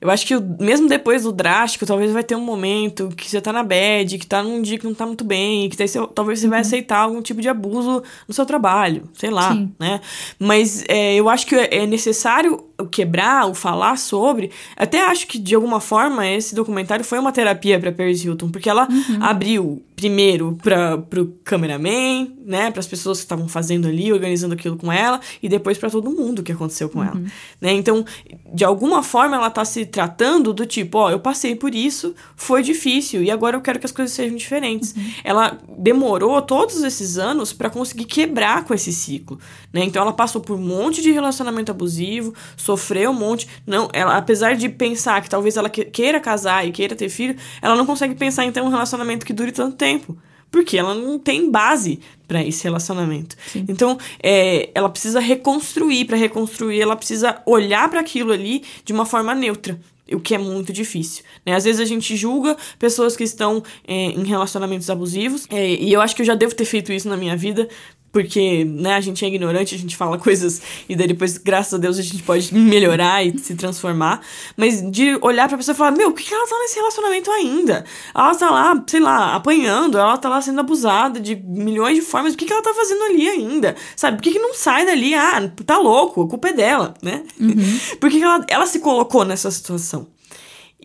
eu 0.00 0.10
acho 0.10 0.26
que 0.26 0.38
mesmo 0.60 0.88
depois 0.88 1.22
do 1.22 1.32
drástico, 1.32 1.86
talvez 1.86 2.12
vai 2.12 2.22
ter 2.22 2.36
um 2.36 2.40
momento 2.40 3.08
que 3.16 3.30
você 3.30 3.40
tá 3.40 3.52
na 3.52 3.62
bad, 3.62 4.18
que 4.18 4.26
tá 4.26 4.42
num 4.42 4.60
dia 4.60 4.78
que 4.78 4.84
não 4.84 4.94
tá 4.94 5.06
muito 5.06 5.24
bem, 5.24 5.68
que 5.68 5.76
você, 5.76 5.98
talvez 6.14 6.40
você 6.40 6.46
uhum. 6.46 6.50
vai 6.50 6.60
aceitar 6.60 6.98
algum 6.98 7.22
tipo 7.22 7.40
de 7.40 7.48
abuso 7.48 8.02
no 8.26 8.34
seu 8.34 8.44
trabalho, 8.44 9.08
sei 9.14 9.30
lá, 9.30 9.52
Sim. 9.52 9.72
né? 9.78 10.00
Mas 10.38 10.84
é, 10.88 11.14
eu 11.14 11.28
acho 11.28 11.46
que 11.46 11.54
é 11.54 11.86
necessário 11.86 12.64
quebrar, 12.90 13.48
o 13.48 13.54
falar 13.54 13.96
sobre. 13.96 14.50
Até 14.76 15.04
acho 15.04 15.26
que, 15.26 15.38
de 15.38 15.54
alguma 15.54 15.80
forma, 15.80 16.26
esse 16.26 16.54
documentário 16.54 17.04
foi 17.04 17.18
uma 17.18 17.32
terapia 17.32 17.78
para 17.78 17.92
Paris 17.92 18.24
Hilton, 18.24 18.50
porque 18.50 18.68
ela 18.68 18.88
uhum. 18.88 19.18
abriu 19.20 19.82
primeiro 19.94 20.58
para 20.60 20.98
pro 20.98 21.38
cameraman, 21.44 22.28
né, 22.44 22.70
para 22.70 22.80
as 22.80 22.86
pessoas 22.86 23.18
que 23.18 23.24
estavam 23.24 23.46
fazendo 23.46 23.86
ali, 23.86 24.12
organizando 24.12 24.54
aquilo 24.54 24.76
com 24.76 24.92
ela, 24.92 25.20
e 25.42 25.48
depois 25.48 25.78
para 25.78 25.88
todo 25.88 26.10
mundo 26.10 26.42
que 26.42 26.52
aconteceu 26.52 26.88
com 26.88 26.98
uhum. 26.98 27.04
ela, 27.04 27.22
né? 27.60 27.72
Então, 27.72 28.04
de 28.52 28.64
alguma 28.64 29.02
forma 29.02 29.36
ela 29.36 29.50
tá 29.50 29.64
se 29.64 29.86
tratando 29.86 30.52
do 30.52 30.66
tipo, 30.66 30.98
ó, 30.98 31.10
eu 31.10 31.20
passei 31.20 31.54
por 31.54 31.74
isso, 31.74 32.14
foi 32.34 32.62
difícil 32.62 33.22
e 33.22 33.30
agora 33.30 33.56
eu 33.56 33.60
quero 33.60 33.78
que 33.78 33.86
as 33.86 33.92
coisas 33.92 34.14
sejam 34.14 34.36
diferentes. 34.36 34.94
Uhum. 34.96 35.12
Ela 35.22 35.58
demorou 35.78 36.42
todos 36.42 36.82
esses 36.82 37.16
anos 37.16 37.52
para 37.52 37.70
conseguir 37.70 38.04
quebrar 38.04 38.64
com 38.64 38.74
esse 38.74 38.92
ciclo, 38.92 39.38
né? 39.72 39.84
Então 39.84 40.02
ela 40.02 40.12
passou 40.12 40.40
por 40.40 40.56
um 40.56 40.60
monte 40.60 41.02
de 41.02 41.12
relacionamento 41.12 41.70
abusivo, 41.70 42.34
sofreu 42.64 43.10
um 43.10 43.14
monte, 43.14 43.46
não, 43.66 43.88
ela 43.92 44.16
apesar 44.16 44.56
de 44.56 44.68
pensar 44.68 45.20
que 45.22 45.28
talvez 45.28 45.56
ela 45.56 45.68
queira 45.68 46.18
casar 46.18 46.66
e 46.66 46.72
queira 46.72 46.96
ter 46.96 47.08
filho, 47.08 47.36
ela 47.60 47.76
não 47.76 47.84
consegue 47.84 48.14
pensar 48.14 48.44
em 48.44 48.52
ter 48.52 48.62
um 48.62 48.68
relacionamento 48.68 49.26
que 49.26 49.32
dure 49.32 49.52
tanto 49.52 49.76
tempo 49.76 50.16
porque 50.50 50.78
ela 50.78 50.94
não 50.94 51.18
tem 51.18 51.50
base 51.50 51.98
para 52.28 52.40
esse 52.40 52.62
relacionamento. 52.62 53.36
Sim. 53.44 53.64
Então, 53.66 53.98
é, 54.22 54.70
ela 54.72 54.88
precisa 54.88 55.18
reconstruir. 55.18 56.04
Para 56.04 56.16
reconstruir, 56.16 56.80
ela 56.80 56.94
precisa 56.94 57.42
olhar 57.44 57.90
para 57.90 57.98
aquilo 57.98 58.30
ali 58.30 58.62
de 58.84 58.92
uma 58.92 59.04
forma 59.04 59.34
neutra. 59.34 59.80
O 60.12 60.20
que 60.20 60.32
é 60.32 60.38
muito 60.38 60.72
difícil. 60.72 61.24
Né? 61.44 61.56
Às 61.56 61.64
vezes 61.64 61.80
a 61.80 61.84
gente 61.84 62.14
julga 62.14 62.56
pessoas 62.78 63.16
que 63.16 63.24
estão 63.24 63.64
é, 63.84 63.94
em 63.94 64.22
relacionamentos 64.22 64.88
abusivos. 64.88 65.44
É, 65.50 65.70
e 65.70 65.92
eu 65.92 66.00
acho 66.00 66.14
que 66.14 66.22
eu 66.22 66.26
já 66.26 66.36
devo 66.36 66.54
ter 66.54 66.66
feito 66.66 66.92
isso 66.92 67.08
na 67.08 67.16
minha 67.16 67.36
vida 67.36 67.68
porque, 68.14 68.64
né, 68.64 68.94
a 68.94 69.00
gente 69.00 69.24
é 69.24 69.28
ignorante, 69.28 69.74
a 69.74 69.78
gente 69.78 69.96
fala 69.96 70.16
coisas 70.22 70.62
e 70.88 70.94
daí 70.94 71.08
depois, 71.08 71.36
graças 71.36 71.74
a 71.74 71.78
Deus, 71.78 71.98
a 71.98 72.02
gente 72.02 72.22
pode 72.22 72.54
melhorar 72.54 73.26
e 73.26 73.36
se 73.36 73.56
transformar. 73.56 74.20
Mas 74.56 74.88
de 74.88 75.18
olhar 75.20 75.48
pra 75.48 75.58
pessoa 75.58 75.74
e 75.74 75.76
falar, 75.76 75.90
meu, 75.90 76.12
por 76.12 76.22
que 76.22 76.32
ela 76.32 76.48
tá 76.48 76.56
nesse 76.60 76.76
relacionamento 76.76 77.28
ainda? 77.32 77.84
Ela 78.14 78.34
tá 78.36 78.50
lá, 78.50 78.84
sei 78.86 79.00
lá, 79.00 79.34
apanhando, 79.34 79.98
ela 79.98 80.16
tá 80.16 80.28
lá 80.28 80.40
sendo 80.40 80.60
abusada 80.60 81.18
de 81.18 81.34
milhões 81.34 81.96
de 81.96 82.02
formas, 82.02 82.34
por 82.34 82.38
que, 82.38 82.46
que 82.46 82.52
ela 82.52 82.62
tá 82.62 82.72
fazendo 82.72 83.02
ali 83.02 83.28
ainda? 83.28 83.74
Sabe, 83.96 84.16
por 84.16 84.22
que, 84.22 84.30
que 84.30 84.38
não 84.38 84.54
sai 84.54 84.86
dali? 84.86 85.12
Ah, 85.12 85.50
tá 85.66 85.76
louco, 85.78 86.22
a 86.22 86.28
culpa 86.28 86.50
é 86.50 86.52
dela, 86.52 86.94
né? 87.02 87.24
Uhum. 87.40 87.78
por 87.98 88.08
que, 88.08 88.18
que 88.18 88.24
ela, 88.24 88.44
ela 88.48 88.66
se 88.66 88.78
colocou 88.78 89.24
nessa 89.24 89.50
situação? 89.50 90.06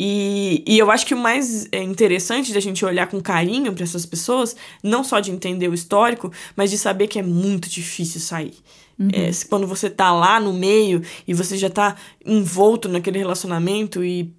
E, 0.02 0.64
e 0.66 0.80
eu 0.80 0.90
acho 0.90 1.06
que 1.06 1.14
o 1.14 1.18
mais 1.18 1.68
é, 1.74 1.84
interessante 1.84 2.54
da 2.54 2.62
gente 2.62 2.86
olhar 2.86 3.08
com 3.08 3.20
carinho 3.20 3.74
para 3.74 3.84
essas 3.84 4.06
pessoas, 4.06 4.56
não 4.82 5.04
só 5.04 5.20
de 5.20 5.30
entender 5.30 5.68
o 5.68 5.74
histórico, 5.74 6.32
mas 6.56 6.72
de 6.72 6.78
saber 6.78 7.08
que 7.08 7.20
é 7.20 7.22
muito 7.22 7.70
difícil 7.70 8.22
sair. 8.22 8.54
Uhum. 8.98 9.10
É, 9.12 9.30
quando 9.50 9.68
você 9.68 9.90
tá 9.90 10.14
lá 10.14 10.40
no 10.40 10.54
meio 10.54 11.02
e 11.28 11.34
você 11.34 11.58
já 11.58 11.70
tá 11.70 11.98
envolto 12.26 12.88
naquele 12.88 13.20
relacionamento 13.20 14.02
e 14.02 14.34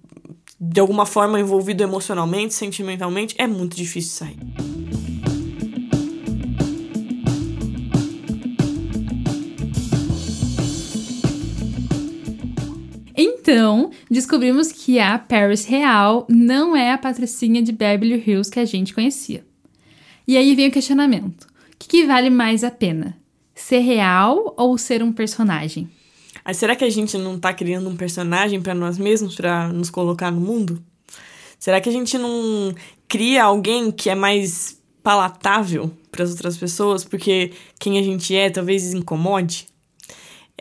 de 0.59 0.79
alguma 0.79 1.05
forma 1.05 1.39
envolvido 1.39 1.83
emocionalmente, 1.83 2.55
sentimentalmente, 2.55 3.35
é 3.37 3.45
muito 3.45 3.75
difícil 3.75 4.11
sair. 4.13 5.10
Então, 13.23 13.91
descobrimos 14.09 14.71
que 14.71 14.97
a 14.97 15.19
Paris 15.19 15.63
real 15.63 16.25
não 16.27 16.75
é 16.75 16.91
a 16.91 16.97
patricinha 16.97 17.61
de 17.61 17.71
Beverly 17.71 18.23
Hills 18.25 18.49
que 18.49 18.59
a 18.59 18.65
gente 18.65 18.95
conhecia. 18.95 19.45
E 20.27 20.35
aí 20.35 20.55
vem 20.55 20.69
o 20.69 20.71
questionamento: 20.71 21.43
o 21.43 21.77
que, 21.77 21.87
que 21.87 22.05
vale 22.07 22.31
mais 22.31 22.63
a 22.63 22.71
pena? 22.71 23.15
Ser 23.53 23.77
real 23.77 24.55
ou 24.57 24.75
ser 24.75 25.03
um 25.03 25.13
personagem? 25.13 25.87
Será 26.51 26.75
que 26.75 26.83
a 26.83 26.89
gente 26.89 27.15
não 27.15 27.39
tá 27.39 27.53
criando 27.53 27.87
um 27.87 27.95
personagem 27.95 28.59
para 28.59 28.73
nós 28.73 28.97
mesmos, 28.97 29.35
para 29.35 29.67
nos 29.67 29.91
colocar 29.91 30.31
no 30.31 30.41
mundo? 30.41 30.83
Será 31.59 31.79
que 31.79 31.89
a 31.89 31.91
gente 31.91 32.17
não 32.17 32.73
cria 33.07 33.43
alguém 33.43 33.91
que 33.91 34.09
é 34.09 34.15
mais 34.15 34.81
palatável 35.03 35.91
para 36.11 36.23
as 36.23 36.31
outras 36.31 36.57
pessoas, 36.57 37.03
porque 37.03 37.51
quem 37.79 37.99
a 37.99 38.01
gente 38.01 38.35
é 38.35 38.49
talvez 38.49 38.95
incomode? 38.95 39.67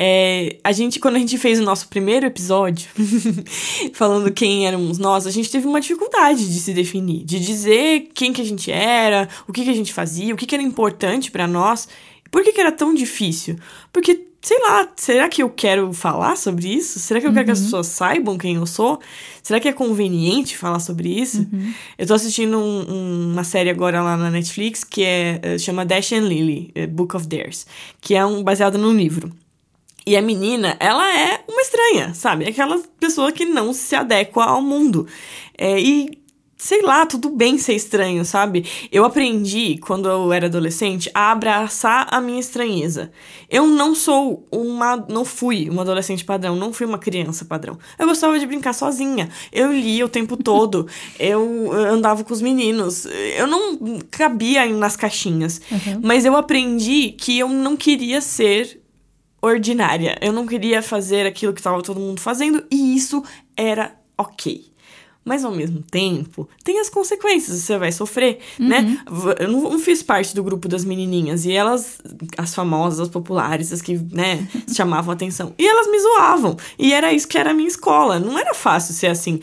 É, 0.03 0.57
a 0.65 0.73
gente, 0.73 0.99
quando 0.99 1.17
a 1.17 1.19
gente 1.19 1.37
fez 1.37 1.61
o 1.61 1.63
nosso 1.63 1.87
primeiro 1.89 2.25
episódio, 2.25 2.89
falando 3.93 4.33
quem 4.33 4.67
éramos 4.67 4.97
nós, 4.97 5.27
a 5.27 5.31
gente 5.31 5.51
teve 5.51 5.67
uma 5.67 5.79
dificuldade 5.79 6.51
de 6.51 6.59
se 6.59 6.73
definir, 6.73 7.23
de 7.23 7.39
dizer 7.39 8.09
quem 8.15 8.33
que 8.33 8.41
a 8.41 8.45
gente 8.45 8.73
era, 8.73 9.29
o 9.47 9.53
que 9.53 9.63
que 9.63 9.69
a 9.69 9.75
gente 9.75 9.93
fazia, 9.93 10.33
o 10.33 10.39
que 10.39 10.47
que 10.47 10.55
era 10.55 10.65
importante 10.65 11.31
para 11.31 11.47
nós. 11.47 11.87
Por 12.31 12.43
que 12.43 12.51
que 12.51 12.61
era 12.63 12.73
tão 12.73 12.95
difícil? 12.95 13.59
Porque, 13.93 14.27
sei 14.41 14.59
lá, 14.61 14.89
será 14.97 15.29
que 15.29 15.43
eu 15.43 15.51
quero 15.51 15.93
falar 15.93 16.35
sobre 16.39 16.69
isso? 16.69 16.99
Será 16.99 17.21
que 17.21 17.27
eu 17.27 17.29
uhum. 17.29 17.35
quero 17.35 17.45
que 17.45 17.53
as 17.53 17.59
uhum. 17.59 17.65
pessoas 17.65 17.87
saibam 17.89 18.39
quem 18.39 18.55
eu 18.55 18.65
sou? 18.65 19.01
Será 19.43 19.61
que 19.61 19.69
é 19.69 19.73
conveniente 19.73 20.57
falar 20.57 20.79
sobre 20.79 21.11
isso? 21.11 21.41
Uhum. 21.41 21.75
Eu 21.99 22.07
tô 22.07 22.15
assistindo 22.15 22.57
um, 22.57 22.91
um, 22.91 23.33
uma 23.33 23.45
série 23.45 23.69
agora 23.69 24.03
lá 24.03 24.17
na 24.17 24.31
Netflix 24.31 24.83
que 24.83 25.03
é, 25.03 25.41
eh, 25.43 25.59
chama 25.59 25.85
Dash 25.85 26.13
and 26.13 26.27
Lily, 26.27 26.71
eh, 26.75 26.87
Book 26.87 27.15
of 27.15 27.29
Theirs, 27.29 27.67
que 28.01 28.15
é 28.15 28.25
um 28.25 28.43
baseado 28.43 28.79
num 28.79 28.97
livro. 28.97 29.31
E 30.07 30.17
a 30.17 30.23
menina, 30.23 30.77
ela 30.81 31.09
é 31.15 31.45
uma 31.49 31.61
estranha, 31.61 32.15
sabe? 32.15 32.47
Aquela 32.47 32.81
pessoa 32.99 33.33
que 33.33 33.45
não 33.45 33.73
se 33.73 33.95
adequa 33.95 34.45
ao 34.45 34.63
mundo. 34.63 35.07
É, 35.57 35.79
e 35.79 36.21
sei 36.61 36.83
lá, 36.83 37.07
tudo 37.07 37.31
bem 37.31 37.57
ser 37.57 37.75
estranho, 37.75 38.23
sabe? 38.25 38.67
Eu 38.93 39.05
aprendi, 39.05 39.79
quando 39.79 40.09
eu 40.09 40.31
era 40.31 40.47
adolescente, 40.47 41.11
a 41.15 41.33
abraçar 41.33 42.07
a 42.11 42.21
minha 42.21 42.39
estranheza. 42.39 43.11
Eu 43.49 43.67
não 43.67 43.95
sou 43.95 44.47
uma. 44.53 44.97
Não 45.09 45.25
fui 45.25 45.69
uma 45.71 45.83
adolescente 45.83 46.25
padrão, 46.25 46.55
não 46.55 46.73
fui 46.73 46.87
uma 46.87 46.99
criança 46.99 47.47
padrão. 47.47 47.79
Eu 47.99 48.07
gostava 48.07 48.39
de 48.39 48.47
brincar 48.47 48.75
sozinha. 48.75 49.31
Eu 49.51 49.73
lia 49.73 50.05
o 50.05 50.09
tempo 50.09 50.37
todo. 50.43 50.87
eu 51.19 51.73
andava 51.73 52.23
com 52.23 52.33
os 52.33 52.43
meninos. 52.43 53.07
Eu 53.37 53.47
não 53.47 53.99
cabia 54.11 54.67
nas 54.67 54.97
caixinhas. 54.97 55.61
Uhum. 55.71 56.01
Mas 56.03 56.27
eu 56.27 56.37
aprendi 56.37 57.13
que 57.13 57.39
eu 57.39 57.49
não 57.49 57.75
queria 57.75 58.21
ser 58.21 58.80
ordinária. 59.41 60.17
Eu 60.21 60.33
não 60.33 60.47
queria 60.47 60.83
fazer 60.83 61.27
aquilo 61.27 61.53
que 61.53 61.61
estava 61.61 61.83
todo 61.83 62.01
mundo 62.01 62.21
fazendo 62.21 62.65
e 62.71 62.97
isso 62.97 63.23
era 63.57 63.95
ok. 64.17 64.71
Mas 65.23 65.45
ao 65.45 65.53
mesmo 65.53 65.83
tempo, 65.83 66.49
tem 66.65 66.81
as 66.81 66.89
consequências, 66.89 67.61
você 67.61 67.77
vai 67.77 67.93
sofrer, 67.93 68.39
né? 68.59 68.99
Eu 69.39 69.49
não, 69.49 69.61
não 69.73 69.79
fiz 69.79 70.03
parte 70.03 70.35
do 70.35 70.43
grupo 70.43 70.67
das 70.67 70.83
menininhas 70.83 71.45
e 71.45 71.53
elas, 71.53 72.01
as 72.39 72.55
famosas, 72.55 73.01
as 73.01 73.09
populares, 73.09 73.71
as 73.71 73.83
que, 73.83 73.99
né, 74.13 74.49
chamavam 74.75 75.13
atenção. 75.13 75.55
E 75.59 75.67
elas 75.67 75.89
me 75.89 76.01
zoavam. 76.01 76.57
E 76.79 76.95
era 76.95 77.13
isso 77.13 77.29
que 77.29 77.37
era 77.37 77.51
a 77.51 77.55
minha 77.55 77.69
escola. 77.69 78.19
Não 78.19 78.39
era 78.39 78.55
fácil 78.55 78.95
ser 78.95 79.09
assim. 79.09 79.41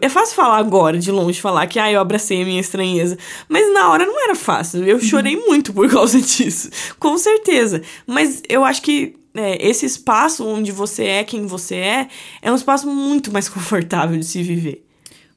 É, 0.00 0.08
fácil 0.08 0.36
falar 0.36 0.58
agora, 0.58 0.98
de 0.98 1.10
longe, 1.10 1.40
falar 1.40 1.66
que 1.66 1.78
ah, 1.78 1.90
eu 1.90 2.00
abracei 2.00 2.42
a 2.42 2.44
minha 2.44 2.60
estranheza. 2.60 3.16
Mas 3.48 3.72
na 3.72 3.88
hora 3.88 4.04
não 4.04 4.22
era 4.22 4.34
fácil. 4.34 4.84
Eu 4.84 5.00
chorei 5.00 5.36
muito 5.36 5.72
por 5.72 5.88
causa 5.90 6.20
disso. 6.20 6.68
Com 6.98 7.16
certeza. 7.16 7.82
Mas 8.06 8.42
eu 8.48 8.64
acho 8.64 8.82
que 8.82 9.14
é, 9.34 9.66
esse 9.66 9.86
espaço 9.86 10.46
onde 10.46 10.70
você 10.70 11.04
é 11.04 11.24
quem 11.24 11.46
você 11.46 11.76
é 11.76 12.08
é 12.42 12.52
um 12.52 12.54
espaço 12.54 12.86
muito 12.88 13.32
mais 13.32 13.48
confortável 13.50 14.18
de 14.18 14.26
se 14.26 14.42
viver. 14.42 14.86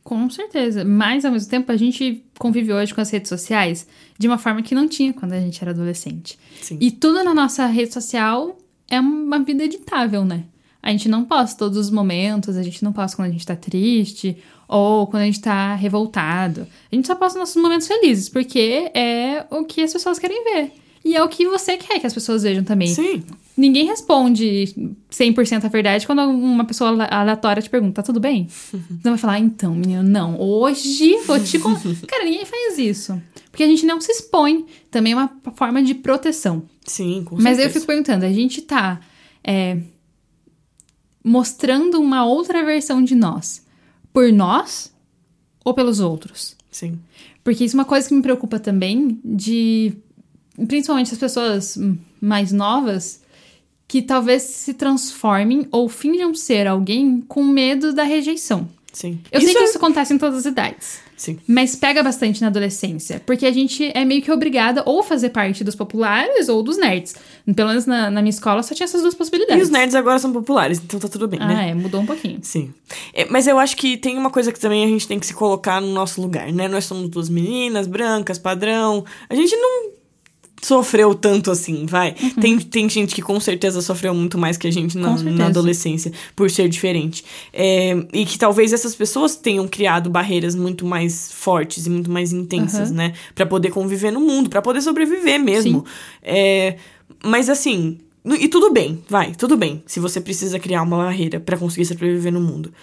Com 0.03 0.29
certeza. 0.29 0.85
Mas, 0.85 1.25
ao 1.25 1.31
mesmo 1.31 1.49
tempo, 1.49 1.71
a 1.71 1.77
gente 1.77 2.23
convive 2.37 2.71
hoje 2.71 2.93
com 2.93 3.01
as 3.01 3.09
redes 3.09 3.27
sociais 3.27 3.87
de 4.19 4.27
uma 4.27 4.37
forma 4.37 4.61
que 4.61 4.75
não 4.75 4.87
tinha 4.87 5.11
quando 5.11 5.33
a 5.33 5.39
gente 5.39 5.59
era 5.61 5.71
adolescente. 5.71 6.37
Sim. 6.61 6.77
E 6.79 6.91
tudo 6.91 7.23
na 7.23 7.33
nossa 7.33 7.65
rede 7.65 7.91
social 7.91 8.55
é 8.87 8.99
uma 8.99 9.39
vida 9.39 9.63
editável, 9.63 10.23
né? 10.23 10.43
A 10.85 10.91
gente 10.91 11.09
não 11.09 11.25
posta 11.25 11.57
todos 11.57 11.77
os 11.77 11.89
momentos, 11.89 12.55
a 12.55 12.61
gente 12.63 12.83
não 12.83 12.93
posta 12.93 13.17
quando 13.17 13.29
a 13.29 13.31
gente 13.31 13.45
tá 13.45 13.55
triste 13.55 14.37
ou 14.67 15.07
quando 15.07 15.23
a 15.23 15.25
gente 15.25 15.41
tá 15.41 15.73
revoltado. 15.75 16.67
A 16.91 16.95
gente 16.95 17.07
só 17.07 17.15
posta 17.15 17.39
nossos 17.39 17.61
momentos 17.61 17.87
felizes, 17.87 18.29
porque 18.29 18.91
é 18.93 19.45
o 19.49 19.63
que 19.65 19.81
as 19.81 19.91
pessoas 19.91 20.19
querem 20.19 20.43
ver. 20.43 20.71
E 21.03 21.15
é 21.15 21.23
o 21.23 21.27
que 21.27 21.47
você 21.47 21.75
quer 21.77 21.99
que 21.99 22.07
as 22.07 22.13
pessoas 22.13 22.43
vejam 22.43 22.63
também. 22.63 22.87
Sim. 22.87 23.23
Ninguém 23.57 23.85
responde 23.85 24.73
100% 25.11 25.65
a 25.65 25.67
verdade 25.69 26.05
quando 26.05 26.21
uma 26.23 26.65
pessoa 26.65 26.89
ale- 26.91 27.07
aleatória 27.09 27.61
te 27.63 27.69
pergunta, 27.69 27.93
tá 28.01 28.03
tudo 28.03 28.19
bem? 28.19 28.47
Você 28.49 28.77
vai 29.03 29.17
falar, 29.17 29.39
então, 29.39 29.73
menino, 29.73 30.03
não, 30.03 30.39
hoje 30.39 31.17
vou 31.25 31.39
te 31.39 31.57
contar. 31.59 31.81
Cara, 32.07 32.25
ninguém 32.25 32.43
faz 32.45 32.77
isso. 32.77 33.19
Porque 33.49 33.63
a 33.63 33.67
gente 33.67 33.85
não 33.85 34.01
se 34.01 34.11
expõe. 34.11 34.65
Também 34.91 35.13
é 35.13 35.15
uma 35.15 35.31
forma 35.55 35.81
de 35.81 35.93
proteção. 35.95 36.63
Sim, 36.85 37.23
com 37.23 37.35
Mas 37.35 37.45
aí 37.45 37.51
eu 37.51 37.55
certeza. 37.57 37.73
fico 37.73 37.85
perguntando, 37.87 38.25
a 38.25 38.31
gente 38.33 38.61
tá 38.63 38.99
é, 39.43 39.77
mostrando 41.25 41.99
uma 41.99 42.23
outra 42.23 42.63
versão 42.63 43.03
de 43.03 43.15
nós 43.15 43.65
por 44.13 44.31
nós 44.31 44.93
ou 45.63 45.73
pelos 45.73 45.99
outros? 45.99 46.55
Sim. 46.71 46.99
Porque 47.43 47.65
isso 47.65 47.75
é 47.75 47.79
uma 47.79 47.85
coisa 47.85 48.07
que 48.07 48.13
me 48.13 48.21
preocupa 48.21 48.59
também, 48.59 49.19
de 49.25 49.93
principalmente 50.67 51.11
as 51.11 51.17
pessoas 51.19 51.77
mais 52.21 52.51
novas 52.51 53.21
que 53.87 54.01
talvez 54.01 54.41
se 54.43 54.73
transformem 54.73 55.67
ou 55.71 55.87
finjam 55.89 56.33
ser 56.33 56.67
alguém 56.67 57.21
com 57.21 57.43
medo 57.43 57.93
da 57.93 58.03
rejeição. 58.03 58.67
Sim. 58.93 59.19
Eu 59.31 59.41
sei 59.41 59.51
que 59.53 59.57
é- 59.59 59.63
isso 59.65 59.77
acontece 59.77 60.13
em 60.13 60.17
todas 60.17 60.39
as 60.39 60.45
idades. 60.45 60.99
Sim. 61.17 61.39
Mas 61.47 61.75
pega 61.75 62.03
bastante 62.03 62.41
na 62.41 62.47
adolescência, 62.47 63.21
porque 63.25 63.45
a 63.45 63.51
gente 63.51 63.89
é 63.95 64.03
meio 64.03 64.21
que 64.21 64.31
obrigada 64.31 64.83
ou 64.85 65.01
fazer 65.01 65.29
parte 65.29 65.63
dos 65.63 65.73
populares 65.75 66.49
ou 66.49 66.61
dos 66.61 66.77
nerds. 66.77 67.15
Pelo 67.55 67.69
menos 67.69 67.85
na, 67.85 68.09
na 68.11 68.21
minha 68.21 68.29
escola 68.31 68.61
só 68.63 68.75
tinha 68.75 68.85
essas 68.85 69.01
duas 69.01 69.13
E 69.13 69.17
possibilidades. 69.17 69.63
os 69.63 69.69
nerds 69.69 69.95
agora 69.95 70.19
são 70.19 70.33
populares, 70.33 70.79
então 70.83 70.99
tá 70.99 71.07
tudo 71.07 71.27
bem, 71.27 71.39
Ah, 71.41 71.47
né? 71.47 71.69
é, 71.69 71.73
mudou 71.73 72.01
um 72.01 72.05
pouquinho. 72.05 72.39
Sim. 72.41 72.73
É, 73.13 73.25
mas 73.29 73.47
eu 73.47 73.57
acho 73.57 73.77
que 73.77 73.95
tem 73.97 74.17
uma 74.17 74.29
coisa 74.29 74.51
que 74.51 74.59
também 74.59 74.83
a 74.83 74.87
gente 74.87 75.07
tem 75.07 75.19
que 75.19 75.25
se 75.25 75.33
colocar 75.33 75.79
no 75.81 75.93
nosso 75.93 76.21
lugar, 76.21 76.51
né? 76.51 76.67
Nós 76.67 76.85
somos 76.85 77.07
duas 77.09 77.29
meninas, 77.29 77.87
brancas, 77.87 78.37
padrão. 78.37 79.05
A 79.29 79.35
gente 79.35 79.55
não 79.55 79.94
sofreu 80.65 81.13
tanto 81.13 81.51
assim, 81.51 81.85
vai. 81.85 82.15
Tem, 82.41 82.57
tem 82.57 82.89
gente 82.89 83.13
que 83.13 83.21
com 83.21 83.39
certeza 83.39 83.81
sofreu 83.81 84.13
muito 84.15 84.37
mais 84.37 84.57
que 84.57 84.67
a 84.67 84.71
gente 84.71 84.97
na, 84.97 85.15
na 85.15 85.45
adolescência, 85.47 86.11
por 86.35 86.49
ser 86.49 86.67
diferente. 86.67 87.23
É, 87.53 87.95
e 88.11 88.25
que 88.25 88.37
talvez 88.37 88.73
essas 88.73 88.95
pessoas 88.95 89.35
tenham 89.35 89.67
criado 89.67 90.09
barreiras 90.09 90.55
muito 90.55 90.83
mais 90.85 91.31
fortes 91.31 91.85
e 91.85 91.89
muito 91.89 92.09
mais 92.09 92.33
intensas, 92.33 92.89
Aham. 92.89 92.97
né? 92.97 93.13
Pra 93.35 93.45
poder 93.45 93.69
conviver 93.69 94.11
no 94.11 94.19
mundo, 94.19 94.49
pra 94.49 94.61
poder 94.61 94.81
sobreviver 94.81 95.39
mesmo. 95.39 95.85
É, 96.23 96.77
mas 97.23 97.47
assim, 97.47 97.99
e 98.25 98.47
tudo 98.47 98.73
bem, 98.73 99.03
vai, 99.07 99.33
tudo 99.35 99.55
bem, 99.55 99.83
se 99.85 99.99
você 99.99 100.19
precisa 100.19 100.57
criar 100.57 100.81
uma 100.81 100.97
barreira 100.97 101.39
pra 101.39 101.57
conseguir 101.57 101.85
sobreviver 101.85 102.33
no 102.33 102.41
mundo. 102.41 102.73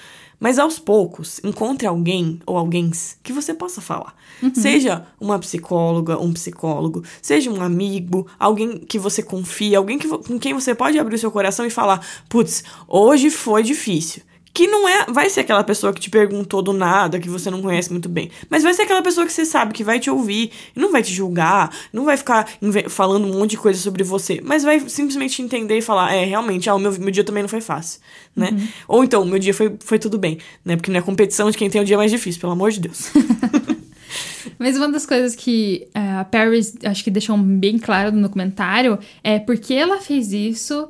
Mas 0.43 0.59
aos 0.59 0.77
poucos, 0.77 1.41
encontre 1.45 1.87
alguém 1.87 2.41
ou 2.45 2.59
alguém 2.59 2.91
que 3.23 3.33
você 3.33 3.55
possa 3.55 3.81
falar. 3.81 4.13
Seja 4.53 5.07
uma 5.21 5.39
psicóloga, 5.39 6.19
um 6.19 6.33
psicólogo, 6.33 7.05
seja 7.23 7.49
um 7.49 7.63
amigo, 7.63 8.27
alguém 8.41 8.79
que 8.79 8.99
você 8.99 9.23
confia, 9.23 9.79
alguém 9.79 10.01
que, 10.01 10.09
com 10.09 10.41
quem 10.41 10.53
você 10.53 10.75
pode 10.75 10.99
abrir 10.99 11.15
o 11.15 11.19
seu 11.19 11.31
coração 11.31 11.65
e 11.65 11.71
falar: 11.71 12.05
putz, 12.29 12.65
hoje 12.89 13.31
foi 13.31 13.63
difícil. 13.63 14.25
Que 14.53 14.67
não 14.67 14.87
é. 14.87 15.07
Vai 15.07 15.31
ser 15.31 15.41
aquela 15.41 15.65
pessoa 15.65 15.93
que 15.93 16.01
te 16.01 16.11
perguntou 16.11 16.61
do 16.61 16.73
nada, 16.73 17.19
que 17.19 17.29
você 17.29 17.51
não 17.51 17.63
conhece 17.63 17.91
muito 17.91 18.09
bem. 18.09 18.31
Mas 18.51 18.63
vai 18.63 18.75
ser 18.75 18.83
aquela 18.83 19.01
pessoa 19.01 19.27
que 19.27 19.33
você 19.33 19.47
sabe 19.47 19.73
que 19.73 19.83
vai 19.83 19.99
te 19.99 20.11
ouvir, 20.11 20.51
não 20.77 20.93
vai 20.93 21.03
te 21.03 21.13
julgar, 21.13 21.75
não 21.93 22.05
vai 22.05 22.17
ficar 22.17 22.47
falando 22.89 23.27
um 23.27 23.39
monte 23.39 23.51
de 23.51 23.57
coisa 23.57 23.81
sobre 23.81 24.03
você. 24.05 24.41
Mas 24.45 24.63
vai 24.63 24.81
simplesmente 24.89 25.41
entender 25.41 25.79
e 25.79 25.83
falar: 25.83 26.15
é, 26.15 26.25
realmente, 26.25 26.69
ah, 26.69 26.75
o 26.75 26.79
meu, 26.79 26.93
meu 26.99 27.11
dia 27.11 27.25
também 27.25 27.43
não 27.43 27.49
foi 27.49 27.61
fácil, 27.63 28.01
né? 28.37 28.51
Ou 28.87 29.03
então, 29.03 29.23
o 29.23 29.27
meu 29.27 29.39
dia 29.39 29.55
foi, 29.55 29.75
foi 29.81 29.99
tudo 29.99 30.19
bem, 30.19 30.39
né? 30.65 30.77
Porque 30.77 30.91
não 30.91 30.99
é 30.99 31.03
competição 31.03 31.51
de 31.51 31.57
quem 31.57 31.71
tem 31.71 31.81
o 31.81 31.85
dia 31.85 31.97
mais 31.97 32.11
difícil, 32.11 32.41
pelo 32.41 32.53
amor 32.53 32.71
de 32.71 32.81
Deus. 32.81 33.11
Mas 34.59 34.77
uma 34.77 34.89
das 34.89 35.07
coisas 35.07 35.35
que 35.35 35.89
é, 35.95 36.13
a 36.13 36.25
Paris 36.25 36.75
acho 36.85 37.03
que 37.03 37.11
deixou 37.11 37.37
bem 37.39 37.79
claro 37.79 38.13
no 38.13 38.23
documentário 38.23 38.99
é 39.25 39.39
por 39.39 39.57
que 39.57 39.75
ela 39.75 39.99
fez 39.99 40.33
isso, 40.33 40.89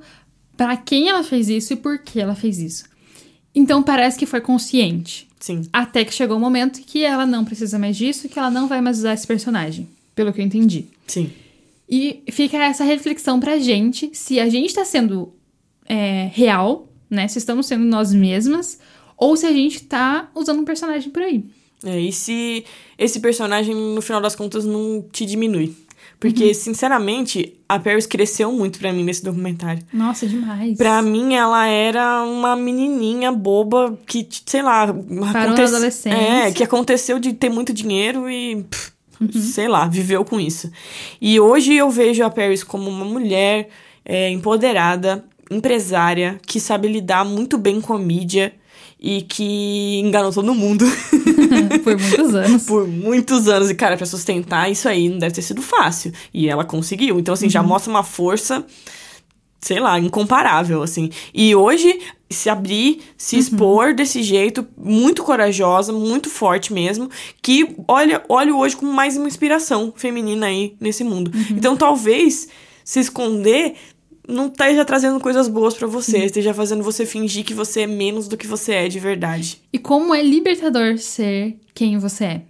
pra 0.56 0.76
quem 0.76 1.08
ela 1.08 1.22
fez 1.22 1.48
isso 1.48 1.72
e 1.72 1.76
por 1.76 1.98
que 1.98 2.20
ela 2.20 2.34
fez 2.34 2.58
isso. 2.58 2.91
Então 3.54 3.82
parece 3.82 4.18
que 4.18 4.26
foi 4.26 4.40
consciente. 4.40 5.28
Sim. 5.38 5.62
Até 5.72 6.04
que 6.04 6.14
chegou 6.14 6.36
o 6.36 6.40
momento 6.40 6.80
que 6.82 7.04
ela 7.04 7.26
não 7.26 7.44
precisa 7.44 7.78
mais 7.78 7.96
disso 7.96 8.28
que 8.28 8.38
ela 8.38 8.50
não 8.50 8.68
vai 8.68 8.80
mais 8.80 8.98
usar 8.98 9.14
esse 9.14 9.26
personagem. 9.26 9.88
Pelo 10.14 10.32
que 10.32 10.40
eu 10.40 10.44
entendi. 10.44 10.86
Sim. 11.06 11.30
E 11.88 12.22
fica 12.30 12.56
essa 12.56 12.84
reflexão 12.84 13.40
pra 13.40 13.58
gente 13.58 14.10
se 14.14 14.38
a 14.40 14.48
gente 14.48 14.72
tá 14.72 14.84
sendo 14.84 15.32
é, 15.84 16.30
real, 16.32 16.88
né? 17.10 17.28
Se 17.28 17.38
estamos 17.38 17.66
sendo 17.66 17.84
nós 17.84 18.12
mesmas, 18.12 18.78
ou 19.16 19.36
se 19.36 19.46
a 19.46 19.52
gente 19.52 19.82
tá 19.84 20.30
usando 20.34 20.60
um 20.60 20.64
personagem 20.64 21.10
por 21.10 21.22
aí. 21.22 21.44
É, 21.84 22.00
e 22.00 22.12
se 22.12 22.64
esse 22.96 23.20
personagem, 23.20 23.74
no 23.74 24.00
final 24.00 24.20
das 24.20 24.36
contas, 24.36 24.64
não 24.64 25.04
te 25.10 25.26
diminui? 25.26 25.74
Porque, 26.22 26.44
Uhum. 26.44 26.54
sinceramente, 26.54 27.58
a 27.68 27.80
Paris 27.80 28.06
cresceu 28.06 28.52
muito 28.52 28.78
pra 28.78 28.92
mim 28.92 29.02
nesse 29.02 29.24
documentário. 29.24 29.82
Nossa, 29.92 30.24
demais. 30.24 30.78
Pra 30.78 31.02
mim, 31.02 31.34
ela 31.34 31.66
era 31.66 32.22
uma 32.22 32.54
menininha 32.54 33.32
boba 33.32 33.98
que, 34.06 34.24
sei 34.46 34.62
lá... 34.62 34.86
Parou 34.86 35.56
na 35.56 35.64
adolescência. 35.64 36.16
É, 36.16 36.52
que 36.52 36.62
aconteceu 36.62 37.18
de 37.18 37.32
ter 37.32 37.48
muito 37.48 37.72
dinheiro 37.72 38.30
e... 38.30 38.62
pff, 38.62 38.92
Uhum. 39.20 39.30
Sei 39.40 39.68
lá, 39.68 39.86
viveu 39.86 40.24
com 40.24 40.40
isso. 40.40 40.70
E 41.20 41.38
hoje 41.38 41.74
eu 41.74 41.88
vejo 41.90 42.24
a 42.24 42.30
Paris 42.30 42.64
como 42.64 42.88
uma 42.90 43.04
mulher 43.04 43.68
é, 44.04 44.28
empoderada, 44.30 45.24
empresária, 45.48 46.40
que 46.44 46.58
sabe 46.58 46.88
lidar 46.88 47.24
muito 47.24 47.56
bem 47.56 47.80
com 47.80 47.94
a 47.94 47.98
mídia 48.00 48.52
e 49.02 49.22
que 49.22 49.98
enganou 49.98 50.32
todo 50.32 50.54
mundo. 50.54 50.84
Por 51.82 51.98
muitos 51.98 52.34
anos. 52.34 52.62
por 52.62 52.86
muitos 52.86 53.48
anos. 53.48 53.68
E, 53.68 53.74
cara, 53.74 53.96
pra 53.96 54.06
sustentar 54.06 54.70
isso 54.70 54.88
aí 54.88 55.08
não 55.08 55.18
deve 55.18 55.34
ter 55.34 55.42
sido 55.42 55.60
fácil. 55.60 56.12
E 56.32 56.48
ela 56.48 56.64
conseguiu. 56.64 57.18
Então, 57.18 57.34
assim, 57.34 57.50
já 57.50 57.62
mostra 57.62 57.90
uma 57.90 58.04
força, 58.04 58.64
sei 59.60 59.80
lá, 59.80 59.98
incomparável, 59.98 60.82
assim. 60.82 61.10
E 61.34 61.54
hoje, 61.54 61.98
se 62.30 62.48
abrir, 62.48 63.00
se 63.16 63.36
expor 63.36 63.92
desse 63.92 64.22
jeito, 64.22 64.64
muito 64.76 65.24
corajosa, 65.24 65.92
muito 65.92 66.30
forte 66.30 66.72
mesmo, 66.72 67.10
que 67.42 67.74
olha, 67.88 68.22
olho 68.28 68.56
hoje 68.56 68.76
como 68.76 68.92
mais 68.92 69.16
uma 69.16 69.26
inspiração 69.26 69.92
feminina 69.96 70.46
aí 70.46 70.76
nesse 70.80 71.02
mundo. 71.02 71.32
Então, 71.50 71.76
talvez 71.76 72.48
se 72.84 73.00
esconder 73.00 73.74
não 74.26 74.46
esteja 74.46 74.84
trazendo 74.84 75.20
coisas 75.20 75.48
boas 75.48 75.74
pra 75.74 75.86
você, 75.86 76.24
esteja 76.24 76.54
fazendo 76.54 76.82
você 76.82 77.04
fingir 77.04 77.44
que 77.44 77.54
você 77.54 77.82
é 77.82 77.86
menos 77.86 78.28
do 78.28 78.36
que 78.36 78.46
você 78.46 78.72
é 78.72 78.88
de 78.88 79.00
verdade. 79.00 79.60
E 79.72 79.78
como 79.78 80.14
é 80.14 80.22
libertador 80.22 80.98
ser 80.98 81.56
quem 81.74 81.98
você 81.98 82.24
é. 82.24 82.42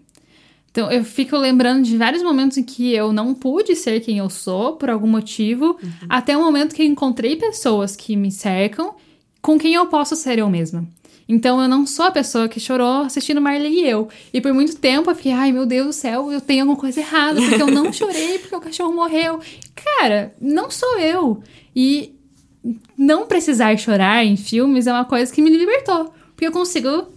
Então, 0.71 0.91
eu 0.91 1.05
fico 1.05 1.37
lembrando 1.37 1.85
de 1.85 1.99
vários 1.99 2.23
momentos 2.23 2.57
em 2.57 2.63
que 2.63 2.95
eu 2.95 3.13
não 3.13 3.35
pude 3.35 3.77
ser 3.77 4.01
quem 4.01 4.19
eu 4.19 4.31
sou, 4.31 4.77
por 4.77 4.89
algum 4.89 5.07
motivo, 5.07 5.79
até 6.09 6.35
o 6.35 6.43
momento 6.43 6.75
que 6.75 6.81
eu 6.81 6.87
encontrei 6.87 7.37
pessoas 7.37 7.95
que 7.95 8.17
me 8.17 8.33
cercam 8.33 8.95
com 9.43 9.59
quem 9.59 9.75
eu 9.75 9.87
posso 9.87 10.17
ser 10.17 10.39
eu 10.39 10.49
mesma. 10.49 10.87
Então, 11.33 11.63
eu 11.63 11.67
não 11.67 11.87
sou 11.87 12.05
a 12.05 12.11
pessoa 12.11 12.47
que 12.47 12.61
chorou 12.61 13.05
assistindo 13.05 13.41
Marley 13.41 13.73
e 13.73 13.89
eu. 13.89 14.07
E 14.35 14.39
por 14.39 14.53
muito 14.53 14.77
tempo 14.77 15.11
eu 15.11 15.15
fiquei, 15.15 15.33
ai 15.33 15.51
meu 15.51 15.65
Deus 15.65 15.87
do 15.87 15.93
céu, 15.95 16.31
eu 16.31 16.43
tenho 16.43 16.61
alguma 16.61 16.79
coisa 16.79 17.01
errada, 17.01 17.41
porque 17.41 17.63
eu 17.63 17.69
não 17.69 17.91
chorei, 17.91 18.37
porque 18.41 18.55
o 18.55 18.61
cachorro 18.61 18.93
morreu. 18.93 19.41
Cara, 19.75 20.35
não 20.39 20.71
sou 20.71 20.99
eu. 20.99 21.43
E 21.75 22.15
não 22.99 23.27
precisar 23.27 23.75
chorar 23.79 24.23
em 24.27 24.37
filmes 24.37 24.87
é 24.87 24.93
uma 24.93 25.07
coisa 25.07 25.33
que 25.33 25.41
me 25.41 25.49
libertou. 25.49 26.13
Porque 26.35 26.47
eu 26.47 26.53
consigo 26.53 27.09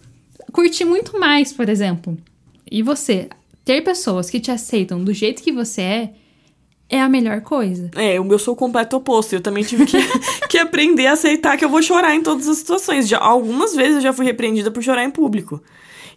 curtir 0.53 0.86
muito 0.86 1.20
mais, 1.20 1.51
por 1.51 1.68
exemplo. 1.68 2.18
E 2.72 2.82
você, 2.82 3.28
ter 3.66 3.82
pessoas 3.82 4.30
que 4.30 4.39
te 4.39 4.49
aceitam 4.49 5.03
do 5.03 5.11
jeito 5.11 5.43
que 5.43 5.51
você 5.51 5.82
é, 5.82 6.13
é 6.89 7.01
a 7.01 7.09
melhor 7.09 7.41
coisa. 7.41 7.89
É, 7.95 8.19
o 8.19 8.23
meu 8.23 8.38
sou 8.38 8.53
o 8.53 8.57
completo 8.57 8.95
oposto. 8.95 9.33
Eu 9.33 9.41
também 9.41 9.63
tive 9.63 9.86
que, 9.86 9.97
que 10.47 10.57
aprender 10.57 11.07
a 11.07 11.13
aceitar 11.13 11.57
que 11.57 11.65
eu 11.65 11.69
vou 11.69 11.81
chorar 11.81 12.15
em 12.15 12.21
todas 12.21 12.47
as 12.47 12.57
situações. 12.57 13.07
Já, 13.07 13.19
algumas 13.19 13.75
vezes 13.75 13.95
eu 13.95 14.01
já 14.01 14.13
fui 14.13 14.25
repreendida 14.25 14.69
por 14.69 14.83
chorar 14.83 15.03
em 15.03 15.09
público. 15.09 15.61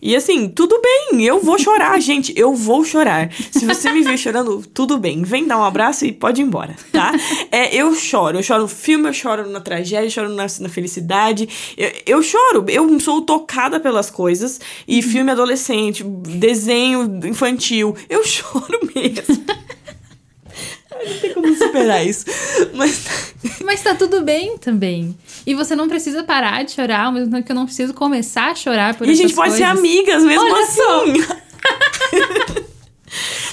E 0.01 0.15
assim, 0.15 0.49
tudo 0.49 0.81
bem, 0.81 1.25
eu 1.25 1.41
vou 1.41 1.59
chorar, 1.59 1.99
gente, 2.01 2.33
eu 2.37 2.55
vou 2.55 2.85
chorar. 2.85 3.33
Se 3.51 3.67
você 3.67 3.91
me 3.91 4.03
ver 4.03 4.17
chorando, 4.17 4.63
tudo 4.73 4.97
bem. 4.97 5.23
Vem 5.23 5.47
dar 5.47 5.59
um 5.59 5.65
abraço 5.65 6.05
e 6.05 6.13
pode 6.13 6.41
ir 6.41 6.45
embora, 6.45 6.77
tá? 6.93 7.13
É, 7.51 7.75
eu 7.75 7.95
choro, 7.95 8.39
eu 8.39 8.43
choro 8.43 8.63
no 8.63 8.69
filme, 8.69 9.09
eu 9.09 9.13
choro 9.13 9.49
na 9.49 9.61
tragédia, 9.61 10.07
eu 10.07 10.11
choro 10.11 10.29
na, 10.29 10.47
na 10.61 10.69
felicidade. 10.69 11.49
Eu, 11.77 11.93
eu, 12.07 12.23
choro, 12.23 12.65
eu 12.69 13.01
sou 13.01 13.23
tocada 13.23 13.81
pelas 13.81 14.11
coisas. 14.11 14.61
E 14.87 15.03
filme 15.03 15.33
adolescente, 15.33 16.05
desenho 16.05 17.21
infantil, 17.25 17.97
eu 18.09 18.23
choro 18.25 18.79
mesmo. 18.95 19.45
Não 21.05 21.19
tem 21.19 21.35
como 21.35 21.55
superar 21.55 22.07
isso. 22.07 22.25
Mas... 22.75 23.35
Mas 23.65 23.83
tá 23.83 23.95
tudo 23.95 24.23
bem 24.23 24.59
também. 24.59 25.17
E 25.47 25.55
você 25.55 25.77
não 25.77 25.89
precisa 25.89 26.23
parar 26.25 26.65
de 26.65 26.73
chorar, 26.73 27.07
ao 27.07 27.13
mesmo 27.13 27.31
tempo 27.31 27.47
que 27.47 27.53
eu 27.53 27.57
não 27.57 27.67
preciso 27.67 27.95
começar 27.95 28.51
a 28.51 28.55
chorar 28.55 28.97
por 28.97 29.07
E 29.07 29.11
a 29.11 29.15
gente 29.15 29.35
pode 29.35 29.55
ser 29.55 29.65
amigas 29.65 30.25
mesmo 30.25 30.43
Olha 30.43 30.65
assim. 30.65 31.49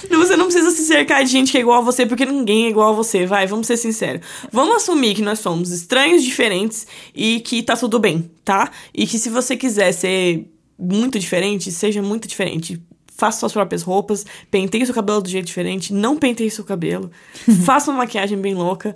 Você 0.09 0.35
não 0.35 0.45
precisa 0.45 0.71
se 0.71 0.83
cercar 0.83 1.23
de 1.23 1.31
gente 1.31 1.51
que 1.51 1.57
é 1.57 1.61
igual 1.61 1.79
a 1.79 1.81
você, 1.81 2.05
porque 2.05 2.25
ninguém 2.25 2.65
é 2.65 2.69
igual 2.69 2.91
a 2.91 2.95
você, 2.95 3.25
vai, 3.25 3.45
vamos 3.47 3.67
ser 3.67 3.77
sinceros. 3.77 4.21
Vamos 4.51 4.77
assumir 4.77 5.15
que 5.15 5.21
nós 5.21 5.39
somos 5.39 5.71
estranhos, 5.71 6.23
diferentes 6.23 6.87
e 7.13 7.39
que 7.41 7.61
tá 7.61 7.75
tudo 7.75 7.99
bem, 7.99 8.29
tá? 8.43 8.71
E 8.93 9.05
que 9.05 9.19
se 9.19 9.29
você 9.29 9.55
quiser 9.55 9.91
ser 9.91 10.47
muito 10.77 11.19
diferente, 11.19 11.71
seja 11.71 12.01
muito 12.01 12.27
diferente 12.27 12.81
faça 13.15 13.39
suas 13.39 13.53
próprias 13.53 13.81
roupas, 13.81 14.25
penteie 14.51 14.85
seu 14.85 14.93
cabelo 14.93 15.21
do 15.21 15.29
jeito 15.29 15.45
diferente, 15.45 15.93
não 15.93 16.17
penteie 16.17 16.51
seu 16.51 16.63
cabelo, 16.63 17.11
faça 17.65 17.91
uma 17.91 17.99
maquiagem 17.99 18.37
bem 18.37 18.53
louca, 18.53 18.95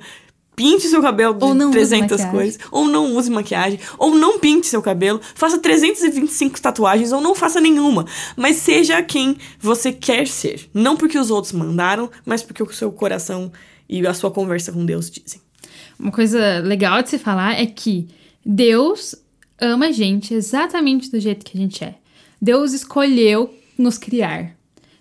pinte 0.56 0.88
seu 0.88 1.02
cabelo 1.02 1.34
de 1.36 1.46
Ou 1.46 1.54
não 1.54 1.70
use 1.70 1.78
300 1.78 2.12
maquiagem. 2.12 2.32
coisas, 2.32 2.60
ou 2.70 2.86
não 2.86 3.16
use 3.16 3.32
maquiagem, 3.32 3.80
ou 3.98 4.14
não 4.14 4.40
pinte 4.40 4.68
seu 4.68 4.82
cabelo, 4.82 5.22
faça 5.34 5.58
325 5.58 6.60
tatuagens 6.60 7.14
ou 7.14 7.22
não 7.22 7.34
faça 7.34 7.62
nenhuma, 7.62 8.06
mas 8.36 8.58
seja 8.58 9.02
quem 9.02 9.38
você 9.60 9.94
quer 9.94 10.28
ser, 10.28 10.70
não 10.74 10.98
porque 10.98 11.18
os 11.18 11.32
outros 11.32 11.54
mandaram, 11.54 12.12
mas 12.26 12.44
porque 12.44 12.62
o 12.62 12.74
seu 12.74 12.92
coração 12.92 13.52
e 13.88 14.06
a 14.06 14.14
sua 14.14 14.30
conversa 14.32 14.72
com 14.72 14.86
Deus 14.86 15.10
dizem. 15.10 15.42
Uma 15.98 16.12
coisa 16.12 16.60
legal 16.60 17.02
de 17.02 17.10
se 17.10 17.18
falar 17.18 17.60
é 17.60 17.66
que 17.66 18.08
Deus 18.46 19.16
ama 19.60 19.88
a 19.88 19.92
gente 19.92 20.34
exatamente 20.34 21.10
do 21.10 21.20
jeito 21.20 21.46
que 21.46 21.58
a 21.58 21.62
gente 21.62 21.84
é. 21.84 21.96
Deus 22.42 22.72
escolheu 22.74 23.54
nos 23.82 23.98
criar. 23.98 24.56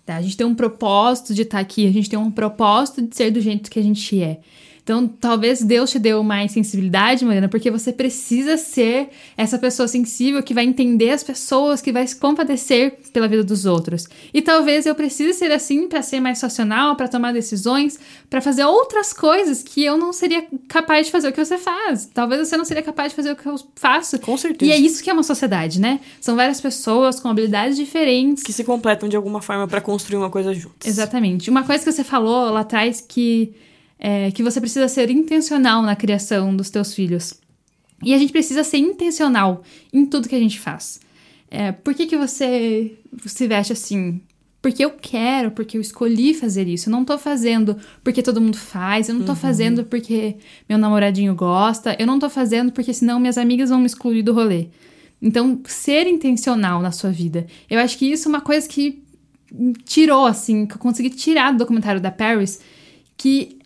Tá? 0.05 0.17
A 0.17 0.23
gente 0.23 0.37
tem 0.37 0.47
um 0.47 0.55
propósito 0.55 1.35
de 1.35 1.43
estar 1.43 1.59
aqui, 1.59 1.87
a 1.87 1.93
gente 1.93 2.09
tem 2.09 2.19
um 2.19 2.31
propósito 2.31 3.03
de 3.03 3.15
ser 3.15 3.31
do 3.31 3.41
jeito 3.41 3.71
que 3.71 3.79
a 3.79 3.83
gente 3.83 4.23
é. 4.23 4.41
Então, 4.89 5.07
talvez 5.07 5.61
Deus 5.61 5.91
te 5.91 5.99
deu 5.99 6.23
mais 6.23 6.51
sensibilidade, 6.51 7.23
Mariana, 7.23 7.47
porque 7.47 7.71
você 7.71 7.93
precisa 7.93 8.57
ser 8.57 9.11
essa 9.37 9.59
pessoa 9.59 9.87
sensível 9.87 10.43
que 10.43 10.55
vai 10.55 10.65
entender 10.65 11.11
as 11.11 11.23
pessoas, 11.23 11.83
que 11.83 11.93
vai 11.93 12.07
se 12.07 12.17
compadecer 12.17 12.99
pela 13.13 13.29
vida 13.29 13.45
dos 13.45 13.67
outros. 13.67 14.09
E 14.33 14.41
talvez 14.41 14.87
eu 14.87 14.95
precise 14.95 15.35
ser 15.35 15.53
assim 15.53 15.89
para 15.89 16.01
ser 16.01 16.21
mais 16.21 16.41
racional, 16.41 16.97
para 16.97 17.07
tomar 17.07 17.35
decisões, 17.35 18.01
para 18.31 18.41
fazer 18.41 18.65
outras 18.65 19.13
coisas 19.13 19.63
que 19.63 19.85
eu 19.85 19.99
não 19.99 20.11
seria 20.11 20.47
capaz 20.67 21.05
de 21.05 21.13
fazer 21.13 21.29
o 21.29 21.33
que 21.35 21.45
você 21.45 21.59
faz. 21.59 22.07
Talvez 22.07 22.49
você 22.49 22.57
não 22.57 22.65
seria 22.65 22.83
capaz 22.83 23.11
de 23.11 23.17
fazer 23.17 23.33
o 23.33 23.37
que 23.37 23.45
eu 23.45 23.57
faço. 23.77 24.19
Com 24.21 24.39
certeza. 24.39 24.73
E 24.73 24.75
é 24.75 24.79
isso 24.79 25.05
que 25.05 25.11
é 25.11 25.13
uma 25.13 25.23
sociedade, 25.23 25.79
né? 25.79 26.01
São 26.19 26.35
várias 26.35 26.63
pessoas 26.63 27.21
com 27.21 27.29
habilidades 27.29 27.77
diferentes. 27.77 28.43
Que 28.43 28.55
se 28.55 28.65
completam 28.65 29.07
de 29.07 29.17
alguma 29.17 29.43
forma 29.43 29.69
para 29.69 29.83
construir 29.83 30.17
uma 30.17 30.31
coisa 30.31 30.55
juntos. 30.55 30.89
Exatamente. 30.89 31.51
Uma 31.51 31.63
coisa 31.63 31.85
que 31.85 31.93
você 31.93 32.03
falou 32.03 32.49
lá 32.49 32.61
atrás 32.61 33.05
que 33.07 33.53
é 33.99 34.31
que 34.31 34.43
você 34.43 34.61
precisa 34.61 34.89
ser 34.89 35.11
intencional 35.11 35.83
na 35.83 35.97
criação 35.97 36.55
dos 36.55 36.71
teus 36.71 36.95
filhos. 36.95 37.35
E 38.03 38.15
a 38.15 38.19
gente 38.19 38.33
precisa 38.33 38.63
ser 38.63 38.79
intencional 38.79 39.63
em 39.93 40.07
tudo 40.07 40.29
que 40.29 40.35
a 40.35 40.41
gente 40.41 40.59
faz. 40.61 41.01
É, 41.51 41.73
por 41.73 41.95
que, 41.95 42.07
que 42.07 42.17
você 42.17 42.97
se 43.27 43.49
veste 43.49 43.73
assim? 43.73 44.21
Porque 44.61 44.85
eu 44.85 44.91
quero, 44.91 45.51
porque 45.51 45.77
eu 45.77 45.81
escolhi 45.81 46.35
fazer 46.35 46.69
isso. 46.69 46.89
Eu 46.89 46.93
não 46.93 47.05
tô 47.05 47.17
fazendo 47.19 47.77
porque 48.05 48.23
todo 48.23 48.41
mundo 48.41 48.57
faz, 48.57 49.09
eu 49.09 49.15
não 49.15 49.25
tô 49.25 49.35
fazendo 49.35 49.85
porque 49.85 50.37
meu 50.69 50.79
namoradinho 50.79 51.35
gosta, 51.35 51.97
eu 51.99 52.07
não 52.07 52.19
tô 52.19 52.29
fazendo 52.29 52.73
porque 52.73 52.93
senão 52.93 53.19
minhas 53.19 53.39
amigas 53.39 53.71
vão 53.71 53.81
me 53.81 53.87
excluir 53.87 54.23
do 54.23 54.33
rolê. 54.33 54.69
Então, 55.21 55.61
ser 55.65 56.07
intencional 56.07 56.81
na 56.81 56.93
sua 56.93 57.11
vida. 57.11 57.47
Eu 57.69 57.81
acho 57.81 57.99
que 57.99 58.07
isso 58.07 58.29
é 58.29 58.31
uma 58.31 58.41
coisa 58.41 58.69
que 58.69 59.03
tirou, 59.85 60.27
assim, 60.27 60.67
que 60.67 60.75
eu 60.75 60.79
consegui 60.79 61.11
tirar 61.11 61.53
do 61.53 61.59
documentário 61.59 62.01
da 62.01 62.11
Paris, 62.11 62.61
que 63.17 63.58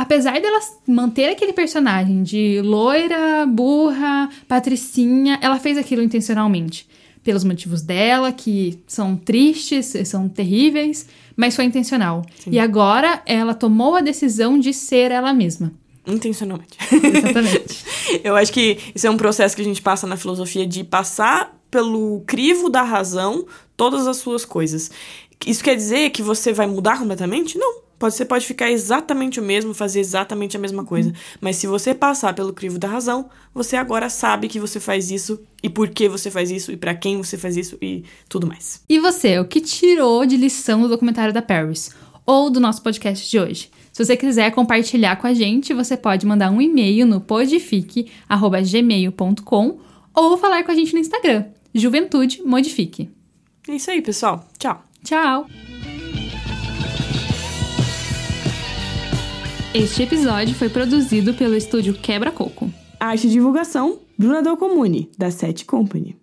apesar 0.00 0.40
dela 0.40 0.58
manter 0.86 1.30
aquele 1.30 1.52
personagem 1.52 2.22
de 2.22 2.60
loira, 2.62 3.44
burra, 3.46 4.30
patricinha, 4.48 5.38
ela 5.42 5.58
fez 5.58 5.76
aquilo 5.76 6.02
intencionalmente. 6.02 6.88
Pelos 7.22 7.44
motivos 7.44 7.82
dela, 7.82 8.32
que 8.32 8.82
são 8.86 9.14
tristes, 9.14 9.92
são 10.08 10.26
terríveis, 10.26 11.06
mas 11.36 11.54
foi 11.54 11.66
intencional. 11.66 12.24
E 12.46 12.58
agora 12.58 13.22
ela 13.26 13.52
tomou 13.52 13.94
a 13.94 14.00
decisão 14.00 14.58
de 14.58 14.72
ser 14.72 15.10
ela 15.10 15.34
mesma. 15.34 15.70
Intencionalmente. 16.06 16.78
Exatamente. 16.90 17.84
Eu 18.24 18.36
acho 18.36 18.50
que 18.52 18.78
isso 18.94 19.06
é 19.06 19.10
um 19.10 19.18
processo 19.18 19.54
que 19.54 19.60
a 19.60 19.64
gente 19.64 19.82
passa 19.82 20.06
na 20.06 20.16
filosofia 20.16 20.66
de 20.66 20.82
passar 20.82 21.54
pelo 21.70 22.22
crivo 22.26 22.70
da 22.70 22.82
razão 22.82 23.46
todas 23.76 24.06
as 24.06 24.16
suas 24.16 24.46
coisas. 24.46 24.90
Isso 25.46 25.62
quer 25.62 25.76
dizer 25.76 26.10
que 26.10 26.22
você 26.22 26.54
vai 26.54 26.66
mudar 26.66 26.98
completamente? 26.98 27.58
Não. 27.58 27.89
Pode, 28.00 28.14
você 28.14 28.24
pode 28.24 28.46
ficar 28.46 28.72
exatamente 28.72 29.38
o 29.38 29.42
mesmo, 29.42 29.74
fazer 29.74 30.00
exatamente 30.00 30.56
a 30.56 30.60
mesma 30.60 30.82
coisa. 30.82 31.12
Mas 31.38 31.56
se 31.56 31.66
você 31.66 31.94
passar 31.94 32.34
pelo 32.34 32.54
crivo 32.54 32.78
da 32.78 32.88
razão, 32.88 33.28
você 33.52 33.76
agora 33.76 34.08
sabe 34.08 34.48
que 34.48 34.58
você 34.58 34.80
faz 34.80 35.10
isso 35.10 35.38
e 35.62 35.68
por 35.68 35.90
que 35.90 36.08
você 36.08 36.30
faz 36.30 36.50
isso 36.50 36.72
e 36.72 36.78
para 36.78 36.94
quem 36.94 37.18
você 37.18 37.36
faz 37.36 37.58
isso 37.58 37.76
e 37.82 38.02
tudo 38.26 38.46
mais. 38.46 38.82
E 38.88 38.98
você, 38.98 39.38
o 39.38 39.44
que 39.44 39.60
tirou 39.60 40.24
de 40.24 40.38
lição 40.38 40.80
do 40.80 40.88
documentário 40.88 41.34
da 41.34 41.42
Paris? 41.42 41.90
Ou 42.24 42.48
do 42.48 42.58
nosso 42.58 42.82
podcast 42.82 43.30
de 43.30 43.38
hoje? 43.38 43.70
Se 43.92 44.02
você 44.02 44.16
quiser 44.16 44.50
compartilhar 44.52 45.16
com 45.16 45.26
a 45.26 45.34
gente, 45.34 45.74
você 45.74 45.94
pode 45.94 46.24
mandar 46.24 46.50
um 46.50 46.62
e-mail 46.62 47.04
no 47.04 47.20
podifique.gmail.com 47.20 49.78
ou 50.14 50.38
falar 50.38 50.64
com 50.64 50.70
a 50.70 50.74
gente 50.74 50.94
no 50.94 51.00
Instagram, 51.00 51.44
Juventude 51.74 52.40
Modifique. 52.46 53.10
É 53.68 53.74
isso 53.74 53.90
aí, 53.90 54.00
pessoal. 54.00 54.48
Tchau. 54.58 54.82
Tchau! 55.04 55.46
Este 59.72 60.02
episódio 60.02 60.52
foi 60.52 60.68
produzido 60.68 61.32
pelo 61.32 61.54
estúdio 61.54 61.94
Quebra 61.94 62.32
Coco. 62.32 62.68
Arte 62.98 63.28
e 63.28 63.30
divulgação, 63.30 64.00
Bruna 64.18 64.42
Del 64.42 64.56
Comune, 64.56 65.08
da 65.16 65.30
Sete 65.30 65.64
Company. 65.64 66.19